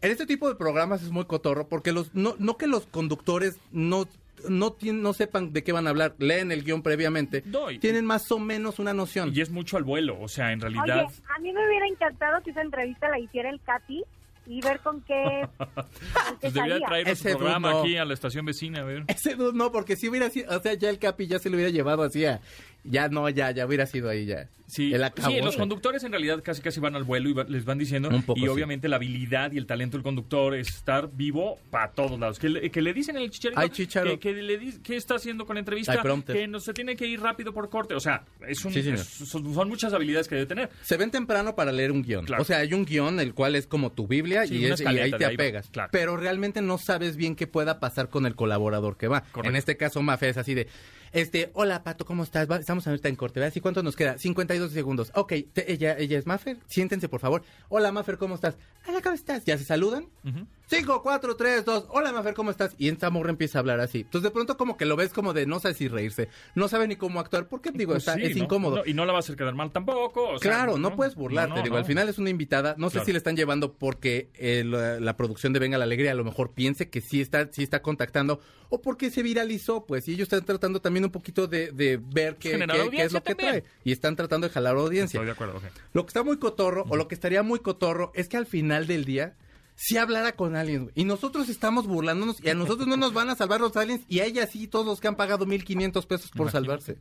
En 0.01 0.11
este 0.11 0.25
tipo 0.25 0.49
de 0.49 0.55
programas 0.55 1.03
es 1.03 1.09
muy 1.11 1.25
cotorro 1.25 1.67
porque 1.67 1.91
los 1.91 2.13
no, 2.15 2.35
no 2.39 2.57
que 2.57 2.67
los 2.67 2.85
conductores 2.87 3.57
no 3.71 4.07
no 4.49 4.73
tien- 4.75 5.01
no 5.01 5.13
sepan 5.13 5.53
de 5.53 5.63
qué 5.63 5.71
van 5.71 5.85
a 5.85 5.91
hablar, 5.91 6.15
leen 6.17 6.51
el 6.51 6.63
guion 6.63 6.81
previamente, 6.81 7.43
No, 7.45 7.69
y- 7.69 7.77
tienen 7.77 8.05
más 8.05 8.31
o 8.31 8.39
menos 8.39 8.79
una 8.79 8.91
noción. 8.91 9.31
Y 9.35 9.39
es 9.41 9.51
mucho 9.51 9.77
al 9.77 9.83
vuelo, 9.83 10.19
o 10.19 10.27
sea, 10.27 10.51
en 10.51 10.59
realidad... 10.59 11.05
Oye, 11.05 11.15
a 11.35 11.39
mí 11.39 11.53
me 11.53 11.67
hubiera 11.67 11.85
encantado 11.85 12.41
que 12.41 12.49
esa 12.49 12.63
entrevista 12.63 13.07
la 13.09 13.19
hiciera 13.19 13.51
el 13.51 13.61
Katy 13.61 14.03
y 14.51 14.61
ver 14.61 14.79
con 14.81 15.01
qué, 15.01 15.47
con 15.57 15.67
qué 15.67 16.37
Pues 16.41 16.53
debería 16.53 16.75
salía. 16.75 16.87
traer 16.87 17.05
su 17.07 17.11
Ese 17.13 17.35
programa 17.37 17.69
dude 17.69 17.77
no. 17.79 17.83
aquí 17.85 17.97
a 17.97 18.05
la 18.05 18.13
estación 18.13 18.45
vecina, 18.45 18.81
a 18.81 18.83
ver. 18.83 19.03
Ese 19.07 19.35
dude 19.35 19.57
no, 19.57 19.71
porque 19.71 19.95
si 19.95 20.09
hubiera 20.09 20.29
sido, 20.29 20.55
o 20.55 20.61
sea, 20.61 20.73
ya 20.73 20.89
el 20.89 20.99
Capi 20.99 21.27
ya 21.27 21.39
se 21.39 21.49
lo 21.49 21.55
hubiera 21.55 21.71
llevado 21.71 22.03
así 22.03 22.25
a- 22.25 22.41
ya 22.83 23.07
no, 23.09 23.27
ya, 23.29 23.51
ya 23.51 23.65
hubiera 23.65 23.85
sido 23.85 24.09
ahí 24.09 24.25
ya. 24.25 24.49
Sí, 24.67 24.93
El 24.93 25.03
acabó. 25.03 25.29
sí, 25.29 25.41
los 25.41 25.57
conductores 25.57 26.01
en 26.05 26.11
realidad 26.13 26.41
casi 26.41 26.61
casi 26.61 26.79
van 26.79 26.95
al 26.95 27.03
vuelo 27.03 27.27
y 27.27 27.33
va- 27.33 27.43
les 27.43 27.65
van 27.65 27.77
diciendo 27.77 28.07
Un 28.07 28.23
poco, 28.23 28.39
y 28.39 28.43
sí. 28.43 28.47
obviamente 28.47 28.87
la 28.87 28.95
habilidad 28.95 29.51
y 29.51 29.57
el 29.57 29.65
talento 29.65 29.97
del 29.97 30.03
conductor 30.03 30.55
es 30.55 30.69
estar 30.69 31.09
vivo 31.11 31.59
para 31.69 31.91
todos 31.91 32.17
lados. 32.17 32.39
Que 32.39 32.47
le, 32.47 32.71
que 32.71 32.81
le 32.81 32.93
dicen 32.93 33.17
en 33.17 33.23
el 33.23 33.31
chicharito 33.31 33.59
Ay, 33.59 33.67
chicharo. 33.69 34.11
que, 34.11 34.19
que 34.19 34.41
le 34.41 34.57
di- 34.57 34.79
qué 34.81 34.95
está 34.95 35.15
haciendo 35.15 35.45
con 35.45 35.55
la 35.55 35.59
entrevista, 35.59 35.91
Ay, 36.01 36.21
que 36.25 36.47
no 36.47 36.61
se 36.61 36.71
tiene 36.73 36.95
que 36.95 37.05
ir 37.05 37.19
rápido 37.19 37.53
por 37.53 37.69
corte, 37.69 37.95
o 37.95 37.99
sea, 37.99 38.23
es 38.47 38.63
un, 38.63 38.71
Sí, 38.71 38.81
señor. 38.81 38.99
es- 38.99 39.07
son, 39.07 39.53
son 39.53 39.67
muchas 39.67 39.91
habilidades 39.93 40.29
que 40.29 40.35
debe 40.35 40.47
tener. 40.47 40.69
Se 40.83 40.95
ven 40.95 41.11
temprano 41.11 41.53
para 41.53 41.73
leer 41.73 41.91
un 41.91 42.01
guion. 42.01 42.23
Claro. 42.23 42.41
O 42.41 42.45
sea, 42.45 42.59
hay 42.59 42.73
un 42.73 42.85
guion 42.85 43.19
el 43.19 43.33
cual 43.33 43.55
es 43.57 43.67
como 43.67 43.91
tu 43.91 44.07
Biblia 44.07 44.47
Sí, 44.47 44.55
y, 44.55 44.65
ahí 44.67 45.11
te 45.11 45.25
ahí 45.25 45.33
apegas. 45.33 45.67
Claro. 45.69 45.89
Pero 45.91 46.15
realmente 46.15 46.61
no 46.61 46.77
sabes 46.77 47.17
bien 47.17 47.35
qué 47.35 47.45
pueda 47.45 47.81
pasar 47.81 48.07
con 48.07 48.25
el 48.25 48.35
colaborador 48.35 48.95
que 48.95 49.09
va. 49.09 49.19
Correcto. 49.33 49.49
En 49.49 49.57
este 49.57 49.75
caso, 49.75 50.01
Mafe 50.01 50.29
es 50.29 50.37
así 50.37 50.53
de, 50.53 50.67
este, 51.13 51.49
hola 51.53 51.83
Pato, 51.83 52.05
¿cómo 52.05 52.23
estás? 52.23 52.49
Va- 52.49 52.57
estamos 52.57 52.87
ahorita 52.87 53.09
en 53.09 53.15
corte, 53.15 53.39
¿verdad? 53.39 53.53
¿Y 53.55 53.59
cuánto 53.61 53.83
nos 53.83 53.95
queda? 53.95 54.17
52 54.17 54.71
segundos. 54.71 55.11
Ok, 55.15 55.33
te- 55.53 55.71
ella, 55.71 55.97
ella 55.97 56.17
es 56.17 56.25
Mafer. 56.25 56.57
Siéntense, 56.67 57.09
por 57.09 57.19
favor. 57.19 57.43
Hola 57.69 57.91
Mafer, 57.91 58.17
¿cómo 58.17 58.35
estás? 58.35 58.55
Hola, 58.87 59.01
¿cómo 59.01 59.15
estás? 59.15 59.43
¿Ya 59.45 59.57
se 59.57 59.63
saludan? 59.65 60.07
Ujú. 60.23 60.45
5, 60.71 61.03
4, 61.03 61.35
3, 61.35 61.65
2. 61.65 61.85
Hola, 61.89 62.13
Mafer, 62.13 62.33
¿cómo 62.33 62.49
estás? 62.49 62.75
Y 62.77 62.87
esta 62.87 63.09
morra 63.09 63.29
empieza 63.29 63.57
a 63.57 63.59
hablar 63.59 63.81
así. 63.81 63.99
Entonces, 63.99 64.23
de 64.23 64.31
pronto, 64.31 64.55
como 64.55 64.77
que 64.77 64.85
lo 64.85 64.95
ves 64.95 65.11
como 65.11 65.33
de 65.33 65.45
no 65.45 65.59
sabe 65.59 65.73
si 65.73 65.89
reírse. 65.89 66.29
No 66.55 66.69
sabe 66.69 66.87
ni 66.87 66.95
cómo 66.95 67.19
actuar. 67.19 67.49
Porque, 67.49 67.71
digo, 67.71 67.91
Pues 67.91 68.03
está, 68.07 68.13
sí, 68.15 68.23
es 68.23 68.37
¿no? 68.37 68.45
incómodo. 68.45 68.77
No, 68.77 68.83
y 68.85 68.93
no 68.93 69.05
la 69.05 69.11
va 69.11 69.17
a 69.17 69.19
hacer 69.19 69.35
quedar 69.35 69.53
mal 69.53 69.73
tampoco. 69.73 70.29
o 70.29 70.39
sea, 70.39 70.49
Claro, 70.49 70.77
no, 70.77 70.95
puedes 70.95 71.15
burlarte. 71.15 71.61
Digo, 71.61 71.75
al 71.75 71.83
final 71.83 72.07
es 72.07 72.19
una 72.19 72.29
invitada. 72.29 72.75
No 72.77 72.89
sé 72.89 73.03
si 73.03 73.11
le 73.11 73.17
están 73.17 73.35
llevando 73.35 73.73
porque 73.73 74.29
eh, 74.35 74.63
la, 74.65 74.97
la 75.01 75.17
producción 75.17 75.51
de 75.51 75.59
Venga 75.59 75.77
la 75.77 75.83
Alegría 75.83 76.11
a 76.13 76.15
lo 76.15 76.23
mejor 76.23 76.53
piense 76.53 76.89
que 76.89 77.01
sí 77.01 77.19
está, 77.19 77.49
sí 77.51 77.63
está 77.63 77.81
contactando 77.81 78.39
o 78.69 78.81
porque 78.81 79.11
se 79.11 79.23
viralizó, 79.23 79.85
pues. 79.85 80.07
Y 80.07 80.13
ellos 80.13 80.27
están 80.31 80.45
tratando 80.45 80.79
también 80.79 81.03
un 81.03 81.11
poquito 81.11 81.47
de, 81.47 81.73
de 81.73 81.99
ver 82.01 82.37
qué, 82.37 82.51
qué- 82.51 82.89
qué 82.91 83.01
es 83.03 83.11
lo 83.11 83.21
que 83.21 83.35
también. 83.35 83.49
trae. 83.61 83.63
Y 83.83 83.91
están 83.91 84.15
tratando 84.15 84.47
de 84.47 84.53
jalar 84.53 84.77
audiencia. 84.77 85.17
Estoy 85.17 85.25
de 85.25 85.33
acuerdo, 85.33 85.57
ok. 85.57 85.63
Lo 85.91 86.05
que 86.05 86.07
está 86.11 86.23
muy 86.23 86.37
cotorro, 86.37 86.85
o 86.87 86.95
lo 86.95 87.09
que 87.09 87.15
estaría 87.15 87.43
muy 87.43 87.59
cotorro, 87.59 88.13
es 88.15 88.29
que 88.29 88.37
al 88.37 88.45
final 88.45 88.87
del 88.87 89.03
día, 89.03 89.35
si 89.81 89.97
hablara 89.97 90.33
con 90.33 90.55
aliens, 90.55 90.83
güey. 90.83 90.93
Y 90.95 91.05
nosotros 91.05 91.49
estamos 91.49 91.87
burlándonos, 91.87 92.43
y 92.43 92.49
a 92.49 92.53
nosotros 92.53 92.87
no 92.87 92.97
nos 92.97 93.13
van 93.13 93.29
a 93.29 93.35
salvar 93.35 93.61
los 93.61 93.75
aliens, 93.75 94.03
y 94.07 94.19
a 94.19 94.25
ella 94.25 94.45
sí, 94.45 94.67
todos 94.67 94.85
los 94.85 94.99
que 94.99 95.07
han 95.07 95.15
pagado 95.15 95.47
1.500 95.47 96.05
pesos 96.05 96.29
por 96.29 96.51
salvarse. 96.51 96.99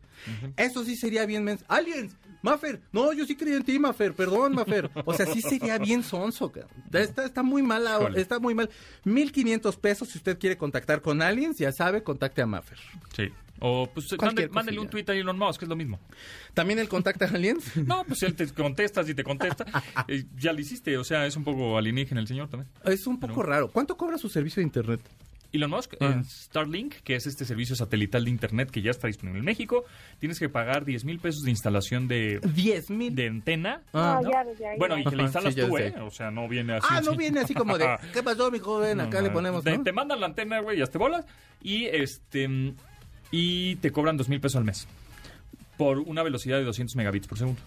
Eso 0.57 0.83
sí 0.83 0.97
sería 0.97 1.27
bien 1.27 1.45
mens. 1.45 1.63
¡Aliens! 1.69 2.17
¡Mafer! 2.41 2.81
No, 2.91 3.13
yo 3.13 3.27
sí 3.27 3.37
creí 3.37 3.53
en 3.53 3.65
ti, 3.65 3.79
Mafer. 3.79 4.15
Perdón, 4.15 4.55
Mafer. 4.55 4.91
O 5.05 5.13
sea, 5.13 5.27
sí 5.27 5.43
sería 5.43 5.77
bien 5.77 6.03
sonso, 6.03 6.51
cabrón. 6.51 6.83
Está, 6.91 7.27
está 7.27 7.43
muy 7.43 7.63
mal, 7.63 8.17
está 8.17 8.39
muy 8.39 8.55
mal. 8.55 8.71
1.500 9.05 9.77
pesos, 9.77 10.09
si 10.09 10.17
usted 10.17 10.39
quiere 10.39 10.57
contactar 10.57 11.03
con 11.03 11.21
aliens, 11.21 11.59
ya 11.59 11.73
sabe, 11.73 12.03
contacte 12.03 12.41
a 12.41 12.47
Mafer. 12.47 12.79
Sí. 13.15 13.31
O 13.61 13.89
pues 13.93 14.07
mande- 14.19 14.49
mándele 14.49 14.79
un 14.81 14.89
tweet 14.89 15.05
a 15.09 15.13
Elon 15.15 15.39
Musk, 15.39 15.61
que 15.61 15.65
es 15.67 15.69
lo 15.69 15.77
mismo. 15.77 16.01
¿También 16.55 16.79
el 16.79 16.89
contacta 16.89 17.27
a 17.27 17.29
aliens? 17.29 17.65
No, 17.87 18.05
pues 18.05 18.23
él 18.23 18.35
te 18.35 18.47
contestas 18.53 19.09
y 19.09 19.15
te 19.15 19.23
contesta. 19.25 19.65
Eh, 20.09 20.25
ya 20.37 20.53
lo 20.53 20.61
hiciste, 20.61 20.97
o 20.99 21.05
sea, 21.05 21.27
es 21.27 21.37
un 21.37 21.45
poco 21.45 21.77
alienígena 21.79 22.21
el 22.21 22.27
señor 22.27 22.49
también. 22.49 22.71
Es 22.85 23.07
un 23.07 23.21
poco 23.21 23.43
raro. 23.43 23.69
¿Cuánto 23.71 23.97
cobra 23.97 24.19
su 24.19 24.29
servicio 24.29 24.61
de 24.61 24.65
internet? 24.65 25.01
Elon 25.53 25.69
Musk, 25.71 25.95
Ah. 26.01 26.07
en 26.07 26.25
Starlink, 26.25 26.95
que 27.03 27.17
es 27.17 27.27
este 27.27 27.45
servicio 27.45 27.75
satelital 27.75 28.25
de 28.25 28.31
Internet 28.31 28.71
que 28.71 28.83
ya 28.83 28.93
está 28.93 29.09
disponible 29.09 29.41
en 29.41 29.45
México, 29.45 29.85
tienes 30.21 30.39
que 30.39 30.49
pagar 30.49 30.85
10 30.85 31.05
mil 31.05 31.19
pesos 31.19 31.43
de 31.43 31.51
instalación 31.51 32.07
de, 32.07 32.39
10 32.55 32.91
mil. 32.91 33.13
de 33.17 33.27
antena. 33.27 33.83
Ah, 33.93 34.21
No, 34.23 34.31
ya, 34.31 34.45
ya, 34.45 34.59
ya. 34.61 34.69
Bueno, 34.79 34.97
y 34.97 35.03
que 35.03 35.09
Ajá, 35.17 35.23
instalas 35.23 35.55
sí, 35.55 35.61
tú. 35.61 35.77
¿eh? 35.77 35.93
O 36.03 36.11
sea, 36.13 36.31
no 36.31 36.47
viene 36.49 36.75
así. 36.75 36.87
Ah, 36.89 37.01
no 37.05 37.13
sí. 37.13 37.17
viene 37.19 37.41
así 37.41 37.55
como 37.55 37.77
de, 37.79 37.85
¿qué 38.15 38.23
pasó, 38.23 38.49
mi 38.53 38.61
joven? 38.61 39.01
Acá 39.01 39.17
No, 39.19 39.23
le 39.23 39.29
no. 39.31 39.35
ponemos, 39.35 39.65
te 39.65 39.93
mandan 39.93 40.21
la 40.21 40.27
antena, 40.27 40.61
güey, 40.61 40.79
ya 40.79 40.87
te 40.87 40.99
bolas. 40.99 41.27
Y 41.61 41.87
este 41.87 42.49
y 43.31 43.77
te 43.77 43.91
cobran 43.93 44.17
2 44.17 44.29
mil 44.29 44.41
pesos 44.41 44.57
al 44.57 44.65
mes. 44.65 44.87
Por 45.77 45.99
una 45.99 46.23
velocidad 46.23 46.59
de 46.59 46.65
200 46.65 46.95
megabits 46.97 47.27
por 47.27 47.39
segundo. 47.39 47.61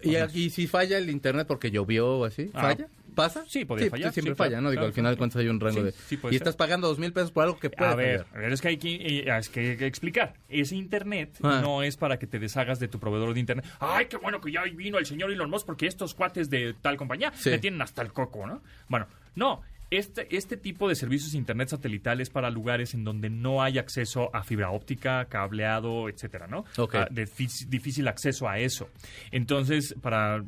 Y 0.00 0.16
aquí 0.16 0.50
si 0.50 0.66
falla 0.66 0.98
el 0.98 1.10
internet 1.10 1.46
porque 1.46 1.70
llovió 1.70 2.08
o 2.18 2.24
así, 2.24 2.50
Ah, 2.54 2.62
¿falla? 2.62 2.86
¿Pasa? 3.14 3.44
Sí, 3.46 3.66
podría 3.66 3.90
fallar, 3.90 4.10
siempre 4.12 4.32
sí, 4.32 4.38
falla, 4.38 4.60
¿no? 4.62 4.70
Digo, 4.70 4.80
claro, 4.80 4.86
al 4.86 4.92
final 4.94 5.12
de 5.12 5.18
cuentas 5.18 5.38
hay 5.38 5.48
un 5.48 5.60
rango 5.60 5.80
Sí, 5.80 5.84
de... 5.84 5.92
sí 5.92 6.14
y 6.14 6.18
ser. 6.18 6.32
estás 6.34 6.56
pagando 6.56 6.88
dos 6.88 6.98
mil 6.98 7.12
pesos 7.12 7.30
por 7.30 7.44
algo 7.44 7.58
que 7.60 7.68
puede 7.68 7.90
A 7.90 7.94
ver, 7.94 8.24
fallar. 8.24 8.36
a 8.36 8.40
ver, 8.40 8.52
es 8.54 8.60
que 8.62 8.68
hay 8.68 8.78
que, 8.78 8.94
eh, 8.94 9.36
es 9.38 9.48
que, 9.50 9.60
hay 9.72 9.76
que 9.76 9.86
explicar. 9.86 10.32
Ese 10.48 10.76
internet 10.76 11.36
Ah. 11.42 11.60
no 11.62 11.82
es 11.82 11.98
para 11.98 12.18
que 12.18 12.26
te 12.26 12.38
deshagas 12.38 12.80
de 12.80 12.88
tu 12.88 12.98
proveedor 12.98 13.34
de 13.34 13.40
internet. 13.40 13.66
Ay, 13.80 14.06
qué 14.06 14.16
bueno 14.16 14.40
que 14.40 14.50
ya 14.50 14.62
vino 14.62 14.98
el 14.98 15.04
señor 15.04 15.30
Elon 15.30 15.50
Musk 15.50 15.66
porque 15.66 15.86
estos 15.86 16.14
cuates 16.14 16.48
de 16.48 16.74
tal 16.80 16.96
compañía 16.96 17.32
Sí. 17.36 17.50
me 17.50 17.58
tienen 17.58 17.82
hasta 17.82 18.00
el 18.00 18.12
coco, 18.14 18.46
¿no? 18.46 18.62
Bueno, 18.88 19.06
no. 19.34 19.60
Este, 19.92 20.26
este 20.34 20.56
tipo 20.56 20.88
de 20.88 20.94
servicios 20.94 21.32
de 21.32 21.38
internet 21.38 21.68
satelital 21.68 22.22
es 22.22 22.30
para 22.30 22.48
lugares 22.48 22.94
en 22.94 23.04
donde 23.04 23.28
no 23.28 23.62
hay 23.62 23.78
acceso 23.78 24.34
a 24.34 24.42
fibra 24.42 24.70
óptica, 24.70 25.26
cableado, 25.26 26.08
etcétera, 26.08 26.46
¿no? 26.46 26.64
Ok. 26.78 26.94
Ah, 26.94 27.08
de 27.10 27.28
difícil 27.68 28.08
acceso 28.08 28.48
a 28.48 28.58
eso. 28.58 28.88
Entonces, 29.30 29.94
para, 30.00 30.42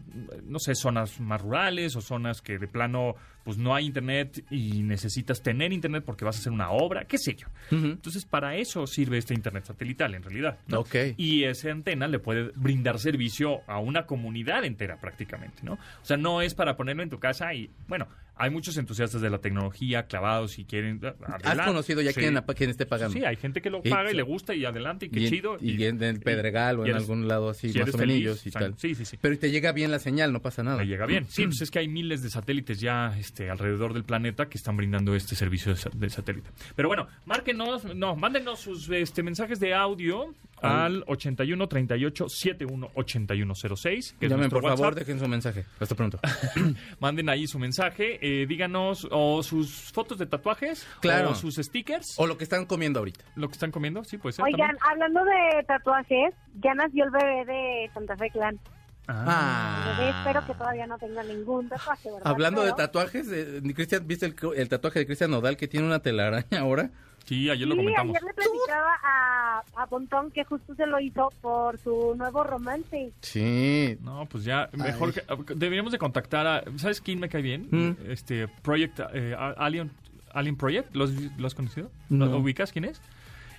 no 0.45 0.59
sé, 0.59 0.75
zonas 0.75 1.21
más 1.21 1.43
rurales 1.43 1.95
o 1.95 2.01
zonas 2.01 2.41
que 2.41 2.57
de 2.57 2.69
plano 2.69 3.17
pues 3.45 3.59
no 3.59 3.75
hay 3.75 3.87
internet 3.87 4.45
y 4.51 4.83
necesitas 4.83 5.43
tener 5.43 5.73
internet 5.73 6.03
porque 6.05 6.25
vas 6.25 6.37
a 6.37 6.39
hacer 6.41 6.53
una 6.53 6.71
obra, 6.71 7.05
qué 7.05 7.19
sé 7.19 7.35
yo. 7.35 7.47
Entonces, 7.71 8.25
para 8.25 8.57
eso 8.57 8.87
sirve 8.87 9.19
este 9.19 9.35
internet 9.35 9.65
satelital, 9.67 10.15
en 10.15 10.23
realidad. 10.23 10.59
¿no? 10.67 10.81
Ok. 10.81 10.95
Y 11.17 11.45
esa 11.45 11.71
antena 11.71 12.09
le 12.09 12.19
puede 12.19 12.51
brindar 12.57 12.99
servicio 12.99 13.61
a 13.67 13.79
una 13.79 14.07
comunidad 14.07 14.65
entera 14.65 14.99
prácticamente, 15.01 15.63
¿no? 15.63 15.75
O 15.75 15.79
sea, 16.05 16.17
no 16.17 16.41
es 16.43 16.55
para 16.55 16.77
ponerlo 16.77 17.03
en 17.03 17.11
tu 17.11 17.19
casa 17.21 17.53
y, 17.55 17.71
bueno, 17.87 18.09
hay 18.37 18.51
muchos 18.51 18.77
entusiastas 18.79 19.21
de 19.21 19.31
la 19.31 19.39
tecnología 19.39 20.07
clavados 20.07 20.59
y 20.59 20.65
quieren... 20.65 21.01
¿Has 21.05 21.45
adelante. 21.45 21.71
conocido 21.71 22.01
ya 22.03 22.13
Sí. 22.13 22.21
quién, 22.21 22.37
quién 22.57 22.71
esté 22.71 22.85
pagando? 22.87 23.13
Sí, 23.17 23.25
hay 23.25 23.37
gente 23.37 23.61
que 23.61 23.71
lo 23.71 23.81
paga 23.83 24.11
y 24.11 24.15
le 24.15 24.23
gusta 24.23 24.55
y 24.55 24.65
adelante 24.65 25.07
y 25.07 25.11
qué 25.11 25.21
y 25.21 25.29
chido. 25.29 25.57
y 25.61 25.85
en 25.85 26.03
el 26.03 26.19
Pedregal 26.21 26.81
o 26.81 26.83
en 26.85 26.91
eres- 26.91 27.03
algún 27.03 27.29
lado 27.29 27.51
así, 27.51 27.71
si 27.73 27.79
más 27.79 27.95
o 27.95 27.99
menos, 27.99 28.45
y 28.47 28.51
tal. 28.51 28.75
Sí, 28.79 28.95
sí, 28.95 29.05
sí. 29.05 29.19
Pero 29.21 29.39
te 29.39 29.51
llega 29.51 29.71
bien 29.73 29.91
la 29.91 29.99
señal, 30.01 30.33
no 30.33 30.41
pasa 30.43 30.63
nada. 30.63 30.79
Le 30.83 30.87
llega 30.89 31.07
bien. 31.07 31.27
Sí, 31.29 31.45
pues 31.47 31.61
es 31.63 31.71
que 31.71 31.79
hay 31.81 31.89
miles 31.89 32.23
de 32.23 32.31
satélites 32.31 32.81
ya 32.81 33.17
este, 33.19 33.34
alrededor 33.51 33.93
del 33.95 34.05
planeta 34.05 34.47
que 34.49 34.57
están 34.59 34.77
brindando 34.77 35.15
este 35.15 35.35
servicio 35.35 35.73
de, 35.73 35.79
sa- 35.79 35.91
de 35.93 36.11
satélite. 36.11 36.51
Pero 36.77 36.89
bueno, 36.89 37.07
márquenos, 37.25 37.85
no, 37.95 38.17
mándenos 38.17 38.61
sus 38.61 38.89
este, 38.91 39.23
mensajes 39.23 39.61
de 39.61 39.75
audio 39.75 40.35
al 40.63 41.05
81 41.07 41.69
38 41.69 42.29
71 42.29 42.91
8106. 42.95 44.17
Que 44.19 44.29
Llamen, 44.29 44.49
por 44.49 44.63
favor, 44.63 44.95
dejen 44.95 45.19
su 45.19 45.29
mensaje. 45.29 45.65
Hasta 45.81 45.95
pronto. 45.95 46.19
Manden 47.01 47.29
ahí 47.29 47.47
su 47.47 47.59
mensaje, 47.59 48.19
eh, 48.23 48.47
díganos 48.47 49.07
o 49.11 49.43
sus 49.43 49.93
fotos 49.93 50.19
de 50.19 50.27
tatuajes, 50.27 50.87
Claro. 51.01 51.31
o 51.31 51.35
sus 51.35 51.57
stickers, 51.57 52.15
o 52.19 52.27
lo 52.27 52.39
que 52.39 52.45
están 52.45 52.67
comiendo 52.67 52.99
ahorita. 53.01 53.25
lo 53.37 53.49
que 53.49 53.53
están 53.55 53.71
comiendo, 53.71 54.05
sí, 54.05 54.17
puede 54.19 54.33
ser. 54.35 54.45
Oigan, 54.45 54.77
también. 54.77 54.79
hablando 54.91 55.21
de 55.25 55.65
tatuajes, 55.67 56.35
ya 56.63 56.75
nació 56.75 57.05
el 57.05 57.11
bebé 57.11 57.45
de 57.45 57.91
Santa 57.93 58.17
Fe 58.17 58.31
Clan. 58.31 58.59
Ah, 59.07 59.95
bebé 59.99 60.11
Ah. 60.11 60.19
espero 60.19 60.47
que 60.47 60.55
todavía 60.55 60.87
no 60.87 60.99
tenga 60.99 61.23
ningún 61.23 61.69
tatuaje, 61.69 62.11
¿verdad? 62.11 62.27
Hablando 62.27 62.61
de 62.63 62.67
Pero- 62.73 62.77
tatuajes, 62.77 63.29
eh, 63.31 63.61
Cristian, 63.75 64.07
¿viste 64.07 64.27
el, 64.27 64.35
el 64.57 64.69
tatuaje 64.69 65.01
de 65.01 65.07
Cristian 65.07 65.31
Nodal 65.31 65.57
que 65.57 65.69
tiene 65.69 65.87
una 65.87 65.99
telaraña 66.01 66.61
ahora? 66.61 66.91
sí, 67.27 67.49
ayer 67.49 67.67
lo 67.67 67.75
sí, 67.75 67.81
comentamos. 67.81 68.17
ayer 68.17 68.23
le 68.23 68.35
platicaba 68.35 68.93
a, 69.03 69.63
a 69.77 69.87
Pontón 69.87 70.31
que 70.31 70.45
justo 70.45 70.75
se 70.75 70.87
lo 70.87 71.01
hizo 71.01 71.33
por 71.41 71.79
su 71.81 72.15
nuevo 72.17 72.45
romance. 72.45 73.13
Sí. 73.23 73.97
No, 74.03 74.27
pues 74.27 74.45
ya, 74.45 74.69
mejor 74.73 75.13
que, 75.15 75.23
deberíamos 75.55 75.91
de 75.93 75.99
contactar 75.99 76.47
a, 76.47 76.65
¿sabes 76.77 77.01
quién 77.01 77.21
me 77.21 77.29
cae 77.31 77.41
bien? 77.43 77.69
Mm. 77.71 78.11
Este, 78.11 78.47
Project, 78.63 79.01
eh, 79.15 79.35
Alien, 79.57 79.91
Alien 80.35 80.57
Project, 80.57 80.95
¿lo 80.95 81.05
has, 81.05 81.11
lo 81.39 81.47
has 81.47 81.55
conocido? 81.55 81.91
No. 82.11 82.27
¿Lo 82.27 82.39
ubicas 82.39 82.73
quién 82.73 82.85
es? 82.87 83.01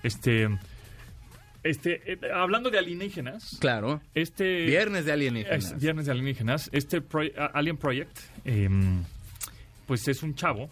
Este, 0.03 0.47
este, 1.65 2.13
eh, 2.13 2.19
hablando 2.33 2.69
de 2.69 2.77
alienígenas, 2.79 3.57
Claro. 3.59 4.01
este... 4.13 4.65
Viernes 4.65 5.05
de 5.05 5.11
alienígenas. 5.11 5.71
Es 5.73 5.81
viernes 5.81 6.05
de 6.05 6.11
alienígenas. 6.13 6.69
Este 6.71 7.01
Pro- 7.01 7.23
a- 7.37 7.45
Alien 7.47 7.77
Project, 7.77 8.17
em, 8.45 9.03
pues 9.87 10.07
es 10.07 10.23
un 10.23 10.35
chavo, 10.35 10.69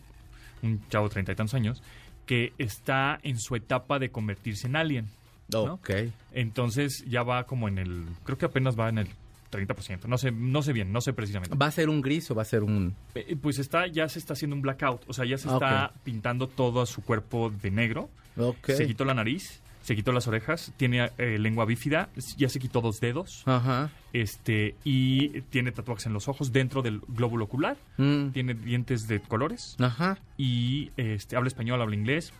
un 0.62 0.80
chavo 0.90 1.08
de 1.08 1.12
treinta 1.14 1.32
y 1.32 1.36
tantos 1.36 1.54
años, 1.56 1.82
que 2.26 2.54
está 2.58 3.20
en 3.24 3.38
su 3.40 3.56
etapa 3.56 4.00
de 4.00 4.10
convertirse 4.10 4.68
en 4.68 4.76
alien. 4.78 5.08
¿no? 5.52 5.74
Ok. 5.74 5.90
Entonces 6.32 7.04
ya 7.08 7.22
va 7.24 7.44
como 7.46 7.68
en 7.68 7.78
el, 7.78 8.06
creo 8.24 8.38
que 8.38 8.46
apenas 8.46 8.80
va 8.80 8.90
en 8.90 8.98
el 9.00 9.08
30%. 9.52 10.06
No 10.08 10.18
sé, 10.18 10.32
no 10.32 10.64
sé 10.64 10.74
bien, 10.74 10.92
no 10.92 11.00
sé 11.02 11.14
precisamente. 11.14 11.56
¿Va 11.56 11.68
a 11.68 11.72
ser 11.72 11.90
un 11.90 12.02
gris 12.02 12.32
o 12.32 12.36
va 12.36 12.42
a 12.42 12.46
ser 12.46 12.64
un...? 12.64 12.96
Eh, 13.14 13.36
Pues 13.40 13.60
está, 13.60 13.86
ya 13.88 14.08
se 14.08 14.18
está 14.20 14.34
haciendo 14.34 14.56
un 14.56 14.62
blackout, 14.64 15.04
o 15.08 15.14
sea, 15.14 15.26
ya 15.26 15.38
se 15.38 15.48
Ah, 15.50 15.54
está 15.54 15.94
pintando 16.04 16.48
todo 16.48 16.86
su 16.88 17.04
cuerpo 17.04 17.52
de 17.52 17.70
negro. 17.70 18.10
Ok. 18.38 18.72
Se 18.72 18.88
quitó 18.88 19.06
la 19.06 19.14
nariz, 19.14 19.62
se 19.84 19.96
quitó 19.96 20.12
las 20.12 20.28
orejas, 20.28 20.74
tiene 20.78 21.12
eh, 21.20 21.38
lengua 21.38 21.66
bífida, 21.66 22.10
ya 22.38 22.50
se 22.50 22.60
quitó 22.60 22.82
dos 22.82 23.00
dedos. 23.00 23.44
Ajá. 23.46 23.92
este 24.14 24.76
y 24.84 25.42
tiene 25.50 25.72
tatuajes 25.72 26.06
en 26.08 26.14
los 26.14 26.28
ojos 26.28 26.52
dentro 26.52 26.82
del 26.82 27.02
glóbulo 27.08 27.46
ocular, 27.46 27.78
Mm. 27.98 28.30
tiene 28.30 28.54
dientes 28.56 29.08
de 29.08 29.20
colores 29.20 29.76
Ajá. 29.80 30.18
y 30.38 30.92
este 30.98 31.36
habla 31.36 31.48
español, 31.50 31.82
habla 31.82 31.96
inglés 31.96 32.32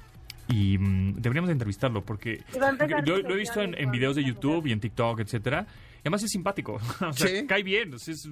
y 0.50 0.78
mm, 0.78 1.16
deberíamos 1.22 1.48
de 1.48 1.54
entrevistarlo 1.54 2.02
porque 2.04 2.44
yo 3.06 3.18
lo 3.22 3.34
he 3.36 3.38
visto 3.38 3.62
en, 3.62 3.92
videos 3.92 4.16
de 4.16 4.24
YouTube 4.24 4.68
y 4.68 4.72
en 4.72 4.80
TikTok, 4.80 5.20
etcétera. 5.20 5.66
Además 6.04 6.22
es 6.24 6.32
simpático, 6.32 6.74
o 7.02 7.14
sea, 7.14 7.28
Sí. 7.28 7.48
cae 7.48 7.64
bien, 7.64 7.94
es, 7.94 8.08
es 8.08 8.28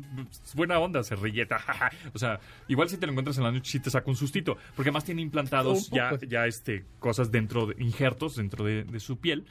buena 0.56 0.78
onda, 0.80 1.04
se 1.04 1.16
rilleta, 1.16 1.58
o 2.14 2.20
sea, 2.20 2.40
igual 2.68 2.90
si 2.90 2.98
te 2.98 3.06
lo 3.06 3.14
encuentras 3.14 3.38
en 3.38 3.44
la 3.46 3.52
noche 3.52 3.72
sí 3.72 3.80
te 3.80 3.90
saca 3.90 4.10
un 4.10 4.16
sustito, 4.18 4.58
porque 4.76 4.90
además 4.90 5.06
tiene 5.06 5.22
implantados 5.22 5.90
ya, 5.90 6.12
ya 6.28 6.46
este 6.48 6.86
cosas 7.00 7.32
dentro 7.32 7.68
de 7.68 7.82
injertos 7.82 8.36
dentro 8.36 8.66
de, 8.66 8.84
de 8.84 9.00
su 9.00 9.18
piel. 9.20 9.46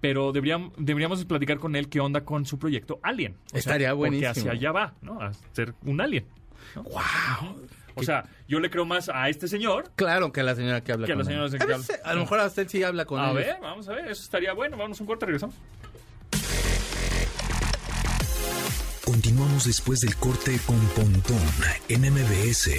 Pero 0.00 0.30
deberíamos, 0.30 0.72
deberíamos 0.76 1.24
platicar 1.24 1.58
con 1.58 1.74
él 1.74 1.88
qué 1.88 2.00
onda 2.00 2.22
con 2.22 2.44
su 2.44 2.58
proyecto 2.58 3.00
Alien. 3.02 3.34
O 3.46 3.48
sea, 3.50 3.58
Estaría 3.60 3.92
buenísimo. 3.94 4.28
Porque 4.34 4.40
hacia 4.40 4.52
allá 4.52 4.72
va, 4.72 4.94
¿no? 5.00 5.20
A 5.20 5.32
ser 5.52 5.72
un 5.84 6.00
alien. 6.02 6.26
¡Wow! 6.74 7.66
O 7.94 8.02
sea, 8.02 8.28
yo 8.46 8.60
le 8.60 8.68
creo 8.68 8.84
más 8.84 9.08
a 9.08 9.28
este 9.30 9.48
señor 9.48 9.90
Claro 9.96 10.30
que 10.32 10.40
a 10.40 10.44
la 10.44 10.54
señora 10.54 10.84
que 10.84 10.92
habla 10.92 11.06
Que 11.06 11.12
a 11.12 11.16
con 11.16 11.24
la 11.24 11.32
él. 11.32 11.48
señora 11.50 11.66
que 11.66 11.72
A, 11.72 11.76
veces, 11.78 12.00
a 12.04 12.12
lo 12.14 12.20
mejor 12.20 12.40
hasta 12.40 12.60
él 12.60 12.68
sí 12.68 12.82
habla 12.82 13.06
con 13.06 13.18
A 13.20 13.30
él. 13.30 13.36
ver, 13.36 13.56
vamos 13.62 13.88
a 13.88 13.94
ver, 13.94 14.08
eso 14.08 14.22
estaría 14.22 14.52
bueno. 14.52 14.76
Vamos 14.76 15.00
a 15.00 15.02
un 15.02 15.06
corte, 15.06 15.24
regresamos. 15.24 15.56
Continuamos 19.06 19.66
después 19.66 20.00
del 20.00 20.16
corte 20.16 20.58
con 20.66 20.80
Pontón 20.88 21.38
en 21.88 22.00
MBS. 22.12 22.70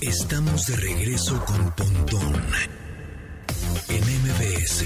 Estamos 0.00 0.66
de 0.66 0.76
regreso 0.76 1.44
con 1.44 1.70
Pontón 1.76 2.42
en 3.88 4.02
MBS. 4.02 4.84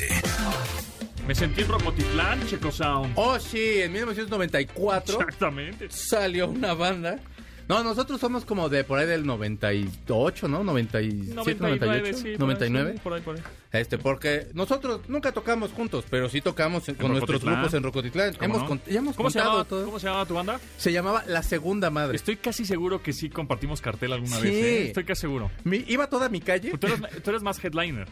Me 1.26 1.34
sentí 1.34 1.62
en 1.62 1.68
Rocotitlán, 1.68 2.46
Checo 2.46 2.70
Sound. 2.70 3.14
Oh, 3.16 3.40
sí, 3.40 3.80
en 3.80 3.92
1994 3.92 5.18
Exactamente. 5.18 5.86
salió 5.90 6.50
una 6.50 6.74
banda. 6.74 7.18
No, 7.68 7.82
nosotros 7.82 8.20
somos 8.20 8.44
como 8.44 8.68
de 8.68 8.84
por 8.84 8.98
ahí 8.98 9.06
del 9.06 9.26
98, 9.26 10.46
¿no? 10.48 10.62
97, 10.62 11.34
98, 11.34 12.16
sí. 12.16 12.22
por 12.22 12.30
ahí, 12.30 12.38
99. 12.38 12.92
sí, 12.94 13.00
por 13.02 13.12
ahí, 13.14 13.20
por 13.22 13.36
ahí. 13.36 13.42
Este, 13.72 13.98
porque 13.98 14.46
nosotros 14.54 15.00
nunca 15.08 15.32
tocamos 15.32 15.72
juntos, 15.72 16.04
pero 16.08 16.28
sí 16.28 16.40
tocamos 16.40 16.88
en- 16.88 16.94
con 16.94 17.10
nuestros 17.10 17.44
grupos 17.44 17.74
en 17.74 17.82
Rocotitlán. 17.82 18.34
¿Cómo 18.34 18.44
Hemos, 18.44 18.62
no? 18.62 18.68
cont- 18.76 18.86
ya 18.90 18.98
hemos 19.00 19.16
¿Cómo 19.16 19.30
se, 19.30 19.38
contado 19.38 19.56
llama, 19.58 19.68
todo. 19.68 19.84
¿Cómo 19.84 19.98
se 19.98 20.06
llama 20.06 20.26
tu 20.26 20.34
banda? 20.34 20.60
Se 20.78 20.92
llamaba 20.92 21.24
La 21.26 21.42
Segunda 21.42 21.90
Madre. 21.90 22.16
Estoy 22.16 22.36
casi 22.36 22.64
seguro 22.64 23.02
que 23.02 23.12
sí 23.12 23.28
compartimos 23.30 23.80
cartel 23.80 24.12
alguna 24.12 24.36
Sí. 24.36 24.42
vez. 24.44 24.54
¿eh? 24.54 24.86
Estoy 24.88 25.04
casi 25.04 25.22
seguro. 25.22 25.50
Mi- 25.64 25.84
iba 25.88 26.08
toda 26.08 26.28
mi 26.28 26.40
calle. 26.40 26.70
Tú 26.78 26.86
eres, 26.86 27.00
tú 27.22 27.30
eres 27.30 27.42
más 27.42 27.62
headliner 27.62 28.06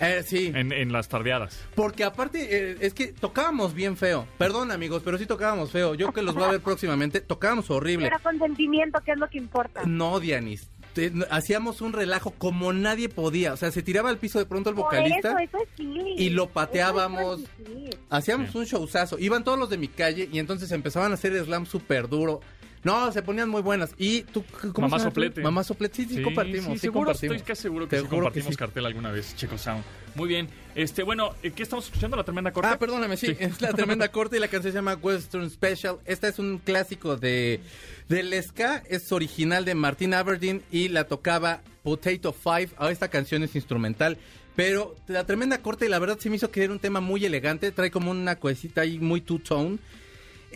Eh, 0.00 0.22
sí. 0.26 0.50
en, 0.54 0.72
en 0.72 0.92
las 0.92 1.08
tardeadas. 1.08 1.58
Porque 1.74 2.04
aparte, 2.04 2.72
eh, 2.72 2.76
es 2.80 2.94
que 2.94 3.08
tocábamos 3.08 3.74
bien 3.74 3.96
feo. 3.96 4.26
Perdón, 4.38 4.72
amigos, 4.72 5.02
pero 5.04 5.18
sí 5.18 5.26
tocábamos 5.26 5.70
feo. 5.70 5.94
Yo 5.94 6.12
que 6.12 6.22
los 6.22 6.34
voy 6.34 6.44
a 6.44 6.48
ver 6.52 6.60
próximamente, 6.60 7.20
tocábamos 7.20 7.70
horrible. 7.70 8.08
Pero 8.10 8.22
con 8.22 8.38
sentimiento, 8.38 9.00
que 9.04 9.12
es 9.12 9.18
lo 9.18 9.28
que 9.28 9.38
importa. 9.38 9.82
No, 9.86 10.18
Dianis. 10.20 10.68
Te- 10.94 11.12
hacíamos 11.30 11.80
un 11.80 11.92
relajo 11.92 12.30
como 12.38 12.72
nadie 12.72 13.08
podía. 13.08 13.52
O 13.52 13.56
sea, 13.56 13.72
se 13.72 13.82
tiraba 13.82 14.10
al 14.10 14.18
piso 14.18 14.38
de 14.38 14.46
pronto 14.46 14.70
el 14.70 14.76
Por 14.76 14.84
vocalista. 14.84 15.30
eso, 15.30 15.38
eso 15.38 15.58
es 15.58 15.68
sí. 15.76 16.14
y 16.18 16.30
lo 16.30 16.44
Eso 16.44 16.52
pateábamos. 16.52 17.40
sí. 17.66 17.90
Hacíamos 18.10 18.50
Sí. 18.52 18.58
un 18.58 18.64
showzazo. 18.64 19.18
Iban 19.18 19.42
todos 19.42 19.58
los 19.58 19.70
de 19.70 19.76
mi 19.78 19.88
calle 19.88 20.28
y 20.32 20.38
entonces 20.38 20.70
empezaban 20.70 21.10
a 21.10 21.14
hacer 21.14 21.36
slam 21.44 21.66
súper 21.66 22.08
duro. 22.08 22.40
No, 22.84 23.10
se 23.12 23.22
ponían 23.22 23.48
muy 23.48 23.62
buenas. 23.62 23.94
Y 23.98 24.22
tú, 24.24 24.44
¿cómo 24.74 24.88
Mamá? 24.88 25.02
Soplete. 25.02 25.40
Mamá 25.42 25.64
soplete. 25.64 25.96
Sí, 25.96 26.16
sí, 26.16 26.22
compartimos. 26.22 26.74
Sí, 26.74 26.78
seguro, 26.80 27.06
compartimos. 27.06 27.36
Estoy 27.36 27.46
casi 27.46 27.62
seguro 27.62 27.86
que 27.86 27.96
Te 27.96 28.02
sí 28.02 28.02
que 28.04 28.08
compartimos 28.10 28.48
sí. 28.50 28.56
cartel 28.56 28.86
alguna 28.86 29.10
vez, 29.10 29.34
Checo 29.36 29.56
Sound. 29.58 29.82
Muy 30.14 30.28
bien. 30.28 30.48
Este, 30.74 31.02
bueno, 31.02 31.30
eh, 31.42 31.50
¿qué 31.52 31.62
estamos 31.62 31.86
escuchando? 31.86 32.16
¿La 32.16 32.24
tremenda 32.24 32.52
corte? 32.52 32.68
Ah, 32.70 32.78
perdóname, 32.78 33.16
sí, 33.16 33.28
Sí. 33.28 33.36
es 33.40 33.60
la 33.62 33.72
tremenda 33.72 34.08
corte 34.12 34.36
y 34.36 34.40
la 34.40 34.48
canción 34.48 34.72
se 34.72 34.76
llama 34.78 34.94
Western 34.94 35.48
Special. 35.50 35.96
Esta 36.04 36.28
es 36.28 36.38
un 36.38 36.58
clásico 36.58 37.16
de 37.16 37.60
del 38.08 38.34
ska, 38.42 38.82
es 38.88 39.10
original 39.12 39.64
de 39.64 39.74
Martin 39.74 40.12
Aberdeen 40.12 40.62
y 40.70 40.88
la 40.90 41.04
tocaba 41.04 41.62
Potato 41.82 42.34
Five. 42.34 42.70
Ahora 42.76 42.92
esta 42.92 43.08
canción 43.08 43.42
es 43.42 43.54
instrumental, 43.56 44.18
pero 44.56 44.94
la 45.06 45.24
tremenda 45.24 45.58
corte 45.62 45.88
la 45.88 45.98
verdad 45.98 46.18
se 46.18 46.28
me 46.28 46.36
hizo 46.36 46.50
que 46.50 46.62
era 46.64 46.72
un 46.72 46.80
tema 46.80 47.00
muy 47.00 47.24
elegante, 47.24 47.72
trae 47.72 47.90
como 47.90 48.10
una 48.10 48.36
cuecita 48.36 48.82
ahí 48.82 48.98
muy 48.98 49.22
two-tone. 49.22 49.78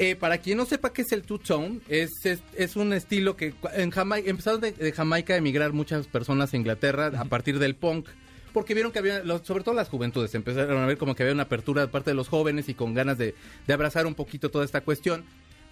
Eh, 0.00 0.14
para 0.14 0.38
quien 0.38 0.56
no 0.58 0.64
sepa 0.64 0.92
qué 0.92 1.02
es 1.02 1.10
el 1.10 1.22
two-tone, 1.22 1.80
es, 1.88 2.24
es, 2.24 2.38
es 2.56 2.76
un 2.76 2.92
estilo 2.92 3.34
que 3.36 3.52
en 3.74 3.90
Jamaica, 3.90 4.30
empezaron 4.30 4.60
de, 4.60 4.70
de 4.70 4.92
Jamaica 4.92 5.34
a 5.34 5.36
emigrar 5.38 5.72
muchas 5.72 6.06
personas 6.06 6.54
a 6.54 6.56
Inglaterra 6.56 7.10
a 7.18 7.24
partir 7.24 7.58
del 7.58 7.74
punk, 7.74 8.06
porque 8.52 8.74
vieron 8.74 8.92
que 8.92 9.00
había, 9.00 9.24
los- 9.24 9.44
sobre 9.44 9.64
todo 9.64 9.74
las 9.74 9.88
juventudes, 9.88 10.32
empezaron 10.36 10.78
a 10.80 10.86
ver 10.86 10.98
como 10.98 11.16
que 11.16 11.24
había 11.24 11.34
una 11.34 11.42
apertura 11.44 11.82
de 11.82 11.88
parte 11.88 12.10
de 12.10 12.14
los 12.14 12.28
jóvenes 12.28 12.68
y 12.68 12.74
con 12.74 12.94
ganas 12.94 13.18
de, 13.18 13.34
de 13.66 13.72
abrazar 13.74 14.06
un 14.06 14.14
poquito 14.14 14.50
toda 14.50 14.64
esta 14.64 14.82
cuestión 14.82 15.24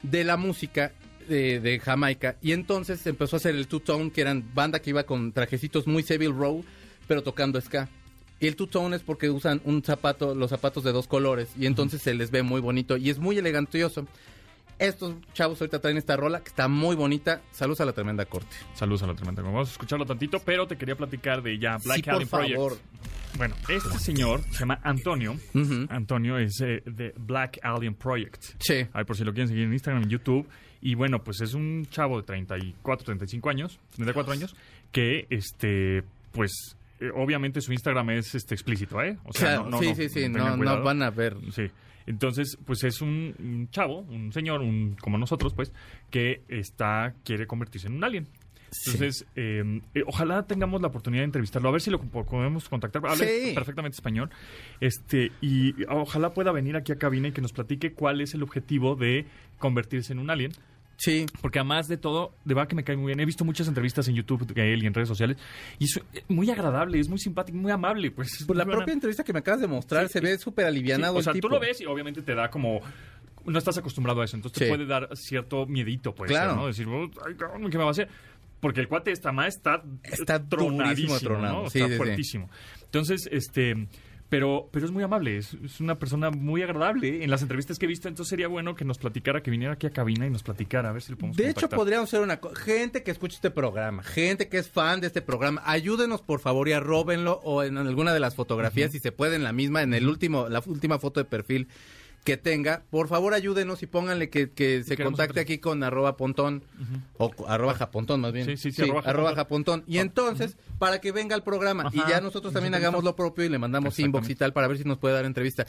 de 0.02 0.24
la 0.24 0.36
música. 0.36 0.92
de, 1.28 1.58
de 1.58 1.80
Jamaica. 1.80 2.36
Y 2.40 2.52
entonces 2.52 3.04
empezó 3.06 3.34
a 3.34 3.38
hacer 3.38 3.56
el 3.56 3.66
two-tone, 3.66 4.12
que 4.12 4.20
eran 4.20 4.44
banda 4.54 4.78
que 4.80 4.90
iba 4.90 5.02
con 5.02 5.32
trajecitos 5.32 5.86
muy 5.88 6.04
Seville 6.04 6.32
Row, 6.32 6.64
pero 7.08 7.22
tocando 7.24 7.60
ska. 7.60 7.88
Y 8.40 8.46
el 8.48 8.56
two-tone 8.56 8.96
es 8.96 9.02
porque 9.02 9.30
usan 9.30 9.60
un 9.64 9.82
zapato, 9.82 10.34
los 10.34 10.50
zapatos 10.50 10.84
de 10.84 10.92
dos 10.92 11.06
colores, 11.08 11.48
y 11.58 11.66
entonces 11.66 12.02
se 12.02 12.14
les 12.14 12.30
ve 12.30 12.42
muy 12.42 12.60
bonito 12.60 12.96
y 12.96 13.08
es 13.10 13.18
muy 13.18 13.38
elegantioso. 13.38 14.06
Estos 14.78 15.14
chavos 15.32 15.58
ahorita 15.62 15.80
traen 15.80 15.96
esta 15.96 16.16
rola 16.18 16.40
que 16.40 16.48
está 16.50 16.68
muy 16.68 16.96
bonita. 16.96 17.40
Saludos 17.50 17.80
a 17.80 17.86
la 17.86 17.92
tremenda 17.92 18.26
corte. 18.26 18.54
Saludos 18.74 19.02
a 19.04 19.06
la 19.06 19.14
tremenda. 19.14 19.40
Vamos 19.42 19.68
a 19.68 19.72
escucharlo 19.72 20.04
tantito, 20.04 20.38
pero 20.44 20.66
te 20.66 20.76
quería 20.76 20.94
platicar 20.96 21.42
de 21.42 21.58
ya 21.58 21.78
Black 21.78 21.96
Sí, 21.96 22.02
por 22.02 22.12
Alien 22.14 22.28
Project. 22.28 22.54
favor. 22.56 22.78
Bueno, 23.38 23.54
este 23.70 23.98
señor 23.98 24.42
se 24.50 24.60
llama 24.60 24.78
Antonio. 24.82 25.34
Antonio 25.88 26.36
es 26.38 26.60
eh, 26.60 26.82
de 26.84 27.14
Black 27.16 27.58
Alien 27.62 27.94
Project. 27.94 28.42
Sí. 28.58 28.86
Ay, 28.92 29.04
por 29.04 29.16
si 29.16 29.24
lo 29.24 29.32
quieren 29.32 29.48
seguir 29.48 29.64
en 29.64 29.72
Instagram, 29.72 30.02
en 30.02 30.10
YouTube. 30.10 30.46
Y 30.82 30.94
bueno, 30.94 31.24
pues 31.24 31.40
es 31.40 31.54
un 31.54 31.86
chavo 31.90 32.18
de 32.18 32.24
34, 32.24 33.04
35 33.06 33.48
años, 33.48 33.78
34 33.96 34.32
años, 34.34 34.54
que, 34.92 35.26
este, 35.30 36.02
pues, 36.32 36.76
eh, 37.00 37.10
obviamente 37.14 37.60
su 37.60 37.72
Instagram 37.72 38.10
es 38.10 38.34
este 38.34 38.54
explícito, 38.54 39.02
¿eh? 39.02 39.18
O 39.24 39.30
Claro, 39.30 39.68
sí, 39.78 39.94
sí, 39.94 40.08
sí, 40.08 40.14
tengan 40.20 40.58
no, 40.58 40.64
no 40.76 40.82
van 40.82 41.02
a 41.02 41.10
ver. 41.10 41.36
Sí. 41.52 41.70
Entonces, 42.06 42.56
pues 42.64 42.84
es 42.84 43.00
un, 43.00 43.34
un 43.38 43.68
chavo, 43.70 44.00
un 44.00 44.32
señor, 44.32 44.60
un 44.60 44.96
como 45.00 45.18
nosotros, 45.18 45.54
pues, 45.54 45.72
que 46.10 46.42
está 46.48 47.14
quiere 47.24 47.46
convertirse 47.46 47.88
en 47.88 47.94
un 47.94 48.04
alien. 48.04 48.28
Entonces, 48.84 49.24
eh, 49.36 49.80
eh, 49.94 50.02
ojalá 50.06 50.46
tengamos 50.46 50.80
la 50.82 50.88
oportunidad 50.88 51.22
de 51.22 51.26
entrevistarlo, 51.26 51.68
a 51.68 51.72
ver 51.72 51.80
si 51.80 51.90
lo 51.90 52.00
po- 52.00 52.24
podemos 52.26 52.68
contactar. 52.68 53.00
Habla 53.06 53.16
Sí. 53.24 53.52
perfectamente 53.54 53.94
español. 53.94 54.28
Este, 54.80 55.32
y 55.40 55.74
ojalá 55.88 56.34
pueda 56.34 56.52
venir 56.52 56.76
aquí 56.76 56.92
a 56.92 56.96
cabina 56.96 57.28
y 57.28 57.32
que 57.32 57.40
nos 57.40 57.52
platique 57.52 57.92
cuál 57.92 58.20
es 58.20 58.34
el 58.34 58.42
objetivo 58.42 58.94
de 58.96 59.24
convertirse 59.58 60.12
en 60.12 60.18
un 60.18 60.30
alien. 60.30 60.52
Sí. 60.98 61.26
Porque 61.42 61.58
además 61.58 61.88
de 61.88 61.96
todo, 61.98 62.34
de 62.44 62.54
verdad 62.54 62.68
que 62.68 62.74
me 62.74 62.82
cae 62.84 62.96
muy 62.96 63.06
bien. 63.08 63.20
He 63.20 63.24
visto 63.26 63.44
muchas 63.44 63.68
entrevistas 63.68 64.08
en 64.08 64.14
YouTube 64.14 64.46
de 64.46 64.72
él 64.72 64.82
y 64.82 64.86
en 64.86 64.94
redes 64.94 65.08
sociales. 65.08 65.36
Y 65.78 65.84
es 65.84 65.96
eh, 66.14 66.22
muy 66.28 66.50
agradable, 66.50 66.98
es 66.98 67.08
muy 67.08 67.18
simpático, 67.18 67.58
muy 67.58 67.70
amable. 67.70 68.10
Pues, 68.10 68.44
Pues 68.46 68.56
la 68.56 68.64
buena- 68.64 68.78
propia 68.78 68.94
entrevista 68.94 69.22
que 69.22 69.32
me 69.32 69.40
acabas 69.40 69.60
de 69.60 69.66
mostrar 69.66 70.06
Sí, 70.06 70.14
se 70.14 70.20
ve 70.20 70.38
súper 70.38 70.64
Sí, 70.64 70.68
alivianado 70.68 71.16
o 71.18 71.22
sea, 71.22 71.32
el 71.32 71.34
tipo. 71.34 71.48
tú 71.48 71.54
lo 71.54 71.60
ves 71.60 71.80
y 71.80 71.86
obviamente 71.86 72.22
te 72.22 72.34
da 72.34 72.48
como... 72.50 72.80
No 73.44 73.58
estás 73.58 73.78
acostumbrado 73.78 74.22
a 74.22 74.24
eso, 74.24 74.36
entonces 74.36 74.58
te 74.58 74.68
puede 74.68 74.86
dar 74.86 75.08
cierto 75.16 75.66
miedito, 75.66 76.14
pues, 76.14 76.30
Claro. 76.30 76.56
¿no? 76.56 76.66
Decir, 76.66 76.88
"Oh, 76.88 77.08
ay, 77.26 77.34
cabrón, 77.36 77.70
¿qué 77.70 77.76
me 77.78 77.84
va 77.84 77.90
a 77.90 77.92
hacer? 77.92 78.08
Porque 78.58 78.80
el 78.80 78.88
cuate 78.88 79.12
está 79.12 79.30
más, 79.32 79.54
está, 79.56 79.84
Está 80.02 80.42
tronadísimo, 80.48 81.10
durísimo 81.12 81.18
tronado. 81.20 81.62
¿no? 81.64 81.70
Sí, 81.70 81.78
está 81.78 81.90
sí. 81.92 81.96
fuertísimo. 81.96 82.50
Entonces, 82.86 83.28
este... 83.30 83.86
Pero, 84.28 84.68
pero 84.72 84.84
es 84.86 84.92
muy 84.92 85.04
amable, 85.04 85.36
es, 85.36 85.54
es 85.64 85.80
una 85.80 85.98
persona 85.98 86.30
muy 86.30 86.62
agradable. 86.62 87.22
En 87.22 87.30
las 87.30 87.42
entrevistas 87.42 87.78
que 87.78 87.86
he 87.86 87.88
visto, 87.88 88.08
entonces 88.08 88.28
sería 88.28 88.48
bueno 88.48 88.74
que 88.74 88.84
nos 88.84 88.98
platicara, 88.98 89.42
que 89.42 89.50
viniera 89.52 89.74
aquí 89.74 89.86
a 89.86 89.90
cabina 89.90 90.26
y 90.26 90.30
nos 90.30 90.42
platicara, 90.42 90.88
a 90.88 90.92
ver 90.92 91.02
si 91.02 91.12
lo 91.12 91.18
podemos 91.18 91.36
De 91.36 91.48
hecho, 91.48 91.68
podríamos 91.68 92.08
hacer 92.08 92.22
una 92.22 92.40
cosa. 92.40 92.56
Gente 92.56 93.04
que 93.04 93.12
escuche 93.12 93.36
este 93.36 93.50
programa, 93.50 94.02
gente 94.02 94.48
que 94.48 94.58
es 94.58 94.68
fan 94.68 95.00
de 95.00 95.06
este 95.06 95.22
programa, 95.22 95.62
ayúdenos 95.64 96.22
por 96.22 96.40
favor 96.40 96.68
y 96.68 96.72
arróbenlo 96.72 97.40
o 97.44 97.62
en 97.62 97.78
alguna 97.78 98.12
de 98.12 98.20
las 98.20 98.34
fotografías, 98.34 98.90
si 98.90 98.98
se 98.98 99.12
puede, 99.12 99.36
en 99.36 99.44
la 99.44 99.52
misma, 99.52 99.82
en 99.82 99.94
el 99.94 100.08
último, 100.08 100.48
la 100.48 100.62
última 100.66 100.98
foto 100.98 101.20
de 101.20 101.24
perfil 101.24 101.68
que 102.26 102.36
tenga. 102.36 102.82
Por 102.90 103.06
favor, 103.06 103.34
ayúdenos 103.34 103.84
y 103.84 103.86
pónganle 103.86 104.30
que, 104.30 104.50
que 104.50 104.82
se 104.82 104.96
contacte 104.96 105.38
aquí 105.38 105.58
con 105.58 105.84
arroba 105.84 106.16
pontón 106.16 106.64
o 107.18 107.30
arroba 107.46 107.74
japontón 107.74 108.20
más 108.20 108.32
bien. 108.32 108.46
Sí, 108.46 108.56
sí, 108.56 108.72
sí, 108.72 108.82
arroba 108.82 109.00
arroba 109.04 109.34
japontón. 109.36 109.84
Y 109.86 109.98
entonces, 109.98 110.56
para 110.80 111.00
que 111.00 111.12
venga 111.12 111.36
al 111.36 111.44
programa 111.44 111.88
y 111.92 111.98
ya 112.10 112.20
nosotros 112.20 112.52
también 112.52 112.74
hagamos 112.74 113.04
lo 113.04 113.14
propio 113.14 113.44
y 113.44 113.48
le 113.48 113.58
mandamos 113.58 113.96
inbox 114.00 114.28
y 114.28 114.34
tal 114.34 114.52
para 114.52 114.66
ver 114.66 114.76
si 114.76 114.82
nos 114.82 114.98
puede 114.98 115.14
dar 115.14 115.24
entrevista. 115.24 115.66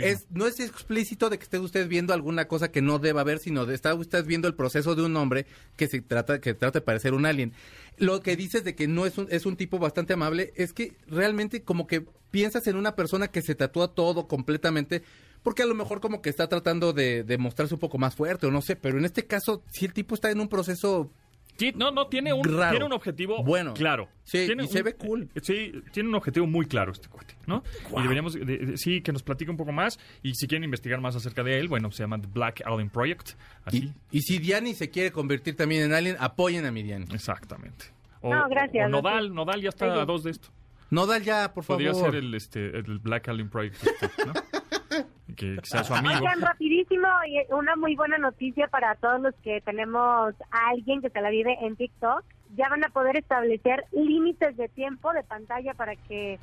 Es, 0.00 0.26
no 0.30 0.46
es 0.46 0.60
explícito 0.60 1.28
de 1.28 1.36
que 1.36 1.44
esté 1.44 1.58
usted 1.58 1.86
viendo 1.88 2.14
alguna 2.14 2.48
cosa 2.48 2.70
que 2.70 2.80
no 2.80 2.98
deba 2.98 3.22
ver, 3.22 3.38
sino 3.38 3.66
de 3.66 3.74
está 3.74 3.94
usted 3.94 4.24
viendo 4.24 4.48
el 4.48 4.54
proceso 4.54 4.94
de 4.94 5.02
un 5.02 5.14
hombre 5.14 5.44
que 5.76 5.88
se 5.88 6.00
trata, 6.00 6.40
que 6.40 6.54
trata 6.54 6.78
de 6.78 6.84
parecer 6.86 7.12
un 7.12 7.26
alien. 7.26 7.52
Lo 7.98 8.22
que 8.22 8.34
dices 8.34 8.64
de 8.64 8.74
que 8.74 8.88
no 8.88 9.04
es 9.04 9.18
un, 9.18 9.26
es 9.30 9.44
un 9.44 9.56
tipo 9.56 9.78
bastante 9.78 10.14
amable, 10.14 10.54
es 10.56 10.72
que 10.72 10.96
realmente 11.06 11.62
como 11.64 11.86
que 11.86 12.06
piensas 12.30 12.66
en 12.66 12.76
una 12.76 12.94
persona 12.94 13.28
que 13.28 13.42
se 13.42 13.54
tatúa 13.54 13.88
todo 13.88 14.26
completamente, 14.26 15.02
porque 15.48 15.62
a 15.62 15.66
lo 15.66 15.74
mejor 15.74 16.02
como 16.02 16.20
que 16.20 16.28
está 16.28 16.46
tratando 16.46 16.92
de, 16.92 17.24
de 17.24 17.38
mostrarse 17.38 17.72
un 17.72 17.80
poco 17.80 17.96
más 17.96 18.14
fuerte 18.14 18.46
o 18.46 18.50
no 18.50 18.60
sé, 18.60 18.76
pero 18.76 18.98
en 18.98 19.06
este 19.06 19.26
caso, 19.26 19.62
si 19.70 19.86
el 19.86 19.94
tipo 19.94 20.14
está 20.14 20.30
en 20.30 20.40
un 20.40 20.48
proceso 20.48 21.10
Sí, 21.56 21.72
no, 21.74 21.90
no, 21.90 22.06
tiene 22.08 22.34
un, 22.34 22.44
Raro. 22.44 22.70
tiene 22.72 22.84
un 22.84 22.92
objetivo 22.92 23.42
Bueno. 23.42 23.72
claro. 23.72 24.10
Sí, 24.24 24.44
Tiene 24.44 24.64
y 24.64 24.68
se 24.68 24.80
un- 24.80 24.84
ve 24.84 24.94
cool. 24.94 25.28
Sí, 25.42 25.72
tiene 25.90 26.10
un 26.10 26.14
objetivo 26.16 26.46
muy 26.46 26.66
claro 26.66 26.92
este 26.92 27.08
cuate, 27.08 27.34
¿no? 27.46 27.64
Y 27.96 28.02
deberíamos, 28.02 28.34
de- 28.34 28.44
de- 28.44 28.76
sí, 28.76 29.00
que 29.00 29.10
nos 29.10 29.22
platique 29.22 29.50
un 29.50 29.56
poco 29.56 29.72
más. 29.72 29.98
Y 30.22 30.34
si 30.34 30.46
quieren 30.46 30.64
investigar 30.64 31.00
más 31.00 31.16
acerca 31.16 31.42
de 31.42 31.58
él, 31.58 31.66
bueno, 31.68 31.90
se 31.90 32.02
llama 32.02 32.20
The 32.20 32.28
Black 32.30 32.60
Alien 32.66 32.90
Project. 32.90 33.30
Así, 33.64 33.90
Y, 34.12 34.18
y 34.18 34.20
si 34.20 34.38
Diani 34.38 34.74
se 34.74 34.90
quiere 34.90 35.10
convertir 35.12 35.56
también 35.56 35.82
en 35.84 35.94
alien, 35.94 36.16
apoyen 36.20 36.66
a 36.66 36.70
mi 36.70 36.82
Diani. 36.82 37.06
exactamente. 37.14 37.86
O, 38.20 38.32
No, 38.34 38.48
gracias, 38.50 38.86
o 38.86 38.90
Nodal. 38.90 39.34
Nodal 39.34 39.62
ya 39.62 39.70
está 39.70 39.86
a 40.00 40.04
dos 40.04 40.24
de 40.24 40.32
esto. 40.32 40.50
Nodal 40.90 41.22
ya, 41.24 41.52
por 41.54 41.64
favor. 41.64 41.82
Podría 41.82 41.94
ser 42.00 42.14
el, 42.14 42.34
este, 42.34 42.66
el 42.78 42.98
Black 43.00 43.28
Alien 43.28 43.48
Project, 43.50 43.76
este, 43.84 44.26
¿no? 44.26 44.32
que, 45.36 45.58
sea 45.62 45.84
su 45.84 45.94
amigo. 45.94 46.14
Oigan, 46.14 46.40
rapidísimo, 46.40 47.08
y 47.26 47.52
una 47.52 47.76
muy 47.76 47.96
buena 47.96 48.18
noticia 48.18 48.68
para 48.68 48.94
todos 48.96 49.20
los 49.20 49.34
que 49.36 49.60
tenemos 49.60 50.34
a 50.50 50.68
alguien 50.70 51.00
que 51.00 51.10
se 51.10 51.20
la 51.20 51.30
vive 51.30 51.56
en 51.60 51.76
TikTok. 51.76 52.24
Ya 52.56 52.68
van 52.68 52.84
a 52.84 52.88
poder 52.88 53.16
establecer 53.16 53.84
límites 53.92 54.56
de 54.56 54.68
tiempo 54.68 55.12
de 55.12 55.22
pantalla 55.22 55.74
para 55.74 55.96
que, 55.96 56.38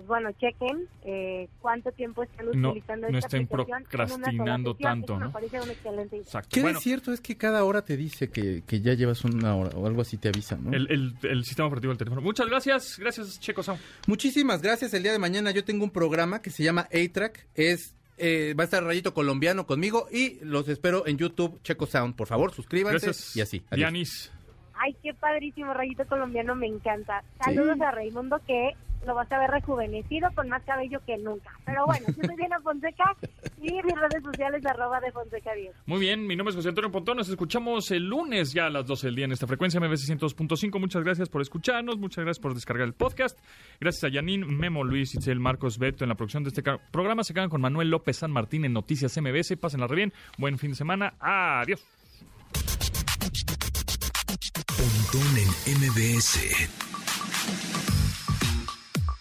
pues 0.00 0.08
bueno, 0.08 0.30
chequen 0.40 0.86
eh, 1.04 1.46
cuánto 1.60 1.92
tiempo 1.92 2.22
están 2.22 2.46
No- 2.54 2.70
utilizando 2.70 3.08
no 3.10 3.18
esta 3.18 3.26
estén 3.36 3.46
procrastinando 3.46 4.74
tanto, 4.74 5.18
¿no? 5.18 5.30
parece 5.30 5.60
una 5.60 5.72
excelente 5.72 6.16
idea. 6.16 6.24
Exacto. 6.24 6.48
¿Qué 6.52 6.62
Bueno, 6.62 6.78
de 6.78 6.82
cierto 6.82 7.12
es 7.12 7.20
que 7.20 7.36
cada 7.36 7.64
hora 7.64 7.82
te 7.82 7.96
dice 7.96 8.30
que, 8.30 8.62
que 8.66 8.80
ya 8.80 8.94
llevas 8.94 9.24
una 9.24 9.54
hora 9.56 9.76
o 9.76 9.86
algo 9.86 10.00
así 10.00 10.16
te 10.16 10.28
avisa, 10.28 10.56
¿no? 10.56 10.72
el, 10.72 10.90
el, 10.90 11.14
el 11.22 11.44
sistema 11.44 11.66
operativo 11.68 11.90
del 11.90 11.98
teléfono. 11.98 12.22
Muchas 12.22 12.48
gracias. 12.48 12.98
Gracias, 12.98 13.38
Checo. 13.40 13.62
Muchísimas 14.06 14.62
gracias. 14.62 14.94
El 14.94 15.02
día 15.02 15.12
de 15.12 15.18
mañana 15.18 15.50
yo 15.50 15.64
tengo 15.64 15.84
un 15.84 15.90
programa 15.90 16.40
que 16.40 16.50
se 16.50 16.62
llama 16.62 16.88
A-Track. 16.92 17.46
Es, 17.54 17.94
eh, 18.16 18.54
va 18.58 18.62
a 18.62 18.64
estar 18.64 18.82
Rayito 18.82 19.12
Colombiano 19.12 19.66
conmigo 19.66 20.06
y 20.10 20.42
los 20.44 20.68
espero 20.68 21.06
en 21.06 21.18
YouTube, 21.18 21.60
Checo 21.62 21.86
Sound. 21.86 22.14
Por 22.16 22.26
favor, 22.26 22.52
suscríbanse 22.54 23.06
Gracias. 23.06 23.36
y 23.36 23.40
así. 23.42 23.62
Adiós. 23.70 24.32
Ay, 24.82 24.96
qué 25.02 25.12
padrísimo, 25.12 25.74
Rayito 25.74 26.06
Colombiano, 26.06 26.54
me 26.54 26.66
encanta. 26.66 27.22
Saludos 27.44 27.78
a 27.82 27.90
Raimundo 27.90 28.40
que 28.46 28.70
lo 29.06 29.14
vas 29.14 29.30
a 29.32 29.38
ver 29.38 29.50
rejuvenecido 29.50 30.28
con 30.34 30.48
más 30.48 30.62
cabello 30.64 31.00
que 31.06 31.16
nunca. 31.18 31.50
Pero 31.64 31.86
bueno, 31.86 32.06
yo 32.08 32.22
soy 32.24 32.36
Diana 32.36 32.60
Fonseca 32.60 33.16
y 33.58 33.72
mis 33.72 33.94
redes 33.94 34.22
sociales 34.22 34.64
arroba 34.66 35.00
de 35.00 35.12
Fonseca 35.12 35.54
10. 35.54 35.74
Muy 35.86 36.00
bien, 36.00 36.26
mi 36.26 36.36
nombre 36.36 36.50
es 36.50 36.56
José 36.56 36.68
Antonio 36.68 36.90
Pontón. 36.90 37.16
Nos 37.16 37.28
escuchamos 37.28 37.90
el 37.90 38.04
lunes 38.04 38.52
ya 38.52 38.66
a 38.66 38.70
las 38.70 38.86
12 38.86 39.08
del 39.08 39.16
día 39.16 39.24
en 39.24 39.32
esta 39.32 39.46
frecuencia 39.46 39.80
MBC 39.80 40.18
102.5. 40.18 40.78
Muchas 40.78 41.02
gracias 41.02 41.28
por 41.28 41.42
escucharnos, 41.42 41.98
muchas 41.98 42.24
gracias 42.24 42.42
por 42.42 42.54
descargar 42.54 42.86
el 42.86 42.94
podcast. 42.94 43.38
Gracias 43.80 44.04
a 44.04 44.08
Yanin, 44.08 44.46
Memo, 44.56 44.84
Luis, 44.84 45.14
Itzel, 45.14 45.40
Marcos, 45.40 45.78
Beto 45.78 46.04
en 46.04 46.08
la 46.08 46.14
producción 46.14 46.44
de 46.44 46.48
este 46.48 46.62
programa. 46.90 47.24
Se 47.24 47.34
quedan 47.34 47.48
con 47.48 47.60
Manuel 47.60 47.90
López 47.90 48.18
San 48.18 48.30
Martín 48.30 48.64
en 48.64 48.72
Noticias 48.72 49.16
MBC. 49.16 49.58
Pásenla 49.58 49.86
re 49.86 49.96
bien. 49.96 50.12
Buen 50.38 50.58
fin 50.58 50.70
de 50.70 50.76
semana. 50.76 51.14
Adiós. 51.20 51.84
Pontón 54.76 55.36
en 55.66 55.78
MBS. 55.78 56.89